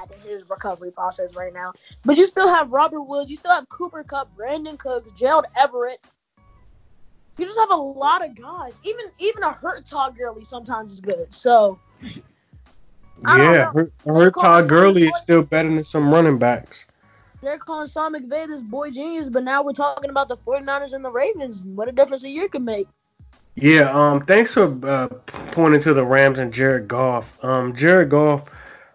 at 0.03 0.11
in 0.13 0.21
his 0.21 0.49
recovery 0.49 0.91
process 0.91 1.35
right 1.35 1.53
now. 1.53 1.73
But 2.05 2.19
you 2.19 2.27
still 2.27 2.49
have 2.49 2.71
Robert 2.71 3.03
Woods, 3.03 3.31
you 3.31 3.37
still 3.37 3.53
have 3.53 3.69
Cooper 3.69 4.05
Kupp, 4.05 4.37
Brandin 4.37 4.79
Cooks, 4.79 5.13
Gerald 5.13 5.47
Everett. 5.59 5.99
You 7.39 7.47
just 7.47 7.59
have 7.59 7.71
a 7.71 7.77
lot 7.77 8.25
of 8.25 8.35
guys. 8.35 8.81
Even 8.85 9.07
even 9.19 9.43
a 9.45 9.53
hurt 9.53 9.87
Todd 9.87 10.17
Gurley 10.19 10.45
sometimes 10.45 10.93
is 10.93 11.01
good. 11.01 11.33
So 11.33 11.79
yeah, 13.27 13.73
her, 13.73 13.91
her 14.07 14.31
Todd 14.31 14.69
Gurley 14.69 15.05
is 15.05 15.19
still 15.19 15.43
better 15.43 15.69
than 15.69 15.85
some 15.85 16.13
running 16.13 16.39
backs. 16.39 16.87
They're 17.43 17.59
calling 17.59 17.87
Sean 17.87 18.15
McVay 18.15 18.49
this 18.49 18.63
boy 18.63 18.91
genius, 18.91 19.31
but 19.31 19.45
now 19.45 19.63
we're 19.63 19.73
talking 19.73 20.11
about 20.11 20.29
the 20.29 20.37
49ers 20.37 20.93
and 20.93 21.05
the 21.05 21.11
Ravens. 21.11 21.65
What 21.65 21.89
a 21.89 21.93
difference 21.93 22.25
a 22.25 22.31
year 22.31 22.49
can 22.49 22.65
make. 22.65 22.89
Yeah, 23.55 23.91
um, 23.93 24.21
thanks 24.25 24.55
for 24.55 24.77
uh, 24.85 25.09
pointing 25.53 25.81
to 25.81 25.95
the 25.95 26.05
Rams 26.05 26.39
and 26.39 26.53
Jared 26.53 26.89
Goff. 26.89 27.43
Um, 27.45 27.75
Jared 27.75 28.11
Goff, 28.11 28.51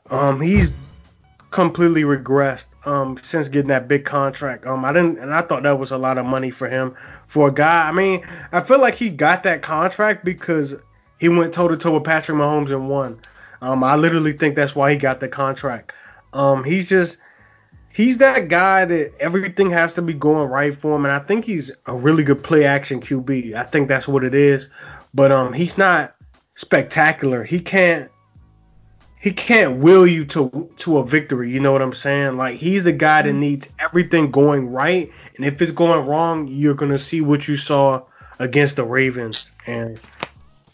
um, 0.10 0.42
he's 0.42 0.74
completely 1.54 2.02
regressed 2.02 2.66
um 2.88 3.16
since 3.22 3.48
getting 3.48 3.68
that 3.68 3.88
big 3.88 4.04
contract. 4.04 4.66
Um, 4.66 4.84
I 4.84 4.92
didn't, 4.92 5.20
and 5.20 5.34
I 5.34 5.44
thought 5.44 5.64
that 5.64 5.78
was 5.78 5.92
a 5.92 5.98
lot 5.98 6.18
of 6.18 6.26
money 6.26 6.50
for 6.50 6.68
him 6.68 6.96
for 7.28 7.50
a 7.50 7.54
guy. 7.54 7.88
I 7.88 7.92
mean, 7.92 8.26
I 8.52 8.62
feel 8.62 8.80
like 8.80 8.96
he 8.96 9.10
got 9.10 9.44
that 9.44 9.62
contract 9.62 10.26
because 10.26 10.76
he 11.20 11.30
went 11.30 11.54
toe 11.54 11.68
to 11.68 11.78
toe 11.78 11.94
with 11.94 12.04
Patrick 12.04 12.38
Mahomes 12.38 12.72
and 12.72 12.90
won. 12.90 13.20
Um, 13.64 13.82
I 13.82 13.96
literally 13.96 14.34
think 14.34 14.56
that's 14.56 14.76
why 14.76 14.92
he 14.92 14.98
got 14.98 15.22
the 15.22 15.30
contract. 15.30 15.94
Um, 16.34 16.66
he's 16.66 16.90
just 16.90 17.18
he's 17.94 18.18
that 18.18 18.50
guy 18.50 18.84
that 18.84 19.14
everything 19.22 19.72
has 19.72 19.94
to 19.94 20.02
be 20.02 20.14
going 20.14 20.50
right 20.50 20.78
for 20.78 20.94
him, 20.98 21.06
and 21.06 21.14
I 21.14 21.20
think 21.20 21.46
he's 21.46 21.72
a 21.86 21.96
really 21.96 22.26
good 22.26 22.44
play 22.44 22.66
action 22.66 23.00
QB. 23.00 23.54
I 23.54 23.64
think 23.64 23.88
that's 23.88 24.06
what 24.06 24.26
it 24.26 24.36
is. 24.36 24.68
But 25.14 25.32
um, 25.32 25.54
he's 25.54 25.78
not 25.78 26.14
spectacular. 26.56 27.42
He 27.42 27.62
can't 27.62 28.12
he 29.18 29.32
can't 29.32 29.78
will 29.78 30.06
you 30.06 30.26
to 30.26 30.70
to 30.80 30.98
a 30.98 31.06
victory. 31.06 31.50
You 31.50 31.62
know 31.62 31.72
what 31.72 31.82
I'm 31.82 31.94
saying? 31.94 32.36
Like 32.36 32.58
he's 32.58 32.84
the 32.84 32.92
guy 32.92 33.22
that 33.22 33.32
needs 33.32 33.70
everything 33.80 34.30
going 34.30 34.74
right, 34.74 35.10
and 35.38 35.46
if 35.46 35.62
it's 35.62 35.72
going 35.72 36.06
wrong, 36.06 36.50
you're 36.50 36.76
gonna 36.76 37.00
see 37.00 37.22
what 37.22 37.48
you 37.48 37.56
saw 37.56 38.04
against 38.40 38.76
the 38.76 38.84
Ravens. 38.84 39.54
And 39.66 40.02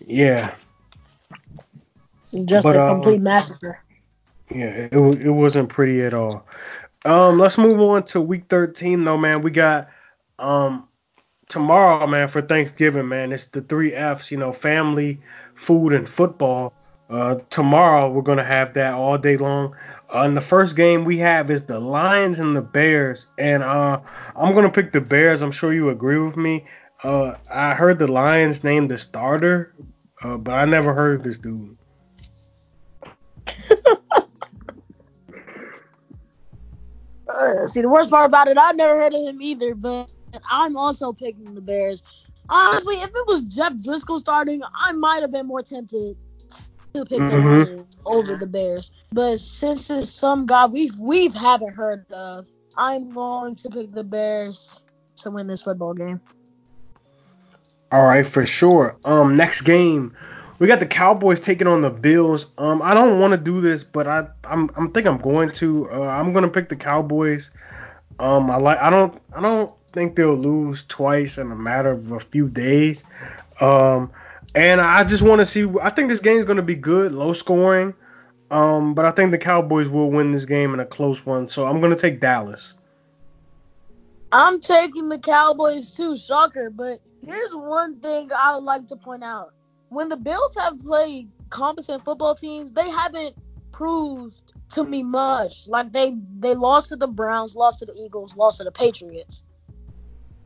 yeah, 0.04 0.56
just 2.46 2.64
but, 2.64 2.76
a 2.76 2.88
complete 2.88 3.18
um, 3.18 3.24
massacre. 3.24 3.80
Yeah, 4.50 4.88
it 4.92 4.94
it 4.94 5.32
wasn't 5.32 5.70
pretty 5.70 6.02
at 6.04 6.14
all. 6.14 6.46
Um, 7.06 7.38
let's 7.38 7.58
move 7.58 7.80
on 7.80 8.04
to 8.06 8.22
week 8.22 8.46
13 8.50 9.04
though, 9.04 9.18
man. 9.18 9.42
We 9.42 9.52
got 9.52 9.90
um 10.38 10.88
tomorrow, 11.48 12.08
man, 12.08 12.28
for 12.28 12.42
Thanksgiving, 12.42 13.08
man. 13.08 13.32
It's 13.32 13.48
the 13.48 13.62
three 13.62 13.94
F's, 13.94 14.32
you 14.32 14.38
know, 14.38 14.54
family, 14.54 15.20
food, 15.56 15.94
and 15.94 16.08
football. 16.08 16.74
Uh, 17.10 17.40
tomorrow 17.50 18.10
we're 18.12 18.22
gonna 18.22 18.44
have 18.44 18.74
that 18.76 18.94
all 18.94 19.18
day 19.18 19.36
long. 19.36 19.76
Uh, 20.14 20.24
and 20.24 20.38
the 20.38 20.42
first 20.42 20.76
game 20.76 21.06
we 21.06 21.18
have 21.18 21.50
is 21.50 21.64
the 21.64 21.80
Lions 21.80 22.40
and 22.40 22.56
the 22.56 22.62
Bears, 22.62 23.28
and 23.38 23.64
uh, 23.64 24.00
I'm 24.36 24.54
gonna 24.54 24.72
pick 24.72 24.92
the 24.92 25.02
Bears. 25.02 25.42
I'm 25.42 25.52
sure 25.52 25.74
you 25.74 25.90
agree 25.90 26.20
with 26.20 26.38
me. 26.38 26.66
Uh, 27.04 27.36
I 27.50 27.74
heard 27.74 27.98
the 27.98 28.08
Lions 28.08 28.64
named 28.64 28.92
the 28.92 29.00
starter, 29.00 29.74
uh, 30.24 30.38
but 30.38 30.54
I 30.54 30.66
never 30.66 30.94
heard 30.94 31.24
this 31.24 31.38
dude. 31.38 31.78
Uh, 37.40 37.68
see, 37.68 37.82
the 37.82 37.90
worst 37.90 38.10
part 38.10 38.26
about 38.26 38.48
it, 38.48 38.58
I 38.58 38.72
never 38.74 39.00
heard 39.00 39.14
of 39.14 39.26
him 39.26 39.42
either, 39.42 39.76
but 39.76 40.10
I'm 40.50 40.78
also 40.78 41.14
picking 41.14 41.56
the 41.56 41.62
Bears. 41.62 42.04
Honestly, 42.50 42.96
if 42.96 43.10
it 43.10 43.28
was 43.28 43.44
Jeff 43.44 43.74
Driskel 43.74 44.20
starting, 44.20 44.62
I 44.74 44.92
might 44.92 45.22
have 45.22 45.32
been 45.32 45.48
more 45.48 45.62
tempted 45.62 46.18
to 46.94 47.06
pick 47.06 47.20
mm-hmm. 47.20 47.76
the 47.76 47.86
over 48.06 48.36
the 48.36 48.48
Bears. 48.48 48.92
But 49.12 49.40
since 49.40 49.90
it's 49.92 50.10
some 50.10 50.46
guy 50.46 50.66
we've 50.66 50.98
we've 50.98 51.34
haven't 51.34 51.76
heard 51.76 52.12
of, 52.12 52.48
I'm 52.76 53.10
going 53.10 53.56
to 53.58 53.70
pick 53.70 53.90
the 53.90 54.04
Bears 54.04 54.82
to 55.18 55.32
win 55.32 55.48
this 55.48 55.64
football 55.64 55.94
game. 55.94 56.22
All 57.92 58.06
right, 58.06 58.26
for 58.26 58.46
sure. 58.46 58.98
Um, 59.04 59.36
next 59.36 59.62
game, 59.62 60.16
we 60.60 60.68
got 60.68 60.82
the 60.82 60.86
Cowboys 60.86 61.40
taking 61.42 61.68
on 61.68 61.82
the 61.82 61.90
Bills. 61.90 62.48
Um, 62.58 62.82
I 62.82 62.94
don't 62.94 63.20
want 63.20 63.32
to 63.32 63.40
do 63.40 63.62
this, 63.62 63.84
but 63.84 64.08
I 64.08 64.28
I'm 64.44 64.70
I'm 64.76 64.92
think 64.92 65.08
I'm 65.08 65.18
going 65.18 65.50
to. 65.52 65.90
Uh, 65.90 66.02
I'm 66.02 66.34
gonna 66.34 66.50
pick 66.50 66.70
the 66.70 66.76
Cowboys. 66.76 67.52
Um, 68.20 68.52
I 68.52 68.58
like 68.58 68.78
I 68.80 68.90
don't 68.90 69.20
I 69.34 69.42
don't 69.42 69.74
think 69.94 70.16
they'll 70.16 70.36
lose 70.36 70.84
twice 70.84 71.38
in 71.38 71.50
a 71.52 71.56
matter 71.56 71.92
of 71.92 72.12
a 72.12 72.20
few 72.20 72.50
days. 72.50 73.06
Um, 73.62 74.12
and 74.54 74.82
I 74.82 75.06
just 75.06 75.24
want 75.24 75.40
to 75.40 75.46
see. 75.46 75.66
I 75.82 75.90
think 75.90 76.10
this 76.10 76.20
game 76.20 76.38
is 76.38 76.46
gonna 76.46 76.62
be 76.62 76.76
good, 76.76 77.14
low 77.14 77.32
scoring. 77.32 77.94
Um, 78.52 78.96
but 78.96 79.06
I 79.06 79.12
think 79.12 79.32
the 79.32 79.38
Cowboys 79.38 79.88
will 79.88 80.12
win 80.12 80.32
this 80.32 80.46
game 80.46 80.74
in 80.74 80.80
a 80.80 80.86
close 80.86 81.26
one. 81.26 81.48
So 81.48 81.66
I'm 81.66 81.80
gonna 81.80 81.96
take 81.96 82.20
Dallas. 82.20 82.74
I'm 84.32 84.60
taking 84.60 85.08
the 85.08 85.20
Cowboys 85.20 85.96
too, 85.96 86.18
shocker. 86.18 86.70
But 86.70 87.00
here's 87.26 87.56
one 87.56 88.00
thing 88.02 88.30
I 88.38 88.56
would 88.56 88.64
like 88.64 88.88
to 88.88 88.98
point 88.98 89.24
out: 89.24 89.54
when 89.90 90.10
the 90.10 90.18
Bills 90.18 90.56
have 90.60 90.80
played 90.80 91.30
competent 91.50 92.06
football 92.06 92.36
teams, 92.36 92.72
they 92.72 92.90
haven't 92.90 93.36
proved 93.72 94.54
to 94.70 94.84
me 94.84 95.04
much. 95.04 95.68
Like 95.68 95.92
they 95.92 96.16
they 96.38 96.54
lost 96.56 96.90
to 96.90 96.96
the 96.96 97.08
Browns, 97.08 97.56
lost 97.56 97.80
to 97.80 97.86
the 97.86 97.96
Eagles, 97.96 98.36
lost 98.36 98.60
to 98.60 98.64
the 98.64 98.72
Patriots. 98.72 99.44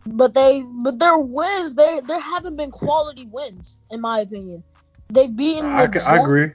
But 0.05 0.33
they 0.33 0.63
but 0.63 0.99
their 0.99 1.17
wins 1.17 1.75
they 1.75 2.01
there 2.05 2.19
haven't 2.19 2.55
been 2.55 2.71
quality 2.71 3.25
wins 3.25 3.81
in 3.91 4.01
my 4.01 4.19
opinion. 4.21 4.63
They've 5.09 5.35
beaten 5.35 5.65
I, 5.65 5.87
the 5.87 6.03
I 6.03 6.17
agree. 6.17 6.51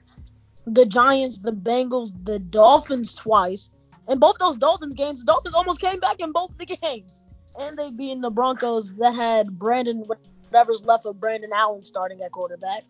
the 0.66 0.86
Giants, 0.86 1.38
the 1.38 1.52
Bengals, 1.52 2.12
the 2.24 2.38
Dolphins 2.38 3.14
twice. 3.14 3.70
And 4.08 4.20
both 4.20 4.38
those 4.38 4.56
Dolphins 4.56 4.94
games, 4.94 5.20
the 5.20 5.26
Dolphins 5.26 5.54
almost 5.54 5.80
came 5.80 6.00
back 6.00 6.20
in 6.20 6.32
both 6.32 6.56
the 6.56 6.64
games. 6.64 7.22
And 7.60 7.76
they 7.76 7.90
beat 7.90 8.20
the 8.22 8.30
Broncos 8.30 8.94
that 8.94 9.14
had 9.14 9.58
Brandon, 9.58 10.04
whatever's 10.50 10.84
left 10.84 11.06
of 11.06 11.20
Brandon 11.20 11.50
Allen 11.54 11.84
starting 11.84 12.22
at 12.22 12.32
quarterback. 12.32 12.84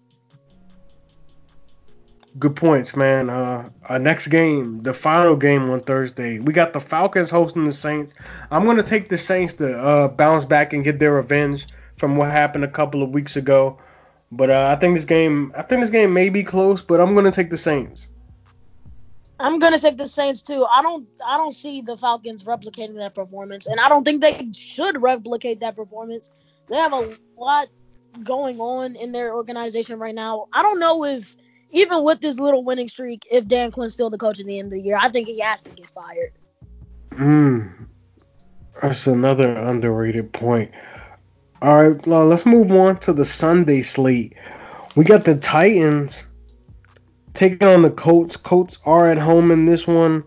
Good 2.38 2.54
points, 2.54 2.94
man. 2.94 3.30
Uh, 3.30 3.70
uh, 3.88 3.98
next 3.98 4.28
game, 4.28 4.80
the 4.80 4.94
final 4.94 5.34
game 5.34 5.70
on 5.70 5.80
Thursday, 5.80 6.38
we 6.38 6.52
got 6.52 6.72
the 6.72 6.80
Falcons 6.80 7.30
hosting 7.30 7.64
the 7.64 7.72
Saints. 7.72 8.14
I'm 8.50 8.64
gonna 8.64 8.82
take 8.82 9.08
the 9.08 9.18
Saints 9.18 9.54
to 9.54 9.76
uh, 9.76 10.08
bounce 10.08 10.44
back 10.44 10.72
and 10.72 10.84
get 10.84 10.98
their 10.98 11.14
revenge 11.14 11.66
from 11.96 12.16
what 12.16 12.30
happened 12.30 12.64
a 12.64 12.68
couple 12.68 13.02
of 13.02 13.10
weeks 13.10 13.36
ago. 13.36 13.78
But 14.30 14.50
uh, 14.50 14.74
I 14.76 14.78
think 14.78 14.94
this 14.94 15.06
game, 15.06 15.52
I 15.56 15.62
think 15.62 15.80
this 15.80 15.90
game 15.90 16.12
may 16.12 16.28
be 16.28 16.44
close, 16.44 16.82
but 16.82 17.00
I'm 17.00 17.14
gonna 17.14 17.32
take 17.32 17.50
the 17.50 17.56
Saints. 17.56 18.08
I'm 19.40 19.58
gonna 19.58 19.78
take 19.78 19.96
the 19.96 20.06
Saints 20.06 20.42
too. 20.42 20.64
I 20.70 20.82
don't 20.82 21.08
I 21.26 21.38
don't 21.38 21.52
see 21.52 21.80
the 21.80 21.96
Falcons 21.96 22.44
replicating 22.44 22.96
that 22.96 23.14
performance, 23.14 23.66
and 23.66 23.80
I 23.80 23.88
don't 23.88 24.04
think 24.04 24.20
they 24.20 24.50
should 24.52 25.00
replicate 25.00 25.60
that 25.60 25.76
performance. 25.76 26.30
They 26.68 26.76
have 26.76 26.92
a 26.92 27.16
lot 27.36 27.68
going 28.22 28.60
on 28.60 28.96
in 28.96 29.12
their 29.12 29.34
organization 29.34 29.98
right 29.98 30.14
now. 30.14 30.46
I 30.52 30.62
don't 30.62 30.78
know 30.78 31.04
if 31.04 31.36
even 31.70 32.02
with 32.02 32.20
this 32.20 32.38
little 32.38 32.64
winning 32.64 32.88
streak, 32.88 33.26
if 33.30 33.46
Dan 33.46 33.70
Quinn's 33.70 33.92
still 33.92 34.10
the 34.10 34.18
coach 34.18 34.40
at 34.40 34.46
the 34.46 34.58
end 34.58 34.66
of 34.66 34.72
the 34.72 34.80
year, 34.80 34.98
I 35.00 35.08
think 35.08 35.28
he 35.28 35.40
has 35.40 35.62
to 35.62 35.70
get 35.70 35.90
fired. 35.90 36.32
Hmm, 37.14 37.84
that's 38.80 39.06
another 39.06 39.52
underrated 39.52 40.32
point. 40.32 40.72
All 41.60 41.74
right, 41.74 42.06
let's 42.06 42.46
move 42.46 42.70
on 42.70 43.00
to 43.00 43.12
the 43.12 43.24
Sunday 43.24 43.82
slate. 43.82 44.34
We 44.94 45.04
got 45.04 45.24
the 45.24 45.36
Titans 45.36 46.24
taking 47.32 47.66
on 47.66 47.82
the 47.82 47.90
Colts. 47.90 48.36
Colts 48.36 48.78
are 48.86 49.10
at 49.10 49.18
home 49.18 49.50
in 49.50 49.66
this 49.66 49.86
one. 49.86 50.24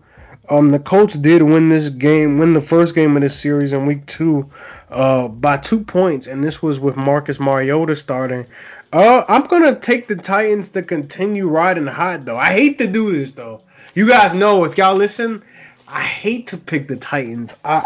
Um, 0.52 0.68
the 0.68 0.78
Colts 0.78 1.14
did 1.14 1.40
win 1.40 1.70
this 1.70 1.88
game, 1.88 2.36
win 2.36 2.52
the 2.52 2.60
first 2.60 2.94
game 2.94 3.16
of 3.16 3.22
this 3.22 3.34
series 3.34 3.72
in 3.72 3.86
week 3.86 4.04
two, 4.04 4.50
uh, 4.90 5.28
by 5.28 5.56
two 5.56 5.82
points, 5.82 6.26
and 6.26 6.44
this 6.44 6.62
was 6.62 6.78
with 6.78 6.94
Marcus 6.94 7.40
Mariota 7.40 7.96
starting. 7.96 8.46
Uh, 8.92 9.24
I'm 9.28 9.46
gonna 9.46 9.74
take 9.74 10.08
the 10.08 10.16
Titans 10.16 10.68
to 10.72 10.82
continue 10.82 11.48
riding 11.48 11.86
hot 11.86 12.26
though. 12.26 12.36
I 12.36 12.52
hate 12.52 12.76
to 12.78 12.86
do 12.86 13.10
this 13.10 13.32
though. 13.32 13.62
You 13.94 14.06
guys 14.06 14.34
know 14.34 14.64
if 14.64 14.76
y'all 14.76 14.94
listen, 14.94 15.42
I 15.88 16.02
hate 16.02 16.48
to 16.48 16.58
pick 16.58 16.86
the 16.86 16.96
Titans. 16.96 17.54
I 17.64 17.84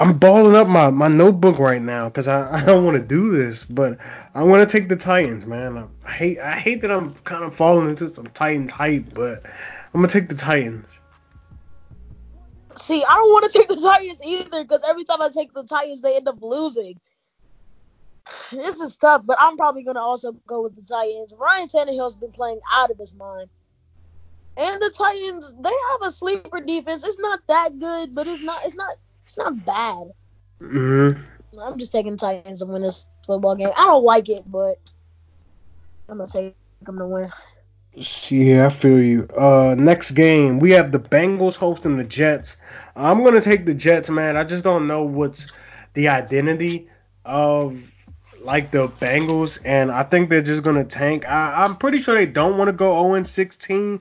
I'm 0.00 0.18
balling 0.18 0.56
up 0.56 0.66
my, 0.66 0.90
my 0.90 1.06
notebook 1.06 1.60
right 1.60 1.80
now 1.80 2.08
because 2.08 2.26
I, 2.26 2.62
I 2.62 2.64
don't 2.64 2.84
want 2.84 3.00
to 3.00 3.06
do 3.06 3.30
this, 3.30 3.64
but 3.64 3.98
I 4.34 4.42
want 4.42 4.68
to 4.68 4.78
take 4.78 4.88
the 4.88 4.96
Titans, 4.96 5.46
man. 5.46 5.88
I 6.04 6.10
hate 6.10 6.40
I 6.40 6.58
hate 6.58 6.82
that 6.82 6.90
I'm 6.90 7.14
kind 7.22 7.44
of 7.44 7.54
falling 7.54 7.88
into 7.88 8.08
some 8.08 8.26
Titans 8.34 8.72
hype, 8.72 9.14
but 9.14 9.44
I'm 9.94 10.00
gonna 10.00 10.08
take 10.08 10.28
the 10.28 10.34
Titans. 10.34 11.00
See, 12.86 13.02
I 13.02 13.14
don't 13.16 13.32
want 13.32 13.50
to 13.50 13.58
take 13.58 13.66
the 13.66 13.74
Titans 13.74 14.20
either 14.24 14.62
because 14.62 14.80
every 14.86 15.02
time 15.02 15.20
I 15.20 15.28
take 15.28 15.52
the 15.52 15.64
Titans, 15.64 16.02
they 16.02 16.14
end 16.14 16.28
up 16.28 16.40
losing. 16.40 17.00
This 18.52 18.80
is 18.80 18.96
tough, 18.96 19.22
but 19.24 19.36
I'm 19.40 19.56
probably 19.56 19.82
gonna 19.82 20.00
also 20.00 20.36
go 20.46 20.62
with 20.62 20.76
the 20.76 20.82
Titans. 20.82 21.34
Ryan 21.36 21.66
Tannehill's 21.66 22.14
been 22.14 22.30
playing 22.30 22.60
out 22.72 22.92
of 22.92 22.96
his 22.96 23.12
mind. 23.12 23.48
And 24.56 24.80
the 24.80 24.90
Titans, 24.90 25.52
they 25.60 25.74
have 25.90 26.02
a 26.02 26.12
sleeper 26.12 26.60
defense. 26.60 27.02
It's 27.02 27.18
not 27.18 27.40
that 27.48 27.76
good, 27.80 28.14
but 28.14 28.28
it's 28.28 28.40
not 28.40 28.64
it's 28.64 28.76
not 28.76 28.94
it's 29.24 29.36
not 29.36 29.66
bad. 29.66 30.12
Mm-hmm. 30.60 31.60
I'm 31.60 31.78
just 31.80 31.90
taking 31.90 32.12
the 32.12 32.18
Titans 32.18 32.60
to 32.60 32.66
win 32.66 32.82
this 32.82 33.04
football 33.26 33.56
game. 33.56 33.70
I 33.76 33.86
don't 33.86 34.04
like 34.04 34.28
it, 34.28 34.44
but 34.46 34.78
I'm 36.08 36.18
gonna 36.18 36.30
take 36.30 36.54
them 36.82 36.98
to 36.98 37.06
win. 37.08 37.32
Yeah, 37.96 38.66
I 38.66 38.68
feel 38.68 39.00
you. 39.00 39.26
Uh, 39.34 39.74
next 39.78 40.10
game 40.10 40.58
we 40.58 40.72
have 40.72 40.92
the 40.92 40.98
Bengals 40.98 41.56
hosting 41.56 41.96
the 41.96 42.04
Jets. 42.04 42.58
I'm 42.94 43.24
gonna 43.24 43.40
take 43.40 43.64
the 43.64 43.74
Jets, 43.74 44.10
man. 44.10 44.36
I 44.36 44.44
just 44.44 44.64
don't 44.64 44.86
know 44.86 45.04
what's 45.04 45.54
the 45.94 46.08
identity 46.08 46.90
of 47.24 47.90
like 48.38 48.70
the 48.70 48.88
Bengals, 48.88 49.60
and 49.64 49.90
I 49.90 50.02
think 50.02 50.28
they're 50.28 50.42
just 50.42 50.62
gonna 50.62 50.84
tank. 50.84 51.26
I, 51.26 51.64
I'm 51.64 51.76
pretty 51.76 52.02
sure 52.02 52.14
they 52.14 52.26
don't 52.26 52.58
want 52.58 52.68
to 52.68 52.74
go 52.74 53.02
0 53.02 53.24
16, 53.24 54.00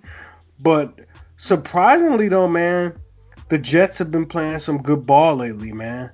but 0.59 0.99
surprisingly 1.37 2.27
though, 2.27 2.49
man, 2.49 2.99
the 3.47 3.57
Jets 3.57 3.99
have 3.99 4.11
been 4.11 4.25
playing 4.25 4.59
some 4.59 4.81
good 4.81 5.05
ball 5.05 5.37
lately, 5.37 5.71
man. 5.71 6.11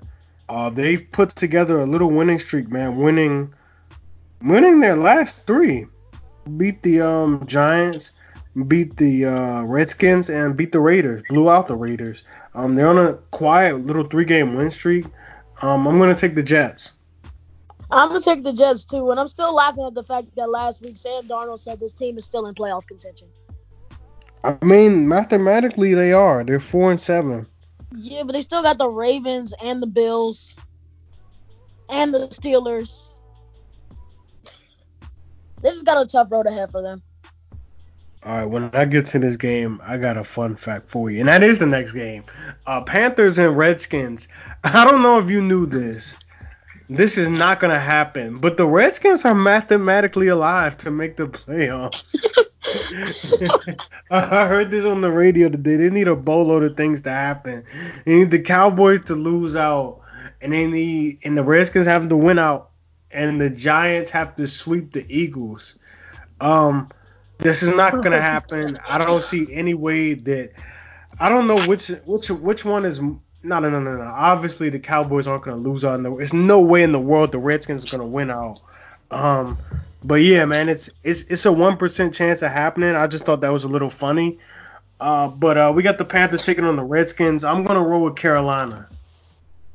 Uh, 0.48 0.70
they've 0.70 1.10
put 1.10 1.30
together 1.30 1.80
a 1.80 1.86
little 1.86 2.10
winning 2.10 2.38
streak, 2.38 2.68
man. 2.68 2.96
Winning, 2.96 3.52
winning 4.40 4.78
their 4.78 4.94
last 4.94 5.48
three. 5.48 5.86
Beat 6.56 6.82
the 6.82 7.00
um 7.00 7.46
Giants, 7.46 8.12
beat 8.66 8.96
the 8.96 9.26
uh, 9.26 9.62
Redskins, 9.62 10.28
and 10.28 10.56
beat 10.56 10.72
the 10.72 10.80
Raiders. 10.80 11.22
Blew 11.28 11.50
out 11.50 11.68
the 11.68 11.76
Raiders. 11.76 12.24
Um, 12.54 12.74
they're 12.74 12.88
on 12.88 12.98
a 12.98 13.14
quiet 13.30 13.86
little 13.86 14.04
three-game 14.04 14.54
win 14.54 14.70
streak. 14.70 15.06
Um, 15.62 15.86
I'm 15.86 15.98
gonna 15.98 16.14
take 16.14 16.34
the 16.34 16.42
Jets. 16.42 16.92
I'm 17.90 18.08
gonna 18.08 18.20
take 18.20 18.42
the 18.42 18.52
Jets 18.52 18.84
too, 18.84 19.10
and 19.10 19.20
I'm 19.20 19.28
still 19.28 19.54
laughing 19.54 19.84
at 19.84 19.94
the 19.94 20.02
fact 20.02 20.34
that 20.36 20.50
last 20.50 20.82
week 20.82 20.96
Sam 20.96 21.24
Darnold 21.24 21.58
said 21.58 21.78
this 21.78 21.92
team 21.92 22.18
is 22.18 22.24
still 22.24 22.46
in 22.46 22.54
playoff 22.54 22.86
contention. 22.86 23.28
I 24.44 24.56
mean, 24.64 25.06
mathematically 25.06 25.94
they 25.94 26.12
are. 26.12 26.42
They're 26.42 26.58
four 26.58 26.90
and 26.90 27.00
seven. 27.00 27.46
Yeah, 27.94 28.22
but 28.24 28.32
they 28.32 28.40
still 28.40 28.62
got 28.62 28.78
the 28.78 28.88
Ravens 28.88 29.54
and 29.62 29.80
the 29.80 29.86
Bills 29.86 30.58
and 31.90 32.12
the 32.12 32.18
Steelers. 32.18 33.11
They 35.62 35.70
just 35.70 35.86
got 35.86 36.02
a 36.02 36.06
tough 36.06 36.28
road 36.30 36.46
ahead 36.46 36.70
for 36.70 36.82
them. 36.82 37.02
All 38.24 38.36
right, 38.36 38.44
when 38.44 38.70
I 38.72 38.84
get 38.84 39.06
to 39.06 39.18
this 39.18 39.36
game, 39.36 39.80
I 39.84 39.96
got 39.96 40.16
a 40.16 40.22
fun 40.22 40.54
fact 40.54 40.88
for 40.88 41.10
you, 41.10 41.20
and 41.20 41.28
that 41.28 41.42
is 41.42 41.58
the 41.58 41.66
next 41.66 41.90
game. 41.90 42.22
Uh, 42.66 42.80
Panthers 42.82 43.36
and 43.38 43.56
Redskins. 43.56 44.28
I 44.64 44.84
don't 44.84 45.02
know 45.02 45.18
if 45.18 45.28
you 45.28 45.40
knew 45.40 45.66
this. 45.66 46.16
This 46.88 47.16
is 47.16 47.28
not 47.28 47.58
gonna 47.58 47.80
happen, 47.80 48.36
but 48.36 48.56
the 48.56 48.66
Redskins 48.66 49.24
are 49.24 49.34
mathematically 49.34 50.28
alive 50.28 50.76
to 50.78 50.90
make 50.90 51.16
the 51.16 51.26
playoffs. 51.26 52.14
I 54.10 54.46
heard 54.46 54.70
this 54.70 54.84
on 54.84 55.00
the 55.00 55.10
radio 55.10 55.48
today. 55.48 55.76
They 55.76 55.90
need 55.90 56.06
a 56.06 56.14
boatload 56.14 56.64
of 56.64 56.76
things 56.76 57.00
to 57.02 57.10
happen. 57.10 57.64
They 58.04 58.16
need 58.16 58.30
the 58.30 58.40
Cowboys 58.40 59.04
to 59.06 59.14
lose 59.14 59.56
out, 59.56 60.00
and 60.40 60.52
they 60.52 60.66
need 60.66 61.20
and 61.24 61.36
the 61.36 61.42
Redskins 61.42 61.86
have 61.86 62.08
to 62.08 62.16
win 62.16 62.38
out, 62.38 62.71
and 63.12 63.40
the 63.40 63.50
Giants 63.50 64.10
have 64.10 64.34
to 64.36 64.46
sweep 64.46 64.92
the 64.92 65.04
Eagles. 65.08 65.76
Um, 66.40 66.90
this 67.38 67.62
is 67.62 67.74
not 67.74 68.02
gonna 68.02 68.20
happen. 68.32 68.78
I 68.88 68.98
don't 68.98 69.22
see 69.22 69.52
any 69.52 69.74
way 69.74 70.14
that. 70.14 70.52
I 71.20 71.28
don't 71.28 71.46
know 71.46 71.66
which 71.66 71.88
which 72.04 72.30
which 72.30 72.64
one 72.64 72.84
is. 72.84 73.00
No, 73.00 73.58
no, 73.58 73.68
no, 73.68 73.80
no, 73.80 73.96
no. 73.96 74.02
Obviously, 74.02 74.68
the 74.70 74.78
Cowboys 74.78 75.26
aren't 75.26 75.44
gonna 75.44 75.56
lose 75.56 75.84
out. 75.84 76.02
There's 76.02 76.32
no 76.32 76.60
way 76.60 76.82
in 76.82 76.92
the 76.92 77.00
world 77.00 77.32
the 77.32 77.38
Redskins 77.38 77.84
are 77.84 77.90
gonna 77.96 78.08
win 78.08 78.30
out. 78.30 78.60
Um, 79.10 79.58
but 80.04 80.16
yeah, 80.16 80.44
man, 80.44 80.68
it's 80.68 80.90
it's 81.04 81.22
it's 81.22 81.46
a 81.46 81.52
one 81.52 81.76
percent 81.76 82.14
chance 82.14 82.42
of 82.42 82.50
happening. 82.50 82.94
I 82.94 83.06
just 83.06 83.24
thought 83.24 83.40
that 83.42 83.52
was 83.52 83.64
a 83.64 83.68
little 83.68 83.90
funny. 83.90 84.38
Uh, 85.00 85.28
but 85.28 85.58
uh, 85.58 85.72
we 85.74 85.82
got 85.82 85.98
the 85.98 86.04
Panthers 86.04 86.44
taking 86.46 86.64
on 86.64 86.76
the 86.76 86.84
Redskins. 86.84 87.44
I'm 87.44 87.64
gonna 87.64 87.82
roll 87.82 88.02
with 88.02 88.16
Carolina. 88.16 88.88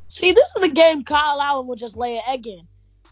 See, 0.07 0.31
this 0.31 0.55
is 0.55 0.61
the 0.61 0.69
game 0.69 1.03
Kyle 1.03 1.41
Allen 1.41 1.67
would 1.67 1.79
just 1.79 1.97
lay 1.97 2.15
an 2.15 2.23
egg 2.29 2.47
in. 2.47 2.61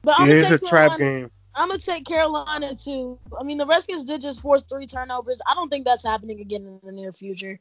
But 0.03 0.15
I'm 0.17 0.27
gonna 0.27 0.39
it's 0.39 0.51
a 0.51 0.59
trap 0.59 0.97
game. 0.97 1.31
I'm 1.55 1.69
gonna 1.69 1.79
take 1.79 2.05
Carolina 2.05 2.75
too. 2.75 3.17
I 3.39 3.43
mean, 3.43 3.57
the 3.57 3.65
Redskins 3.65 4.03
did 4.03 4.21
just 4.21 4.41
force 4.41 4.63
three 4.63 4.87
turnovers. 4.87 5.41
I 5.47 5.53
don't 5.53 5.69
think 5.69 5.85
that's 5.85 6.03
happening 6.03 6.41
again 6.41 6.65
in 6.65 6.79
the 6.83 6.91
near 6.91 7.11
future. 7.11 7.59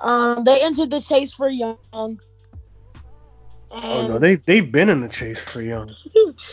Um, 0.00 0.44
they 0.44 0.58
entered 0.62 0.90
the 0.90 1.00
chase 1.00 1.32
for 1.34 1.48
Young. 1.48 1.78
And, 1.94 2.20
Oh 3.70 4.06
no, 4.08 4.18
they 4.18 4.36
they've 4.36 4.70
been 4.70 4.88
in 4.88 5.00
the 5.00 5.08
chase 5.08 5.38
for 5.38 5.60
Young. 5.60 5.90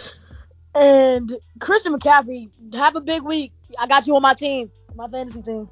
and 0.75 1.35
Christian 1.59 1.97
McCaffrey, 1.97 2.49
have 2.75 2.95
a 2.95 3.01
big 3.01 3.23
week. 3.23 3.53
I 3.79 3.87
got 3.87 4.07
you 4.07 4.15
on 4.15 4.21
my 4.21 4.33
team, 4.33 4.71
my 4.95 5.07
fantasy 5.07 5.41
team. 5.41 5.69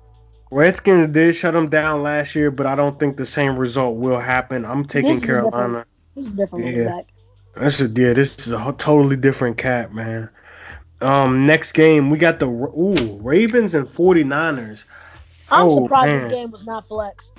Redskins 0.51 1.07
did 1.09 1.34
shut 1.36 1.53
them 1.53 1.70
down 1.70 2.03
last 2.03 2.36
year, 2.36 2.51
but 2.51 2.66
I 2.66 2.76
don't 2.76 2.99
think 2.99 3.16
the 3.16 3.26
same 3.26 3.57
result 3.57 3.97
will 3.97 4.20
happen. 4.20 4.66
I'm 4.66 4.86
taking 4.86 5.12
This 5.12 5.24
is 5.24 5.26
Carolina. 5.26 5.86
This 6.14 6.26
is 6.26 6.34
different 6.34 6.66
Yeah. 6.66 7.01
This 7.56 7.80
is 7.82 7.89
yeah, 7.97 8.14
this 8.14 8.47
is 8.47 8.54
a 8.54 8.74
totally 8.78 9.18
different 9.18 9.58
cat, 9.58 9.93
man. 9.93 10.30
Um, 11.02 11.45
next 11.47 11.72
game 11.74 12.10
we 12.10 12.18
got 12.18 12.39
the 12.39 12.47
ooh 12.47 13.18
Ravens 13.22 13.74
and 13.74 13.88
49ers. 13.88 14.84
I'm 15.49 15.66
Oh, 15.66 15.70
surprised 15.70 16.08
man. 16.08 16.20
this 16.20 16.32
game 16.32 16.52
was 16.52 16.66
not 16.66 16.86
flexed. 16.88 17.38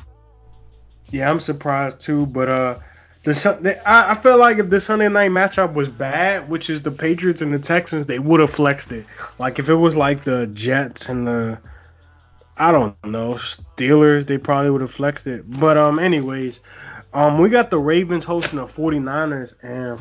Yeah, 1.10 1.30
I'm 1.30 1.40
surprised 1.40 2.00
too, 2.00 2.26
but 2.26 2.48
uh, 2.48 2.78
the 3.24 3.80
I 3.86 4.14
feel 4.14 4.38
like 4.38 4.58
if 4.58 4.68
the 4.68 4.80
Sunday 4.80 5.08
night 5.08 5.30
matchup 5.30 5.74
was 5.74 5.88
bad, 5.88 6.48
which 6.48 6.68
is 6.68 6.82
the 6.82 6.90
Patriots 6.90 7.40
and 7.40 7.54
the 7.54 7.58
Texans, 7.58 8.06
they 8.06 8.18
would 8.18 8.40
have 8.40 8.50
flexed 8.50 8.92
it. 8.92 9.06
Like 9.38 9.58
if 9.58 9.68
it 9.68 9.74
was 9.74 9.96
like 9.96 10.24
the 10.24 10.46
Jets 10.48 11.08
and 11.08 11.26
the 11.26 11.60
I 12.56 12.72
don't 12.72 12.96
know 13.04 13.34
Steelers, 13.34 14.26
they 14.26 14.38
probably 14.38 14.70
would 14.70 14.80
have 14.82 14.90
flexed 14.92 15.26
it. 15.26 15.48
But 15.48 15.76
um, 15.76 15.98
anyways, 15.98 16.60
um, 17.14 17.38
we 17.38 17.48
got 17.48 17.70
the 17.70 17.78
Ravens 17.78 18.24
hosting 18.24 18.58
the 18.58 18.66
49ers, 18.66 19.54
and 19.62 20.00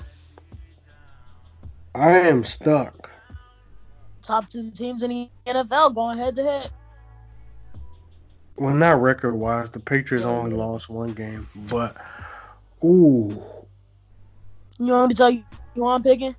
I 1.93 2.19
am 2.19 2.43
stuck. 2.43 3.09
Top 4.21 4.49
two 4.49 4.71
teams 4.71 5.03
in 5.03 5.09
the 5.09 5.29
NFL 5.47 5.95
going 5.95 6.17
head 6.17 6.35
to 6.35 6.43
head. 6.43 6.69
Well, 8.55 8.75
not 8.75 9.01
record 9.01 9.33
wise, 9.35 9.71
the 9.71 9.79
Patriots 9.79 10.25
only 10.25 10.55
lost 10.55 10.89
one 10.89 11.13
game, 11.13 11.47
but 11.55 11.97
ooh, 12.83 13.41
You 14.77 14.93
want 14.93 15.09
me 15.09 15.09
to 15.09 15.15
tell 15.15 15.31
you 15.31 15.43
who 15.73 15.87
I'm 15.87 16.03
picking? 16.03 16.35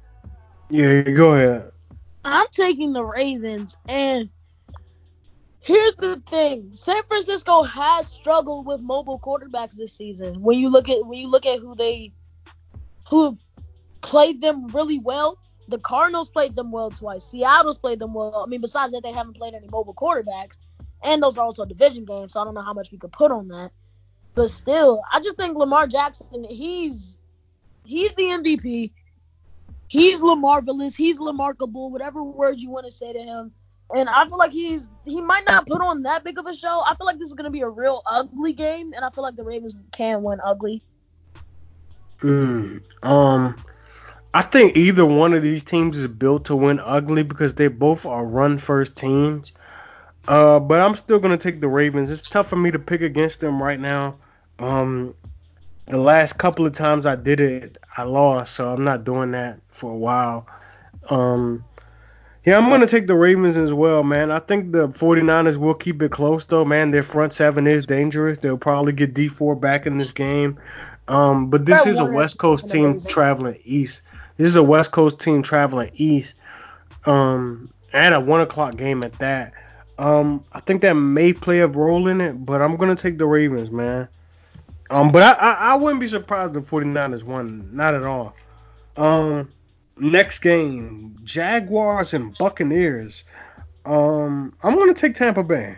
yeah, 0.71 1.03
go 1.03 1.35
ahead. 1.35 1.73
I'm 2.25 2.47
taking 2.53 2.93
the 2.93 3.05
Ravens, 3.05 3.77
and 3.89 4.31
here's 5.63 5.95
the 5.95 6.21
thing: 6.27 6.71
San 6.75 7.03
Francisco 7.05 7.63
has 7.63 8.07
struggled 8.07 8.67
with 8.67 8.81
mobile 8.81 9.19
quarterbacks 9.19 9.75
this 9.75 9.93
season. 9.93 10.43
When 10.43 10.59
you 10.59 10.69
look 10.69 10.89
at 10.89 11.07
when 11.07 11.19
you 11.19 11.29
look 11.29 11.47
at 11.47 11.61
who 11.61 11.75
they 11.75 12.13
who 13.09 13.39
played 14.03 14.41
them 14.41 14.67
really 14.69 14.99
well, 14.99 15.39
the 15.69 15.79
Cardinals 15.79 16.31
played 16.31 16.55
them 16.55 16.71
well 16.71 16.91
twice. 16.91 17.25
Seattle's 17.25 17.79
played 17.79 17.99
them 17.99 18.13
well. 18.13 18.43
I 18.45 18.47
mean, 18.47 18.61
besides 18.61 18.93
that, 18.93 19.03
they 19.03 19.13
haven't 19.13 19.37
played 19.37 19.55
any 19.55 19.69
mobile 19.69 19.95
quarterbacks, 19.95 20.59
and 21.03 21.23
those 21.23 21.39
are 21.39 21.45
also 21.45 21.65
division 21.65 22.05
games. 22.05 22.35
So 22.35 22.41
I 22.41 22.45
don't 22.45 22.55
know 22.55 22.63
how 22.63 22.75
much 22.75 22.93
we 22.93 22.99
could 22.99 23.13
put 23.13 23.31
on 23.31 23.49
that. 23.49 23.71
But 24.35 24.49
still, 24.49 25.03
I 25.13 25.21
just 25.21 25.37
think 25.37 25.57
Lamar 25.57 25.87
Jackson, 25.87 26.45
he's 26.45 27.19
he's 27.85 28.15
the 28.15 28.25
MVP. 28.25 28.93
He's 29.89 30.23
Lamarvelous. 30.23 30.97
He's 30.97 31.19
Lamarkable. 31.19 31.91
Whatever 31.91 32.23
words 32.23 32.63
you 32.63 32.71
want 32.71 32.87
to 32.87 32.91
say 32.91 33.13
to 33.13 33.19
him. 33.19 33.53
And 33.95 34.09
I 34.09 34.27
feel 34.27 34.39
like 34.39 34.53
he's 34.53 34.91
he 35.05 35.21
might 35.21 35.45
not 35.47 35.67
put 35.67 35.83
on 35.83 36.03
that 36.03 36.25
big 36.25 36.39
of 36.39 36.47
a 36.47 36.55
show. 36.55 36.83
I 36.87 36.95
feel 36.95 37.07
like 37.07 37.19
this 37.19 37.29
is 37.29 37.35
gonna 37.35 37.51
be 37.51 37.61
a 37.61 37.69
real 37.69 38.03
ugly 38.07 38.53
game, 38.53 38.93
and 38.95 39.05
I 39.05 39.11
feel 39.11 39.23
like 39.23 39.37
the 39.37 39.45
Ravens 39.45 39.77
can 39.93 40.23
win 40.23 40.41
ugly. 40.43 40.83
Mm, 42.21 42.83
um, 43.03 43.57
I 44.33 44.43
think 44.43 44.77
either 44.77 45.05
one 45.05 45.35
of 45.35 45.43
these 45.43 45.65
teams 45.65 45.99
is 45.99 46.07
built 46.07 46.47
to 46.47 46.57
win 46.57 46.81
ugly 46.81 47.23
because 47.23 47.55
they 47.55 47.69
both 47.69 48.07
are 48.07 48.25
run 48.25 48.59
first 48.59 48.97
teams. 48.97 49.53
Uh, 50.27 50.61
but 50.61 50.81
I'm 50.81 50.95
still 50.95 51.19
gonna 51.19 51.37
take 51.37 51.61
the 51.61 51.69
Ravens. 51.69 52.11
It's 52.11 52.23
tough 52.23 52.49
for 52.49 52.57
me 52.57 52.71
to 52.71 52.79
pick 52.79 53.03
against 53.03 53.41
them 53.41 53.63
right 53.63 53.81
now. 53.81 54.17
Um, 54.59 55.15
the 55.87 55.99
last 55.99 56.35
couple 56.39 56.65
of 56.65 56.73
times 56.73 57.07
I 57.07 57.17
did 57.17 57.41
it, 57.41 57.77
I 57.97 58.05
lost, 58.05 58.55
so 58.55 58.71
I'm 58.71 58.85
not 58.85 59.05
doing 59.05 59.33
that 59.33 59.61
for 59.69 59.91
a 59.91 59.97
while. 59.97 60.47
Um, 61.11 61.65
yeah, 62.45 62.59
I'm 62.59 62.69
gonna 62.69 62.87
take 62.87 63.07
the 63.07 63.15
Ravens 63.15 63.57
as 63.57 63.73
well, 63.73 64.03
man. 64.03 64.31
I 64.31 64.41
think 64.41 64.73
the 64.73 64.89
49ers 64.89 65.57
will 65.57 65.75
keep 65.75 66.03
it 66.03 66.11
close 66.11 66.45
though, 66.45 66.65
man. 66.65 66.91
Their 66.91 67.03
front 67.03 67.33
seven 67.33 67.67
is 67.67 67.87
dangerous. 67.87 68.39
They'll 68.39 68.59
probably 68.59 68.93
get 68.93 69.15
Dee 69.15 69.29
Ford 69.29 69.61
back 69.61 69.87
in 69.87 69.99
this 69.99 70.13
game. 70.13 70.59
Um, 71.09 71.51
but 71.51 71.67
this 71.67 71.87
is 71.87 71.99
a 71.99 72.05
West 72.05 72.39
Coast 72.39 72.69
team 72.69 72.87
amazing. 72.87 73.11
traveling 73.11 73.59
east. 73.65 74.03
This 74.37 74.47
is 74.49 74.57
a 74.57 74.63
West 74.63 74.93
Coast 74.93 75.21
team 75.21 75.43
traveling 75.43 75.91
east. 75.95 76.37
Um, 77.05 77.71
and 77.93 78.15
a 78.15 78.21
one 78.21 78.41
o'clock 78.41 78.77
game 78.77 79.03
at 79.03 79.13
that. 79.15 79.53
Um, 79.99 80.45
I 80.53 80.61
think 80.61 80.83
that 80.83 80.95
may 80.95 81.33
play 81.33 81.61
a 81.61 81.67
role 81.67 82.09
in 82.09 82.21
it, 82.21 82.45
but 82.45 82.61
I'm 82.61 82.77
gonna 82.77 82.97
take 82.97 83.19
the 83.19 83.27
Ravens, 83.27 83.71
man. 83.71 84.09
Um, 84.91 85.13
but 85.13 85.23
I, 85.23 85.33
I, 85.33 85.53
I 85.53 85.75
wouldn't 85.77 86.01
be 86.01 86.09
surprised 86.09 86.57
if 86.57 86.69
49ers 86.69 87.23
won. 87.23 87.69
Not 87.73 87.95
at 87.95 88.05
all. 88.05 88.35
Um, 88.97 89.49
next 90.03 90.41
game, 90.41 91.17
Jaguars 91.25 92.13
and 92.15 92.37
Buccaneers. 92.37 93.25
Um, 93.85 94.55
I'm 94.63 94.77
gonna 94.77 94.95
take 94.95 95.15
Tampa 95.15 95.43
Bay. 95.43 95.77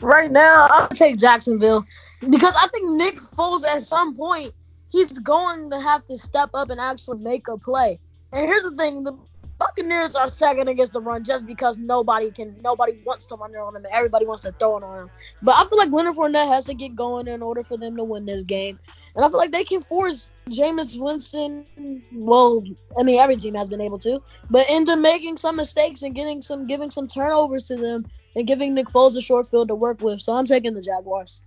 Right 0.00 0.30
now, 0.30 0.68
I'll 0.70 0.88
take 0.88 1.18
Jacksonville 1.18 1.84
because 2.30 2.54
I 2.60 2.68
think 2.68 2.90
Nick 2.90 3.16
Foles 3.16 3.66
at 3.66 3.82
some 3.82 4.16
point 4.16 4.52
he's 4.90 5.18
going 5.18 5.70
to 5.70 5.80
have 5.80 6.06
to 6.06 6.16
step 6.16 6.50
up 6.54 6.70
and 6.70 6.80
actually 6.80 7.18
make 7.18 7.48
a 7.48 7.58
play. 7.58 7.98
And 8.32 8.46
here's 8.46 8.62
the 8.62 8.76
thing: 8.76 9.04
the 9.04 9.12
Buccaneers 9.58 10.14
are 10.14 10.28
second 10.28 10.68
against 10.68 10.92
the 10.92 11.00
run 11.00 11.24
just 11.24 11.44
because 11.46 11.78
nobody 11.78 12.30
can, 12.30 12.56
nobody 12.62 12.96
wants 13.04 13.26
to 13.26 13.34
run 13.34 13.54
on 13.56 13.74
them, 13.74 13.84
and 13.84 13.92
everybody 13.92 14.24
wants 14.24 14.42
to 14.42 14.52
throw 14.52 14.76
it 14.78 14.84
on 14.84 14.98
them. 14.98 15.10
But 15.42 15.56
I 15.56 15.68
feel 15.68 15.78
like 15.78 15.90
Leonard 15.90 16.14
Fournette 16.14 16.48
has 16.48 16.66
to 16.66 16.74
get 16.74 16.94
going 16.94 17.26
in 17.26 17.42
order 17.42 17.64
for 17.64 17.76
them 17.76 17.96
to 17.96 18.04
win 18.04 18.24
this 18.24 18.44
game, 18.44 18.78
and 19.16 19.24
I 19.24 19.28
feel 19.28 19.38
like 19.38 19.50
they 19.50 19.64
can 19.64 19.82
force 19.82 20.32
Jameis 20.48 20.98
Winston. 20.98 22.02
Well, 22.12 22.62
I 22.98 23.02
mean 23.02 23.18
every 23.18 23.36
team 23.36 23.54
has 23.54 23.68
been 23.68 23.80
able 23.80 23.98
to, 24.00 24.22
but 24.48 24.70
into 24.70 24.94
making 24.96 25.38
some 25.38 25.56
mistakes 25.56 26.02
and 26.02 26.14
getting 26.14 26.40
some, 26.40 26.66
giving 26.66 26.90
some 26.90 27.08
turnovers 27.08 27.64
to 27.68 27.76
them 27.76 28.06
and 28.36 28.46
giving 28.46 28.74
Nick 28.74 28.86
Foles 28.86 29.16
a 29.16 29.20
short 29.20 29.48
field 29.48 29.68
to 29.68 29.74
work 29.74 30.00
with. 30.00 30.20
So 30.20 30.36
I'm 30.36 30.46
taking 30.46 30.74
the 30.74 30.82
Jaguars. 30.82 31.42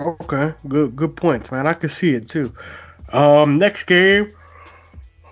Okay, 0.00 0.54
good 0.68 0.94
good 0.94 1.16
points, 1.16 1.50
man. 1.50 1.66
I 1.66 1.74
can 1.74 1.88
see 1.88 2.14
it 2.14 2.28
too. 2.28 2.54
Um, 3.12 3.58
next 3.58 3.84
game. 3.84 4.32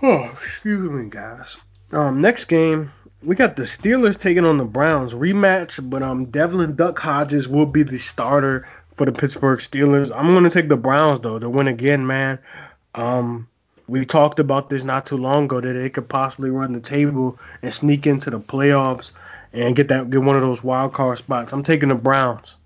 Oh, 0.03 0.37
excuse 0.43 0.89
me, 0.89 1.09
guys. 1.09 1.57
Um, 1.91 2.21
next 2.21 2.45
game 2.45 2.91
we 3.23 3.35
got 3.35 3.55
the 3.55 3.63
Steelers 3.63 4.17
taking 4.17 4.45
on 4.45 4.57
the 4.57 4.65
Browns 4.65 5.13
rematch, 5.13 5.87
but 5.89 6.03
um, 6.03 6.25
Devlin 6.25 6.75
Duck 6.75 6.99
Hodges 6.99 7.47
will 7.47 7.65
be 7.65 7.83
the 7.83 7.97
starter 7.97 8.67
for 8.95 9.05
the 9.05 9.11
Pittsburgh 9.11 9.59
Steelers. 9.59 10.11
I'm 10.15 10.33
gonna 10.33 10.49
take 10.49 10.69
the 10.69 10.77
Browns 10.77 11.21
though 11.21 11.39
to 11.39 11.49
win 11.49 11.67
again, 11.67 12.05
man. 12.05 12.39
Um, 12.95 13.47
we 13.87 14.05
talked 14.05 14.39
about 14.39 14.69
this 14.69 14.83
not 14.83 15.05
too 15.05 15.17
long 15.17 15.45
ago 15.45 15.61
that 15.61 15.73
they 15.73 15.89
could 15.89 16.09
possibly 16.09 16.49
run 16.49 16.73
the 16.73 16.79
table 16.79 17.39
and 17.61 17.73
sneak 17.73 18.05
into 18.05 18.29
the 18.29 18.39
playoffs 18.39 19.11
and 19.53 19.75
get 19.75 19.87
that 19.87 20.09
get 20.09 20.21
one 20.21 20.35
of 20.35 20.41
those 20.41 20.63
wild 20.63 20.93
card 20.93 21.17
spots. 21.17 21.53
I'm 21.53 21.63
taking 21.63 21.89
the 21.89 21.95
Browns. 21.95 22.57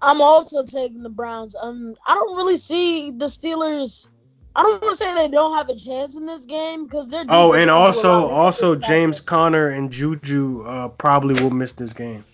I'm 0.00 0.20
also 0.20 0.64
taking 0.64 1.02
the 1.02 1.10
Browns. 1.10 1.54
Um, 1.54 1.94
I 2.06 2.14
don't 2.14 2.36
really 2.36 2.56
see 2.56 3.10
the 3.10 3.26
Steelers. 3.26 4.08
I 4.54 4.62
don't 4.62 4.82
want 4.82 4.92
to 4.92 4.96
say 4.96 5.14
they 5.14 5.28
don't 5.28 5.56
have 5.56 5.68
a 5.68 5.76
chance 5.76 6.16
in 6.16 6.26
this 6.26 6.44
game 6.44 6.84
because 6.84 7.08
they're. 7.08 7.24
Oh, 7.28 7.54
and 7.54 7.70
also 7.70 8.28
also 8.28 8.76
James 8.76 9.20
Conner 9.20 9.68
and 9.68 9.90
Juju 9.90 10.64
uh, 10.66 10.88
probably 10.88 11.42
will 11.42 11.50
miss 11.50 11.72
this 11.72 11.94
game. 11.94 12.24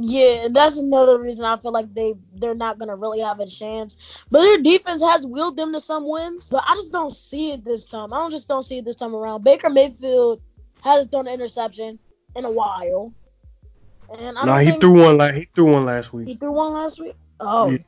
Yeah, 0.00 0.46
that's 0.50 0.78
another 0.78 1.20
reason 1.20 1.44
I 1.44 1.56
feel 1.56 1.72
like 1.72 1.92
they 1.92 2.14
they're 2.34 2.54
not 2.54 2.78
gonna 2.78 2.94
really 2.94 3.18
have 3.20 3.40
a 3.40 3.46
chance. 3.46 3.96
But 4.30 4.42
their 4.42 4.58
defense 4.58 5.02
has 5.02 5.26
willed 5.26 5.56
them 5.56 5.72
to 5.72 5.80
some 5.80 6.08
wins, 6.08 6.48
but 6.48 6.62
I 6.68 6.74
just 6.74 6.92
don't 6.92 7.10
see 7.10 7.52
it 7.52 7.64
this 7.64 7.86
time. 7.86 8.12
I 8.12 8.18
don't 8.18 8.30
just 8.30 8.46
don't 8.46 8.62
see 8.62 8.78
it 8.78 8.84
this 8.84 8.96
time 8.96 9.14
around. 9.14 9.42
Baker 9.42 9.70
Mayfield 9.70 10.40
hasn't 10.82 11.10
thrown 11.10 11.26
an 11.26 11.34
interception 11.34 11.98
in 12.36 12.44
a 12.44 12.50
while, 12.50 13.12
and 14.20 14.38
I 14.38 14.44
No, 14.44 14.56
he 14.58 14.78
threw 14.78 15.02
one 15.02 15.18
like 15.18 15.34
he 15.34 15.48
threw 15.54 15.72
one 15.72 15.84
last 15.84 16.12
week. 16.12 16.28
he 16.28 16.36
threw 16.36 16.52
one 16.52 16.72
last 16.72 17.00
week. 17.00 17.16
Oh, 17.40 17.70
Yeah. 17.70 17.78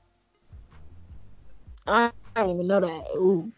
I, 1.86 2.10
I 2.34 2.40
didn't 2.40 2.54
even 2.54 2.66
know 2.66 2.80
that. 2.80 3.04
Ooh. 3.16 3.52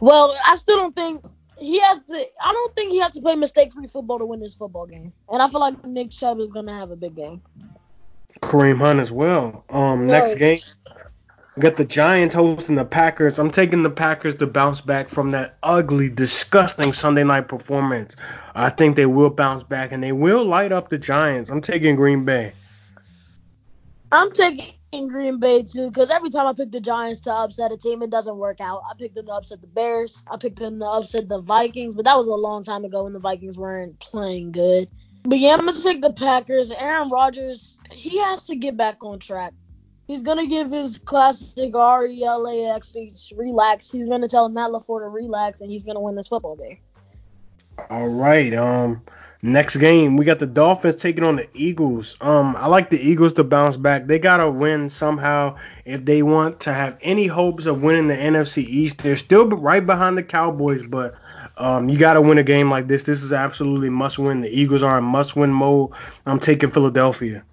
Well, 0.00 0.36
I 0.46 0.54
still 0.56 0.76
don't 0.76 0.94
think 0.94 1.24
he 1.58 1.78
has 1.80 2.00
to. 2.08 2.26
I 2.40 2.52
don't 2.52 2.74
think 2.74 2.90
he 2.90 2.98
has 2.98 3.12
to 3.12 3.20
play 3.20 3.36
mistake-free 3.36 3.86
football 3.86 4.18
to 4.18 4.26
win 4.26 4.40
this 4.40 4.54
football 4.54 4.86
game. 4.86 5.12
And 5.28 5.42
I 5.42 5.48
feel 5.48 5.60
like 5.60 5.84
Nick 5.84 6.10
Chubb 6.10 6.40
is 6.40 6.48
gonna 6.48 6.76
have 6.76 6.90
a 6.90 6.96
big 6.96 7.14
game. 7.14 7.42
Kareem 8.40 8.78
Hunt 8.78 9.00
as 9.00 9.12
well. 9.12 9.64
Um, 9.70 10.06
next 10.06 10.34
game, 10.36 10.58
we 11.56 11.62
got 11.62 11.76
the 11.76 11.84
Giants 11.84 12.34
hosting 12.34 12.76
the 12.76 12.84
Packers. 12.84 13.38
I'm 13.38 13.50
taking 13.50 13.82
the 13.82 13.90
Packers 13.90 14.36
to 14.36 14.46
bounce 14.46 14.80
back 14.80 15.08
from 15.08 15.32
that 15.32 15.56
ugly, 15.62 16.08
disgusting 16.08 16.92
Sunday 16.92 17.24
night 17.24 17.48
performance. 17.48 18.16
I 18.54 18.70
think 18.70 18.96
they 18.96 19.06
will 19.06 19.30
bounce 19.30 19.62
back 19.62 19.92
and 19.92 20.02
they 20.02 20.12
will 20.12 20.44
light 20.44 20.72
up 20.72 20.88
the 20.88 20.98
Giants. 20.98 21.50
I'm 21.50 21.60
taking 21.60 21.94
Green 21.94 22.24
Bay. 22.24 22.52
I'm 24.10 24.32
taking 24.32 24.72
Green 24.92 25.40
Bay 25.40 25.62
too, 25.62 25.88
because 25.88 26.10
every 26.10 26.28
time 26.28 26.46
I 26.46 26.52
pick 26.52 26.70
the 26.70 26.80
Giants 26.80 27.22
to 27.22 27.32
upset 27.32 27.72
a 27.72 27.78
team, 27.78 28.02
it 28.02 28.10
doesn't 28.10 28.36
work 28.36 28.60
out. 28.60 28.82
I 28.88 28.94
picked 28.94 29.14
them 29.14 29.26
to 29.26 29.32
upset 29.32 29.62
the 29.62 29.66
Bears. 29.66 30.22
I 30.30 30.36
picked 30.36 30.58
them 30.58 30.80
to 30.80 30.84
upset 30.84 31.28
the 31.28 31.40
Vikings, 31.40 31.94
but 31.94 32.04
that 32.04 32.16
was 32.16 32.26
a 32.26 32.34
long 32.34 32.62
time 32.62 32.84
ago 32.84 33.04
when 33.04 33.14
the 33.14 33.18
Vikings 33.18 33.56
weren't 33.56 33.98
playing 34.00 34.52
good. 34.52 34.88
But 35.24 35.38
yeah, 35.38 35.54
I'm 35.54 35.60
gonna 35.60 35.72
take 35.72 36.02
the 36.02 36.12
Packers. 36.12 36.70
Aaron 36.70 37.08
Rodgers, 37.08 37.80
he 37.90 38.18
has 38.18 38.44
to 38.44 38.56
get 38.56 38.76
back 38.76 39.02
on 39.02 39.18
track. 39.18 39.54
He's 40.06 40.22
gonna 40.22 40.46
give 40.46 40.70
his 40.70 40.98
classic 40.98 41.74
R 41.74 42.06
E 42.06 42.24
L 42.24 42.46
A 42.46 42.74
X 42.74 42.88
speech 42.88 43.32
relax. 43.36 43.90
He's 43.90 44.08
gonna 44.08 44.28
tell 44.28 44.48
Matt 44.48 44.70
LaFleur 44.70 45.00
to 45.00 45.08
relax, 45.08 45.60
and 45.60 45.70
he's 45.70 45.84
gonna 45.84 46.00
win 46.00 46.16
this 46.16 46.28
football 46.28 46.56
game. 46.56 46.78
All 47.88 48.08
right. 48.08 48.52
Um, 48.52 49.02
next 49.42 49.76
game 49.76 50.16
we 50.16 50.24
got 50.24 50.38
the 50.38 50.46
Dolphins 50.46 50.96
taking 50.96 51.24
on 51.24 51.36
the 51.36 51.48
Eagles. 51.52 52.16
Um, 52.20 52.54
I 52.56 52.68
like 52.68 52.90
the 52.90 53.00
Eagles 53.00 53.32
to 53.34 53.44
bounce 53.44 53.76
back. 53.76 54.06
They 54.06 54.18
gotta 54.18 54.50
win 54.50 54.88
somehow 54.88 55.56
if 55.84 56.04
they 56.04 56.22
want 56.22 56.60
to 56.60 56.72
have 56.72 56.96
any 57.02 57.26
hopes 57.26 57.66
of 57.66 57.82
winning 57.82 58.08
the 58.08 58.14
NFC 58.14 58.64
East. 58.64 58.98
They're 58.98 59.16
still 59.16 59.48
right 59.48 59.84
behind 59.84 60.16
the 60.16 60.22
Cowboys, 60.22 60.82
but 60.86 61.14
um, 61.56 61.88
you 61.88 61.98
got 61.98 62.14
to 62.14 62.20
win 62.20 62.38
a 62.38 62.42
game 62.42 62.70
like 62.70 62.88
this. 62.88 63.04
This 63.04 63.22
is 63.22 63.32
absolutely 63.32 63.90
must 63.90 64.18
win. 64.18 64.40
The 64.40 64.48
Eagles 64.48 64.82
are 64.82 64.98
in 64.98 65.04
must 65.04 65.36
win 65.36 65.52
mode. 65.52 65.90
I'm 66.26 66.38
taking 66.38 66.70
Philadelphia. 66.70 67.44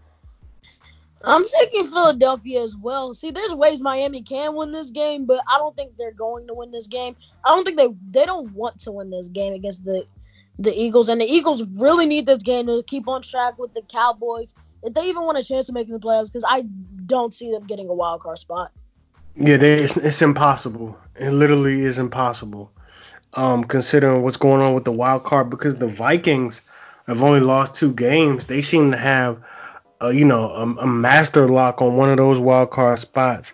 I'm 1.25 1.43
taking 1.45 1.85
Philadelphia 1.85 2.63
as 2.63 2.77
well. 2.77 3.13
See, 3.13 3.31
there's 3.31 3.53
ways 3.53 3.81
Miami 3.81 4.21
can 4.21 4.55
win 4.55 4.71
this 4.71 4.89
game, 4.89 5.25
but 5.25 5.41
I 5.49 5.57
don't 5.57 5.75
think 5.75 5.97
they're 5.97 6.13
going 6.13 6.47
to 6.47 6.53
win 6.53 6.71
this 6.71 6.87
game. 6.87 7.17
I 7.43 7.49
don't 7.49 7.65
think 7.65 7.77
they 7.77 7.89
they 8.11 8.25
don't 8.25 8.51
want 8.53 8.79
to 8.81 8.91
win 8.91 9.09
this 9.09 9.27
game 9.27 9.53
against 9.53 9.83
the 9.83 10.05
the 10.59 10.73
Eagles, 10.77 11.07
and 11.07 11.19
the 11.19 11.25
Eagles 11.25 11.65
really 11.75 12.05
need 12.05 12.25
this 12.25 12.43
game 12.43 12.67
to 12.67 12.83
keep 12.85 13.07
on 13.07 13.21
track 13.21 13.57
with 13.57 13.73
the 13.73 13.81
Cowboys 13.81 14.53
if 14.83 14.93
they 14.93 15.09
even 15.09 15.23
want 15.23 15.37
a 15.37 15.43
chance 15.43 15.69
of 15.69 15.75
making 15.75 15.93
the 15.93 15.99
playoffs. 15.99 16.27
Because 16.27 16.43
I 16.47 16.63
don't 17.05 17.33
see 17.33 17.51
them 17.51 17.65
getting 17.65 17.87
a 17.89 17.93
wild 17.93 18.21
card 18.21 18.37
spot. 18.37 18.71
Yeah, 19.35 19.57
they, 19.57 19.75
it's, 19.75 19.95
it's 19.95 20.21
impossible. 20.21 20.97
It 21.15 21.31
literally 21.31 21.81
is 21.81 21.97
impossible. 21.97 22.71
Um, 23.35 23.63
considering 23.63 24.23
what's 24.23 24.37
going 24.37 24.61
on 24.61 24.73
with 24.73 24.85
the 24.85 24.91
wild 24.91 25.23
card, 25.23 25.49
because 25.49 25.75
the 25.77 25.87
Vikings 25.87 26.61
have 27.07 27.23
only 27.23 27.39
lost 27.39 27.75
two 27.75 27.93
games, 27.93 28.47
they 28.47 28.61
seem 28.61 28.91
to 28.91 28.97
have 28.97 29.41
a, 30.01 30.11
you 30.11 30.25
know, 30.25 30.49
a, 30.49 30.63
a, 30.81 30.87
master 30.87 31.47
lock 31.47 31.81
on 31.81 31.95
one 31.95 32.09
of 32.09 32.17
those 32.17 32.39
wild 32.39 32.71
card 32.71 32.97
spots, 32.97 33.53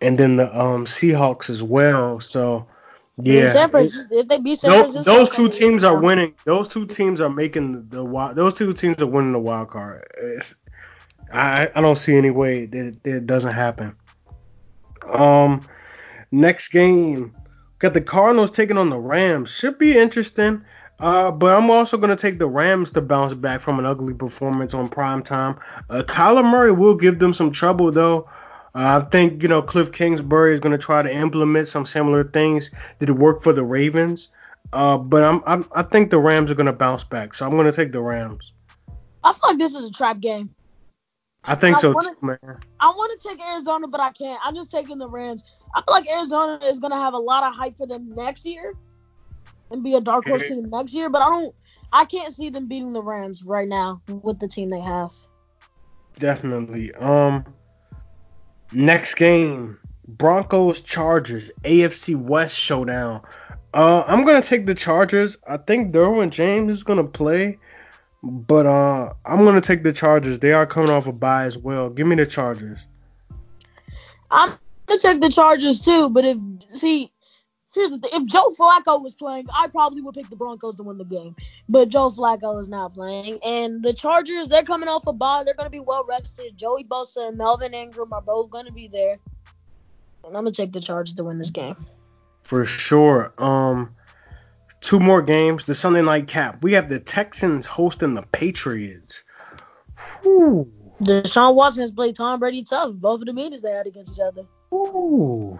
and 0.00 0.18
then 0.18 0.36
the 0.36 0.60
um, 0.60 0.84
Seahawks 0.84 1.48
as 1.48 1.62
well. 1.62 2.20
So 2.20 2.66
yeah, 3.22 3.46
if 3.46 4.28
they 4.28 4.38
beat 4.40 4.58
San 4.58 4.72
Francisco, 4.72 5.14
those, 5.14 5.28
those 5.28 5.36
two 5.36 5.48
teams 5.48 5.84
are 5.84 6.00
winning. 6.00 6.34
Those 6.44 6.68
two 6.68 6.86
teams 6.86 7.20
are 7.20 7.30
making 7.30 7.88
the 7.88 8.04
wild. 8.04 8.34
Those 8.34 8.54
two 8.54 8.72
teams 8.72 9.00
are 9.02 9.06
winning 9.06 9.32
the 9.32 9.38
wild 9.38 9.70
card. 9.70 10.04
It's, 10.20 10.56
I 11.32 11.68
I 11.74 11.80
don't 11.80 11.96
see 11.96 12.16
any 12.16 12.30
way 12.30 12.66
that, 12.66 13.02
that 13.04 13.16
it 13.16 13.26
doesn't 13.26 13.52
happen. 13.52 13.96
Um, 15.06 15.60
next 16.32 16.68
game, 16.68 17.32
got 17.78 17.94
the 17.94 18.00
Cardinals 18.00 18.50
taking 18.50 18.78
on 18.78 18.90
the 18.90 18.98
Rams. 18.98 19.50
Should 19.50 19.78
be 19.78 19.96
interesting. 19.96 20.64
Uh, 21.00 21.30
but 21.30 21.52
I'm 21.52 21.70
also 21.70 21.96
going 21.96 22.10
to 22.10 22.16
take 22.16 22.38
the 22.38 22.48
Rams 22.48 22.92
to 22.92 23.00
bounce 23.00 23.34
back 23.34 23.60
from 23.60 23.80
an 23.80 23.84
ugly 23.84 24.14
performance 24.14 24.74
on 24.74 24.88
prime 24.88 25.22
time. 25.22 25.58
Uh, 25.90 26.02
Kyler 26.06 26.44
Murray 26.44 26.70
will 26.70 26.96
give 26.96 27.18
them 27.18 27.34
some 27.34 27.50
trouble, 27.50 27.90
though. 27.90 28.28
Uh, 28.74 29.00
I 29.02 29.08
think, 29.08 29.42
you 29.42 29.48
know, 29.48 29.62
Cliff 29.62 29.92
Kingsbury 29.92 30.54
is 30.54 30.60
going 30.60 30.72
to 30.72 30.78
try 30.78 31.02
to 31.02 31.12
implement 31.12 31.68
some 31.68 31.86
similar 31.86 32.24
things 32.24 32.70
that 32.98 33.10
work 33.12 33.42
for 33.42 33.52
the 33.52 33.64
Ravens. 33.64 34.28
Uh, 34.72 34.98
but 34.98 35.22
I'm, 35.22 35.42
I'm, 35.46 35.64
i 35.76 35.82
think 35.82 36.10
the 36.10 36.18
Rams 36.18 36.50
are 36.50 36.54
going 36.54 36.66
to 36.66 36.72
bounce 36.72 37.04
back. 37.04 37.34
So 37.34 37.46
I'm 37.46 37.52
going 37.52 37.66
to 37.66 37.72
take 37.72 37.92
the 37.92 38.02
Rams. 38.02 38.52
I 39.22 39.32
feel 39.32 39.50
like 39.50 39.58
this 39.58 39.74
is 39.74 39.86
a 39.86 39.92
trap 39.92 40.20
game. 40.20 40.54
I 41.44 41.54
think 41.54 41.76
I 41.76 41.80
so 41.80 41.92
wanna, 41.92 42.08
too, 42.08 42.26
man. 42.26 42.58
I 42.80 42.86
want 42.86 43.20
to 43.20 43.28
take 43.28 43.44
Arizona, 43.44 43.86
but 43.86 44.00
I 44.00 44.10
can't. 44.10 44.40
I'm 44.42 44.54
just 44.54 44.70
taking 44.70 44.98
the 44.98 45.08
Rams. 45.08 45.44
I 45.74 45.82
feel 45.82 45.94
like 45.94 46.10
Arizona 46.10 46.58
is 46.64 46.78
going 46.78 46.92
to 46.92 46.98
have 46.98 47.14
a 47.14 47.18
lot 47.18 47.44
of 47.44 47.54
hype 47.54 47.76
for 47.76 47.86
them 47.86 48.08
next 48.10 48.46
year 48.46 48.74
and 49.70 49.82
be 49.82 49.94
a 49.94 50.00
dark 50.00 50.26
horse 50.26 50.48
team 50.48 50.68
next 50.70 50.94
year. 50.94 51.10
But 51.10 51.22
I 51.22 51.28
don't, 51.28 51.54
I 51.92 52.06
can't 52.06 52.32
see 52.32 52.50
them 52.50 52.66
beating 52.66 52.92
the 52.92 53.02
Rams 53.02 53.44
right 53.44 53.68
now 53.68 54.00
with 54.08 54.40
the 54.40 54.48
team 54.48 54.70
they 54.70 54.80
have. 54.80 55.12
Definitely. 56.18 56.94
Um, 56.94 57.44
next 58.72 59.14
game, 59.14 59.78
Broncos 60.06 60.80
Chargers 60.82 61.50
AFC 61.64 62.16
West 62.16 62.58
showdown. 62.58 63.22
Uh, 63.72 64.04
I'm 64.06 64.24
gonna 64.24 64.42
take 64.42 64.66
the 64.66 64.74
Chargers. 64.74 65.36
I 65.48 65.56
think 65.56 65.92
Derwin 65.92 66.30
James 66.30 66.70
is 66.70 66.82
gonna 66.84 67.04
play, 67.04 67.58
but 68.22 68.66
uh, 68.66 69.12
I'm 69.24 69.44
gonna 69.44 69.60
take 69.60 69.82
the 69.82 69.92
Chargers. 69.92 70.38
They 70.38 70.52
are 70.52 70.66
coming 70.66 70.90
off 70.90 71.06
a 71.06 71.12
bye 71.12 71.44
as 71.44 71.58
well. 71.58 71.90
Give 71.90 72.06
me 72.06 72.16
the 72.16 72.26
Chargers. 72.26 72.78
I'm 74.30 74.56
gonna 74.86 75.00
take 75.00 75.20
the 75.20 75.28
Chargers 75.28 75.80
too, 75.80 76.08
but 76.10 76.24
if 76.24 76.38
see 76.68 77.10
here's 77.74 77.90
the 77.90 77.98
thing: 77.98 78.10
if 78.14 78.26
Joe 78.26 78.50
Flacco 78.58 79.02
was 79.02 79.14
playing, 79.14 79.46
I 79.54 79.68
probably 79.68 80.00
would 80.02 80.14
pick 80.14 80.28
the 80.28 80.36
Broncos 80.36 80.76
to 80.76 80.82
win 80.82 80.98
the 80.98 81.04
game. 81.04 81.36
But 81.68 81.88
Joe 81.88 82.10
Flacco 82.10 82.58
is 82.60 82.68
not 82.68 82.94
playing, 82.94 83.38
and 83.44 83.82
the 83.82 83.92
Chargers 83.92 84.48
they're 84.48 84.62
coming 84.62 84.88
off 84.88 85.06
a 85.06 85.12
bye. 85.12 85.42
They're 85.44 85.54
going 85.54 85.66
to 85.66 85.70
be 85.70 85.80
well 85.80 86.04
rested. 86.04 86.56
Joey 86.56 86.84
Bosa 86.84 87.28
and 87.28 87.36
Melvin 87.36 87.74
Ingram 87.74 88.12
are 88.12 88.22
both 88.22 88.50
going 88.50 88.66
to 88.66 88.72
be 88.72 88.88
there, 88.88 89.18
and 90.24 90.36
I'm 90.36 90.44
gonna 90.44 90.52
take 90.52 90.72
the 90.72 90.80
Chargers 90.80 91.14
to 91.14 91.24
win 91.24 91.38
this 91.38 91.50
game. 91.50 91.76
For 92.42 92.64
sure. 92.64 93.32
Um, 93.38 93.94
two 94.80 95.00
more 95.00 95.22
games. 95.22 95.66
The 95.66 95.74
Sunday 95.74 96.02
night 96.02 96.28
cap. 96.28 96.62
We 96.62 96.74
have 96.74 96.88
the 96.88 97.00
Texans 97.00 97.66
hosting 97.66 98.14
the 98.14 98.22
Patriots. 98.22 99.24
Ooh. 100.26 100.70
Deshaun 101.02 101.54
Watson 101.54 101.82
has 101.82 101.90
played 101.90 102.14
Tom 102.14 102.38
Brady 102.38 102.62
tough. 102.62 102.92
Both 102.94 103.20
of 103.20 103.26
the 103.26 103.32
meetings 103.32 103.62
they 103.62 103.72
had 103.72 103.86
against 103.86 104.14
each 104.14 104.20
other. 104.20 104.44
Ooh. 104.72 105.58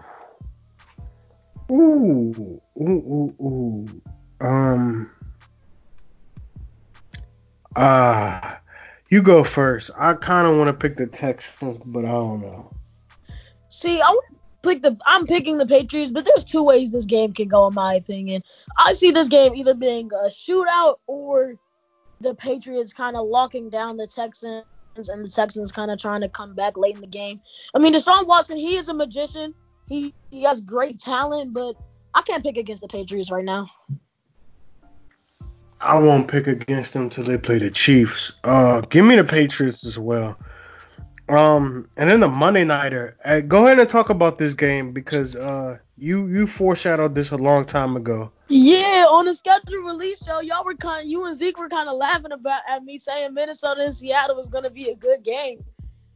Ooh, 1.71 2.61
ooh, 2.77 2.81
ooh, 2.81 3.35
ooh. 3.41 4.01
Um. 4.39 5.11
Ah, 7.75 8.55
uh, 8.55 8.57
you 9.09 9.21
go 9.21 9.43
first. 9.43 9.91
I 9.97 10.13
kind 10.13 10.47
of 10.47 10.57
want 10.57 10.67
to 10.67 10.73
pick 10.73 10.97
the 10.97 11.07
Texans, 11.07 11.79
but 11.85 12.05
I 12.05 12.11
don't 12.11 12.41
know. 12.41 12.71
See, 13.67 14.01
I 14.01 14.19
pick 14.61 14.81
the. 14.81 14.97
I'm 15.05 15.25
picking 15.25 15.57
the 15.57 15.65
Patriots, 15.65 16.11
but 16.11 16.25
there's 16.25 16.43
two 16.43 16.63
ways 16.63 16.91
this 16.91 17.05
game 17.05 17.33
can 17.33 17.47
go, 17.47 17.67
in 17.67 17.73
my 17.73 17.95
opinion. 17.95 18.43
I 18.77 18.93
see 18.93 19.11
this 19.11 19.27
game 19.27 19.55
either 19.55 19.73
being 19.73 20.11
a 20.13 20.27
shootout 20.27 20.97
or 21.07 21.55
the 22.21 22.35
Patriots 22.35 22.93
kind 22.93 23.15
of 23.17 23.27
locking 23.27 23.69
down 23.69 23.97
the 23.97 24.07
Texans 24.07 24.65
and 25.09 25.25
the 25.25 25.29
Texans 25.29 25.71
kind 25.71 25.91
of 25.91 25.99
trying 25.99 26.21
to 26.21 26.29
come 26.29 26.53
back 26.53 26.77
late 26.77 26.95
in 26.95 27.01
the 27.01 27.07
game. 27.07 27.41
I 27.73 27.79
mean, 27.79 27.93
Deshaun 27.93 28.27
Watson, 28.27 28.57
he 28.57 28.75
is 28.75 28.87
a 28.87 28.93
magician. 28.93 29.53
He 29.87 30.13
he 30.31 30.43
has 30.43 30.61
great 30.61 30.99
talent, 30.99 31.53
but 31.53 31.75
I 32.13 32.21
can't 32.21 32.43
pick 32.43 32.57
against 32.57 32.81
the 32.81 32.87
Patriots 32.87 33.31
right 33.31 33.45
now. 33.45 33.67
I 35.79 35.99
won't 35.99 36.27
pick 36.27 36.47
against 36.47 36.93
them 36.93 37.09
till 37.09 37.25
they 37.25 37.37
play 37.37 37.59
the 37.59 37.69
Chiefs. 37.69 38.31
Uh, 38.43 38.81
give 38.81 39.05
me 39.05 39.15
the 39.15 39.23
Patriots 39.23 39.85
as 39.85 39.99
well. 39.99 40.37
Um, 41.27 41.89
and 41.97 42.09
then 42.09 42.19
the 42.19 42.27
Monday 42.27 42.63
nighter. 42.63 43.17
Uh, 43.23 43.41
go 43.41 43.65
ahead 43.65 43.79
and 43.79 43.89
talk 43.89 44.09
about 44.09 44.37
this 44.37 44.53
game 44.53 44.93
because 44.93 45.35
uh, 45.35 45.79
you 45.97 46.27
you 46.27 46.47
foreshadowed 46.47 47.15
this 47.15 47.31
a 47.31 47.37
long 47.37 47.65
time 47.65 47.95
ago. 47.95 48.31
Yeah, 48.47 49.05
on 49.09 49.25
the 49.25 49.33
schedule 49.33 49.79
release 49.79 50.23
show, 50.23 50.39
y'all 50.39 50.63
were 50.63 50.75
kind, 50.75 51.03
of, 51.03 51.09
you 51.09 51.25
and 51.25 51.35
Zeke 51.35 51.57
were 51.57 51.69
kind 51.69 51.89
of 51.89 51.97
laughing 51.97 52.31
about 52.31 52.61
at 52.69 52.83
me 52.83 52.99
saying 52.99 53.33
Minnesota 53.33 53.81
and 53.81 53.95
Seattle 53.95 54.35
was 54.35 54.49
gonna 54.49 54.69
be 54.69 54.89
a 54.89 54.95
good 54.95 55.23
game, 55.23 55.59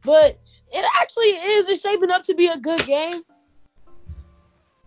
but 0.02 0.38
it 0.72 0.86
actually 1.00 1.24
is. 1.24 1.68
It's 1.68 1.82
shaping 1.82 2.10
up 2.12 2.22
to 2.24 2.34
be 2.34 2.46
a 2.46 2.56
good 2.56 2.84
game. 2.86 3.22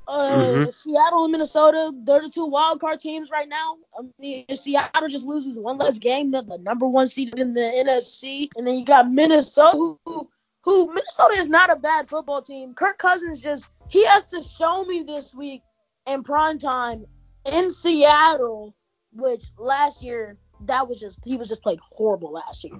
Uh, 0.08 0.30
mm-hmm. 0.30 0.70
Seattle 0.70 1.24
and 1.24 1.32
Minnesota, 1.32 1.91
they're 1.95 2.22
the 2.22 2.30
two 2.30 2.45
wild 2.45 2.80
card 2.80 2.99
teams 2.99 3.32
right 3.32 3.47
now. 3.47 3.78
I 3.97 4.04
mean, 4.20 4.45
if 4.47 4.60
Seattle 4.60 5.08
just 5.08 5.26
loses 5.26 5.58
one 5.58 5.78
less 5.78 5.97
game, 5.97 6.32
they're 6.32 6.41
the 6.41 6.58
number 6.58 6.88
one 6.88 7.08
seed 7.08 7.38
in 7.38 7.54
the 7.54 7.62
NFC. 7.62 8.49
And 8.58 8.68
then 8.68 8.80
you 8.80 8.86
got 8.86 9.10
Minnesota, 9.10 9.78
who, 9.78 10.30
who 10.62 10.88
Minnesota 10.88 11.36
is 11.38 11.49
not 11.49 11.70
a 11.70 11.76
bad 11.76 12.10
football 12.10 12.41
team. 12.41 12.74
Kirk 12.74 12.97
Cousins 12.97 13.41
just 13.41 13.70
he 13.89 14.06
has 14.06 14.26
to 14.26 14.41
show 14.41 14.84
me 14.84 15.04
this 15.04 15.34
week 15.34 15.62
in 16.08 16.24
prime 16.24 16.58
time 16.58 17.06
in 17.45 17.72
Seattle, 17.72 18.76
which 19.14 19.45
last 19.58 20.04
year 20.04 20.36
that 20.66 20.88
was 20.88 20.99
just 20.99 21.20
he 21.24 21.38
was 21.38 21.49
just 21.49 21.62
played 21.62 21.80
horrible 21.82 22.32
last 22.32 22.64
year. 22.64 22.80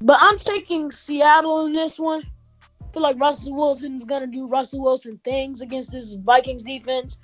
But 0.00 0.18
I'm 0.20 0.38
taking 0.38 0.90
Seattle 0.90 1.66
in 1.66 1.72
this 1.72 1.98
one 1.98 2.22
feel 2.92 3.02
like 3.02 3.18
Russell 3.18 3.54
Wilson's 3.54 4.04
gonna 4.04 4.26
do 4.26 4.46
Russell 4.46 4.80
Wilson 4.80 5.18
things 5.24 5.62
against 5.62 5.92
this 5.92 6.14
Vikings 6.14 6.62
defense, 6.62 7.18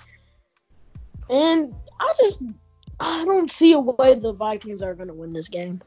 and 1.30 1.74
I 2.00 2.14
just 2.18 2.42
I 3.00 3.24
don't 3.24 3.50
see 3.50 3.72
a 3.72 3.80
way 3.80 4.14
the 4.14 4.32
Vikings 4.32 4.82
are 4.82 4.94
gonna 4.94 5.14
win 5.14 5.32
this 5.32 5.48
game. 5.48 5.82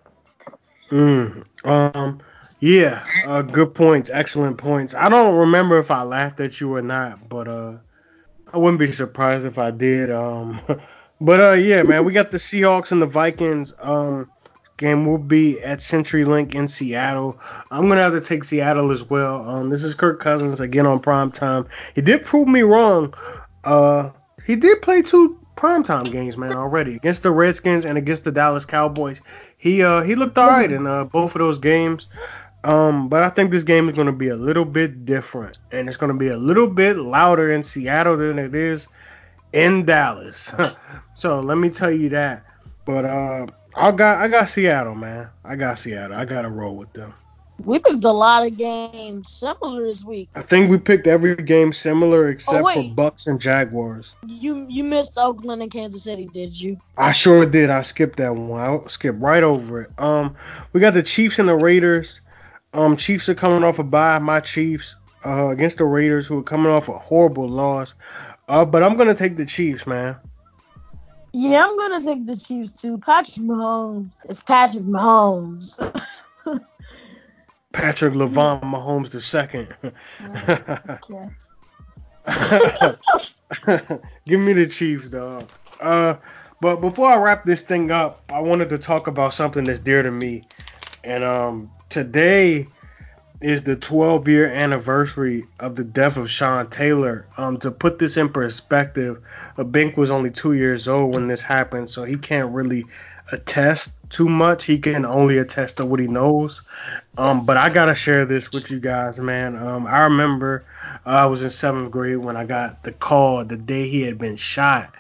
Mm, 0.89 1.45
um, 1.63 2.21
yeah, 2.59 3.03
uh, 3.25 3.41
good 3.41 3.73
points, 3.73 4.09
excellent 4.09 4.57
points. 4.57 4.93
I 4.93 5.09
don't 5.09 5.36
remember 5.36 5.79
if 5.79 5.89
I 5.89 6.03
laughed 6.03 6.39
at 6.41 6.59
you 6.59 6.75
or 6.75 6.82
not, 6.82 7.27
but 7.27 7.47
uh, 7.47 7.77
I 8.53 8.57
wouldn't 8.57 8.79
be 8.79 8.91
surprised 8.91 9.45
if 9.45 9.57
I 9.57 9.71
did. 9.71 10.11
Um, 10.11 10.59
but 11.21 11.39
uh, 11.39 11.53
yeah, 11.53 11.84
man, 11.84 12.05
we 12.05 12.13
got 12.13 12.32
the 12.32 12.38
Seahawks 12.38 12.91
and 12.91 13.01
the 13.01 13.07
Vikings. 13.07 13.73
Um 13.79 14.29
game 14.78 15.05
will 15.05 15.17
be 15.17 15.61
at 15.61 15.80
CenturyLink 15.80 16.55
in 16.55 16.67
Seattle. 16.67 17.39
I'm 17.69 17.88
gonna 17.88 18.01
have 18.01 18.13
to 18.13 18.22
take 18.22 18.43
Seattle 18.43 18.91
as 18.91 19.09
well. 19.09 19.47
Um, 19.47 19.69
this 19.69 19.84
is 19.84 19.95
Kirk 19.95 20.19
Cousins 20.19 20.59
again 20.59 20.86
on 20.86 20.99
prime 20.99 21.32
time. 21.32 21.67
He 21.95 22.01
did 22.01 22.24
prove 22.24 22.47
me 22.47 22.61
wrong. 22.61 23.13
Uh, 23.63 24.09
he 24.45 24.55
did 24.55 24.82
play 24.82 25.01
two 25.01 25.39
primetime 25.55 26.11
games, 26.11 26.38
man, 26.38 26.53
already 26.53 26.95
against 26.95 27.24
the 27.24 27.32
Redskins 27.32 27.86
and 27.86 27.97
against 27.97 28.24
the 28.24 28.32
Dallas 28.32 28.65
Cowboys. 28.65 29.22
He 29.57 29.84
uh 29.84 30.01
he 30.01 30.15
looked 30.15 30.38
alright 30.38 30.72
in 30.72 30.88
uh, 30.88 31.03
both 31.05 31.36
of 31.36 31.39
those 31.39 31.59
games. 31.59 32.07
Um, 32.63 33.09
but 33.09 33.24
I 33.24 33.30
think 33.30 33.51
this 33.51 33.63
game 33.63 33.89
is 33.89 33.95
going 33.95 34.07
to 34.07 34.13
be 34.13 34.30
a 34.30 34.36
little 34.36 34.65
bit 34.65 35.03
different, 35.05 35.57
and 35.72 35.88
it's 35.88 35.97
going 35.97 36.11
to 36.11 36.17
be 36.17 36.28
a 36.28 36.38
little 36.38 36.67
bit 36.67 36.97
louder 36.97 37.51
in 37.51 37.63
Seattle 37.63 38.17
than 38.17 38.38
it 38.38 38.53
is 38.53 38.88
in 39.51 39.86
Dallas. 39.86 40.51
so 41.15 41.39
let 41.39 41.57
me 41.57 41.69
tell 41.69 41.91
you 41.91 42.09
that. 42.09 42.45
But 42.86 43.05
uh, 43.05 43.47
I 43.76 43.91
got 43.91 44.19
I 44.19 44.28
got 44.28 44.49
Seattle, 44.49 44.95
man. 44.95 45.30
I 45.43 45.55
got 45.55 45.78
Seattle. 45.78 46.17
I 46.17 46.26
got 46.26 46.43
to 46.43 46.49
roll 46.49 46.76
with 46.76 46.93
them. 46.93 47.13
We 47.63 47.78
picked 47.80 48.03
a 48.03 48.11
lot 48.11 48.47
of 48.47 48.57
games 48.57 49.30
similar 49.30 49.86
this 49.86 50.03
week. 50.03 50.30
I 50.34 50.41
think 50.41 50.72
we 50.72 50.80
picked 50.80 51.05
every 51.05 51.36
game 51.36 51.74
similar 51.74 52.30
except 52.30 52.65
oh, 52.65 52.74
for 52.74 52.89
Bucks 52.95 53.28
and 53.28 53.39
Jaguars. 53.39 54.15
You 54.26 54.65
you 54.67 54.84
missed 54.84 55.17
Oakland 55.17 55.61
and 55.61 55.72
Kansas 55.72 56.03
City, 56.03 56.28
did 56.32 56.59
you? 56.59 56.78
I 56.97 57.11
sure 57.11 57.45
did. 57.45 57.69
I 57.69 57.82
skipped 57.84 58.17
that 58.17 58.36
one. 58.36 58.59
I 58.59 58.88
skipped 58.88 59.19
right 59.19 59.43
over 59.43 59.82
it. 59.82 59.91
Um, 59.97 60.36
we 60.74 60.80
got 60.80 60.93
the 60.93 61.03
Chiefs 61.03 61.39
and 61.39 61.47
the 61.47 61.55
Raiders. 61.55 62.22
Um, 62.74 62.97
Chiefs 62.97 63.30
are 63.30 63.36
coming 63.36 63.63
off 63.63 63.80
a 63.80 63.84
bye. 63.84 64.19
My 64.19 64.39
Chiefs 64.39 64.95
uh, 65.26 65.49
against 65.49 65.78
the 65.78 65.86
Raiders, 65.86 66.26
who 66.26 66.39
are 66.39 66.43
coming 66.43 66.72
off 66.72 66.89
a 66.89 66.97
horrible 66.97 67.47
loss. 67.47 67.93
Uh, 68.47 68.65
but 68.65 68.82
I'm 68.82 68.97
gonna 68.97 69.15
take 69.15 69.38
the 69.38 69.45
Chiefs, 69.45 69.86
man. 69.86 70.17
Yeah, 71.34 71.65
I'm 71.65 71.77
gonna 71.77 72.03
take 72.03 72.25
the 72.25 72.36
Chiefs 72.36 72.82
too. 72.82 72.97
Patrick 72.97 73.45
Mahomes 73.45 74.11
It's 74.25 74.41
Patrick 74.41 74.84
Mahomes. 74.84 75.79
Patrick 77.71 78.13
Levon 78.13 78.61
Mahomes 78.61 79.11
the 79.11 79.21
second. 79.21 79.73
Give 84.27 84.39
me 84.39 84.53
the 84.53 84.67
Chiefs, 84.67 85.09
dog. 85.09 85.49
Uh, 85.79 86.15
but 86.59 86.82
before 86.82 87.09
I 87.09 87.17
wrap 87.17 87.45
this 87.45 87.61
thing 87.61 87.91
up, 87.91 88.23
I 88.29 88.41
wanted 88.41 88.69
to 88.69 88.77
talk 88.77 89.07
about 89.07 89.34
something 89.34 89.63
that's 89.63 89.79
dear 89.79 90.03
to 90.03 90.11
me. 90.11 90.43
And 91.03 91.23
um, 91.23 91.71
today 91.89 92.67
is 93.41 93.63
the 93.63 93.75
12 93.75 94.27
year 94.27 94.47
anniversary 94.47 95.45
of 95.59 95.75
the 95.75 95.83
death 95.83 96.17
of 96.17 96.29
Sean 96.29 96.69
Taylor. 96.69 97.25
Um, 97.37 97.57
to 97.59 97.71
put 97.71 97.99
this 97.99 98.17
in 98.17 98.29
perspective, 98.29 99.21
Bink 99.71 99.97
was 99.97 100.11
only 100.11 100.31
two 100.31 100.53
years 100.53 100.87
old 100.87 101.13
when 101.13 101.27
this 101.27 101.41
happened, 101.41 101.89
so 101.89 102.03
he 102.03 102.17
can't 102.17 102.53
really 102.53 102.85
attest 103.31 103.93
too 104.09 104.29
much. 104.29 104.65
He 104.65 104.79
can 104.79 105.05
only 105.05 105.37
attest 105.37 105.77
to 105.77 105.85
what 105.85 105.99
he 105.99 106.07
knows. 106.07 106.61
Um, 107.17 107.45
but 107.45 107.57
I 107.57 107.69
gotta 107.69 107.95
share 107.95 108.25
this 108.25 108.51
with 108.51 108.69
you 108.69 108.79
guys, 108.79 109.19
man. 109.19 109.55
Um, 109.55 109.87
I 109.87 110.01
remember 110.01 110.63
uh, 111.05 111.09
I 111.09 111.25
was 111.25 111.43
in 111.43 111.49
seventh 111.49 111.91
grade 111.91 112.17
when 112.17 112.37
I 112.37 112.45
got 112.45 112.83
the 112.83 112.91
call 112.91 113.43
the 113.45 113.57
day 113.57 113.87
he 113.87 114.01
had 114.01 114.17
been 114.17 114.35
shot, 114.35 114.93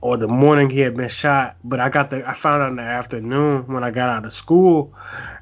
or 0.00 0.16
the 0.16 0.28
morning 0.28 0.68
he 0.68 0.80
had 0.80 0.96
been 0.96 1.08
shot. 1.08 1.56
But 1.64 1.80
I 1.80 1.88
got 1.88 2.10
the 2.10 2.28
I 2.28 2.34
found 2.34 2.62
out 2.62 2.70
in 2.70 2.76
the 2.76 2.82
afternoon 2.82 3.66
when 3.68 3.84
I 3.84 3.90
got 3.90 4.08
out 4.08 4.26
of 4.26 4.34
school, 4.34 4.92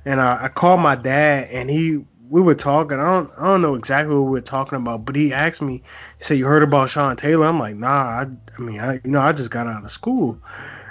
and 0.04 0.20
I, 0.20 0.44
I 0.44 0.48
called 0.48 0.80
my 0.80 0.96
dad, 0.96 1.48
and 1.50 1.70
he 1.70 2.04
we 2.30 2.40
were 2.40 2.54
talking. 2.54 2.98
I 2.98 3.04
don't 3.04 3.30
I 3.36 3.46
don't 3.48 3.60
know 3.60 3.74
exactly 3.74 4.14
what 4.14 4.24
we 4.24 4.30
were 4.30 4.40
talking 4.40 4.76
about, 4.76 5.04
but 5.04 5.16
he 5.16 5.34
asked 5.34 5.60
me. 5.60 5.82
He 6.18 6.24
said, 6.24 6.38
"You 6.38 6.46
heard 6.46 6.62
about 6.62 6.88
Sean 6.88 7.16
Taylor?" 7.16 7.46
I'm 7.46 7.58
like, 7.58 7.74
"Nah, 7.74 7.88
I, 7.88 8.26
I 8.56 8.62
mean, 8.62 8.80
I 8.80 8.94
you 9.04 9.10
know 9.10 9.20
I 9.20 9.32
just 9.32 9.50
got 9.50 9.66
out 9.66 9.84
of 9.84 9.90
school." 9.90 10.40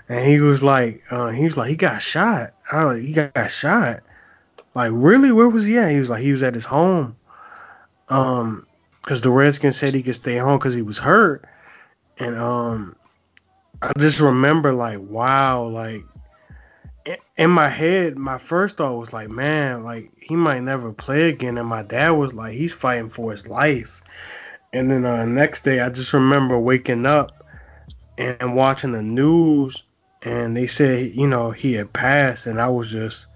And 0.10 0.28
he 0.28 0.40
was 0.40 0.64
like, 0.64 1.04
uh, 1.12 1.30
he 1.30 1.44
was 1.44 1.56
like, 1.56 1.70
he 1.70 1.76
got 1.76 2.02
shot. 2.02 2.56
I 2.72 2.84
like, 2.84 3.04
he 3.04 3.14
got 3.14 3.52
shot. 3.52 4.00
Like, 4.74 4.90
really? 4.92 5.32
Where 5.32 5.48
was 5.48 5.66
he 5.66 5.78
at? 5.78 5.92
He 5.92 6.00
was 6.00 6.10
like, 6.10 6.24
he 6.24 6.32
was 6.32 6.42
at 6.42 6.56
his 6.56 6.66
home. 6.66 7.16
Um, 8.10 8.66
because 9.04 9.22
the 9.22 9.30
Redskins 9.30 9.78
said 9.78 9.94
he 9.94 10.02
could 10.02 10.16
stay 10.16 10.38
home 10.38 10.58
because 10.58 10.74
he 10.74 10.82
was 10.82 10.98
hurt. 10.98 11.46
And 12.18 12.36
um, 12.38 12.96
I 13.82 13.94
just 13.98 14.20
remember 14.20 14.74
like, 14.74 15.00
wow, 15.00 15.68
like 15.68 16.04
in 17.38 17.50
my 17.50 17.70
head, 17.70 18.18
my 18.18 18.38
first 18.38 18.78
thought 18.78 18.98
was 18.98 19.14
like, 19.14 19.30
man, 19.30 19.84
like 19.84 20.12
he 20.18 20.36
might 20.36 20.62
never 20.62 20.92
play 20.92 21.30
again. 21.30 21.58
And 21.58 21.68
my 21.68 21.84
dad 21.84 22.12
was 22.12 22.34
like, 22.34 22.54
he's 22.54 22.74
fighting 22.74 23.10
for 23.10 23.32
his 23.32 23.48
life. 23.48 24.02
And 24.74 24.92
then 24.92 25.06
uh, 25.06 25.26
next 25.26 25.64
day, 25.64 25.80
I 25.80 25.90
just 25.90 26.14
remember 26.14 26.60
waking 26.60 27.06
up 27.06 27.32
and 28.18 28.56
watching 28.56 28.92
the 28.92 29.02
news 29.02 29.84
and 30.22 30.56
they 30.56 30.68
said 30.68 31.12
you 31.14 31.28
know 31.28 31.52
he 31.52 31.74
had 31.74 31.94
passed, 31.94 32.48
and 32.48 32.60
I 32.60 32.68
was 32.68 32.92
just 32.92 33.28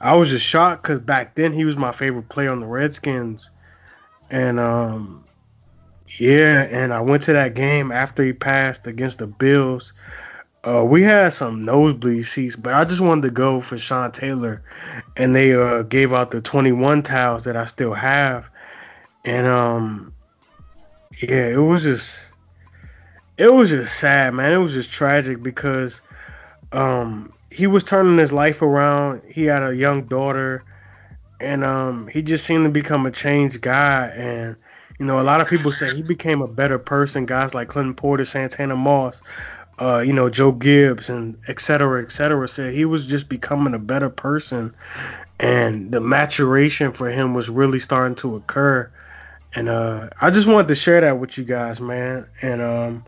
I 0.00 0.14
was 0.14 0.30
just 0.30 0.44
shocked 0.44 0.82
because 0.82 1.00
back 1.00 1.34
then 1.34 1.52
he 1.52 1.64
was 1.64 1.76
my 1.76 1.92
favorite 1.92 2.28
player 2.28 2.50
on 2.50 2.60
the 2.60 2.66
Redskins, 2.66 3.50
and 4.30 4.58
um 4.58 5.24
yeah, 6.18 6.62
and 6.70 6.92
I 6.92 7.00
went 7.02 7.24
to 7.24 7.34
that 7.34 7.54
game 7.54 7.92
after 7.92 8.22
he 8.22 8.32
passed 8.32 8.86
against 8.86 9.18
the 9.18 9.26
Bills. 9.26 9.92
Uh, 10.64 10.84
we 10.84 11.02
had 11.02 11.32
some 11.32 11.64
nosebleed 11.64 12.24
seats, 12.24 12.56
but 12.56 12.74
I 12.74 12.84
just 12.84 13.00
wanted 13.00 13.22
to 13.22 13.30
go 13.30 13.60
for 13.60 13.78
Sean 13.78 14.10
Taylor, 14.10 14.62
and 15.16 15.34
they 15.34 15.54
uh, 15.54 15.82
gave 15.82 16.12
out 16.12 16.30
the 16.30 16.40
21 16.40 17.04
towels 17.04 17.44
that 17.44 17.56
I 17.56 17.64
still 17.66 17.94
have, 17.94 18.46
and 19.24 19.46
um, 19.46 20.12
yeah, 21.20 21.48
it 21.48 21.60
was 21.60 21.84
just, 21.84 22.32
it 23.36 23.52
was 23.52 23.70
just 23.70 23.98
sad, 23.98 24.34
man. 24.34 24.52
It 24.52 24.58
was 24.58 24.74
just 24.74 24.90
tragic 24.90 25.42
because 25.42 26.00
um, 26.72 27.32
he 27.50 27.66
was 27.66 27.84
turning 27.84 28.18
his 28.18 28.32
life 28.32 28.60
around. 28.62 29.22
He 29.28 29.44
had 29.44 29.62
a 29.62 29.74
young 29.74 30.04
daughter, 30.04 30.64
and 31.40 31.64
um, 31.64 32.08
he 32.08 32.22
just 32.22 32.44
seemed 32.44 32.64
to 32.64 32.70
become 32.70 33.06
a 33.06 33.10
changed 33.10 33.60
guy. 33.60 34.06
And 34.08 34.56
you 34.98 35.06
know, 35.06 35.18
a 35.18 35.22
lot 35.22 35.40
of 35.40 35.48
people 35.48 35.72
say 35.72 35.94
he 35.94 36.02
became 36.02 36.42
a 36.42 36.48
better 36.48 36.78
person. 36.78 37.26
Guys 37.26 37.54
like 37.54 37.68
Clinton 37.68 37.94
Portis, 37.94 38.26
Santana 38.28 38.76
Moss, 38.76 39.22
uh, 39.78 40.02
you 40.04 40.12
know, 40.12 40.28
Joe 40.28 40.52
Gibbs, 40.52 41.08
and 41.08 41.38
et 41.46 41.60
cetera, 41.60 42.02
et 42.02 42.10
cetera, 42.10 42.48
said 42.48 42.74
he 42.74 42.84
was 42.84 43.06
just 43.06 43.28
becoming 43.28 43.74
a 43.74 43.78
better 43.78 44.10
person. 44.10 44.74
And 45.40 45.92
the 45.92 46.00
maturation 46.00 46.92
for 46.92 47.08
him 47.08 47.34
was 47.34 47.48
really 47.48 47.78
starting 47.78 48.16
to 48.16 48.36
occur. 48.36 48.90
And 49.54 49.68
uh, 49.68 50.10
I 50.20 50.30
just 50.30 50.48
wanted 50.48 50.68
to 50.68 50.74
share 50.74 51.00
that 51.00 51.18
with 51.18 51.38
you 51.38 51.44
guys, 51.44 51.80
man. 51.80 52.26
And 52.42 52.60
um, 52.60 53.04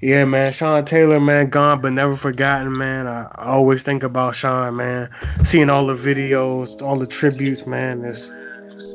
yeah, 0.00 0.24
man, 0.26 0.52
Sean 0.52 0.84
Taylor, 0.84 1.18
man, 1.18 1.48
gone 1.48 1.80
but 1.80 1.92
never 1.92 2.14
forgotten, 2.14 2.76
man. 2.76 3.06
I, 3.06 3.30
always 3.36 3.82
think 3.82 4.02
about 4.02 4.34
Sean, 4.34 4.76
man. 4.76 5.08
Seeing 5.42 5.70
all 5.70 5.86
the 5.86 5.94
videos, 5.94 6.82
all 6.82 6.96
the 6.96 7.06
tributes, 7.06 7.66
man. 7.66 8.04
It's 8.04 8.30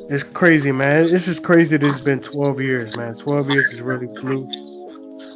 it's 0.08 0.22
crazy, 0.22 0.72
man. 0.72 1.08
This 1.08 1.26
is 1.26 1.40
crazy. 1.40 1.76
That 1.76 1.86
it's 1.86 2.02
been 2.02 2.20
12 2.20 2.60
years, 2.60 2.96
man. 2.96 3.16
12 3.16 3.50
years 3.50 3.72
is 3.72 3.80
really 3.80 4.14
flew. 4.14 4.48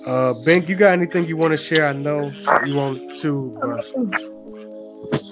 Uh, 0.06 0.32
Bink, 0.32 0.68
you 0.68 0.76
got 0.76 0.92
anything 0.92 1.26
you 1.26 1.36
want 1.36 1.50
to 1.50 1.56
share? 1.56 1.84
I 1.84 1.92
know 1.92 2.30
you 2.64 2.76
want 2.76 3.12
to. 3.16 3.52
But... 3.60 3.84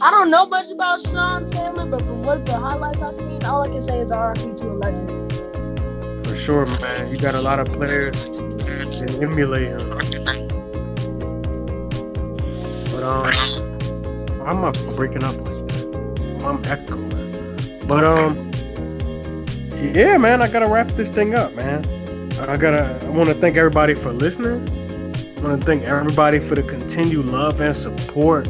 I 0.03 0.11
don't 0.11 0.33
know 0.33 0.47
much 0.47 0.69
about 0.73 1.01
Sean 1.03 1.47
Taylor, 1.47 1.87
but 1.87 2.03
from 2.03 2.25
what 2.25 2.45
the 2.45 2.59
highlights 2.59 3.01
I've 3.01 3.15
seen, 3.15 3.45
all 3.45 3.63
I 3.63 3.69
can 3.69 3.81
say 3.81 4.01
is 4.01 4.11
RIP 4.11 4.57
to 4.57 4.73
a 4.73 4.75
legend. 4.75 5.33
For 6.27 6.35
sure, 6.35 6.67
man. 6.67 7.09
You 7.09 7.17
got 7.17 7.37
a 7.37 7.41
lot 7.41 7.61
of 7.61 7.69
players 7.69 8.25
and 8.25 9.23
emulate 9.23 9.69
him. 9.69 9.91
But 12.91 13.05
um, 13.05 14.43
I'm 14.45 14.61
not 14.61 14.77
breaking 14.97 15.23
up 15.23 15.37
like 15.37 15.69
that. 15.69 16.43
I'm 16.45 16.61
echoing. 16.65 17.87
But 17.87 18.03
um, 18.03 18.51
yeah, 19.95 20.17
man, 20.17 20.43
I 20.43 20.49
gotta 20.49 20.67
wrap 20.67 20.89
this 20.89 21.11
thing 21.11 21.37
up, 21.37 21.55
man. 21.55 21.85
I 22.49 22.57
gotta. 22.57 23.07
I 23.07 23.11
want 23.11 23.29
to 23.29 23.35
thank 23.35 23.57
everybody 23.57 23.95
for 23.95 24.13
listening. 24.13 24.69
I 25.39 25.49
want 25.49 25.61
to 25.61 25.67
thank 25.67 25.85
everybody 25.85 26.39
for 26.39 26.55
the 26.55 26.63
continued 26.63 27.27
love 27.27 27.61
and 27.61 27.75
support. 27.75 28.47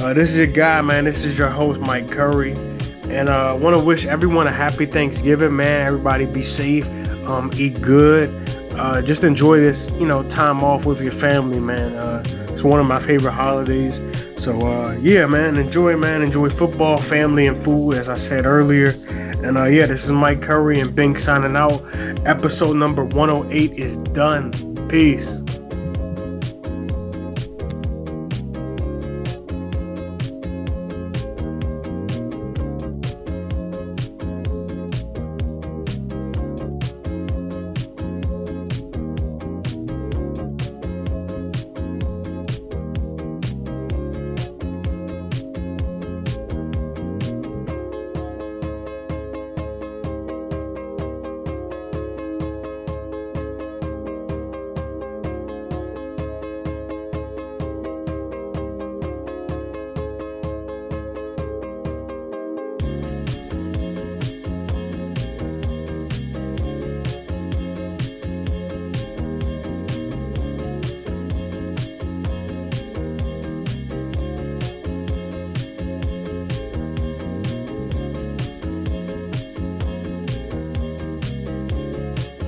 Uh, 0.00 0.12
this 0.12 0.30
is 0.30 0.36
your 0.36 0.46
guy, 0.46 0.80
man. 0.82 1.04
This 1.04 1.24
is 1.24 1.38
your 1.38 1.48
host, 1.48 1.80
Mike 1.80 2.10
Curry. 2.10 2.52
And 3.08 3.30
I 3.30 3.50
uh, 3.50 3.56
want 3.56 3.74
to 3.76 3.82
wish 3.82 4.06
everyone 4.06 4.46
a 4.46 4.52
happy 4.52 4.86
Thanksgiving, 4.86 5.56
man. 5.56 5.86
Everybody 5.86 6.26
be 6.26 6.42
safe, 6.42 6.86
um, 7.26 7.50
eat 7.56 7.80
good, 7.80 8.28
uh, 8.74 9.02
just 9.02 9.24
enjoy 9.24 9.60
this, 9.60 9.90
you 9.92 10.06
know, 10.06 10.22
time 10.28 10.62
off 10.62 10.84
with 10.84 11.00
your 11.00 11.12
family, 11.12 11.58
man. 11.58 11.94
Uh, 11.94 12.22
it's 12.50 12.62
one 12.62 12.78
of 12.78 12.86
my 12.86 13.00
favorite 13.00 13.32
holidays. 13.32 14.00
So 14.36 14.60
uh, 14.60 14.96
yeah, 15.00 15.26
man, 15.26 15.56
enjoy, 15.56 15.96
man, 15.96 16.22
enjoy 16.22 16.50
football, 16.50 16.96
family, 16.96 17.46
and 17.46 17.56
food, 17.64 17.94
as 17.94 18.08
I 18.08 18.16
said 18.16 18.46
earlier. 18.46 18.94
And 19.42 19.56
uh, 19.56 19.64
yeah, 19.64 19.86
this 19.86 20.04
is 20.04 20.10
Mike 20.10 20.42
Curry 20.42 20.80
and 20.80 20.94
Bink 20.94 21.18
signing 21.18 21.56
out. 21.56 21.80
Episode 22.28 22.76
number 22.76 23.06
108 23.06 23.78
is 23.78 23.96
done. 23.96 24.52
Peace. 24.90 25.40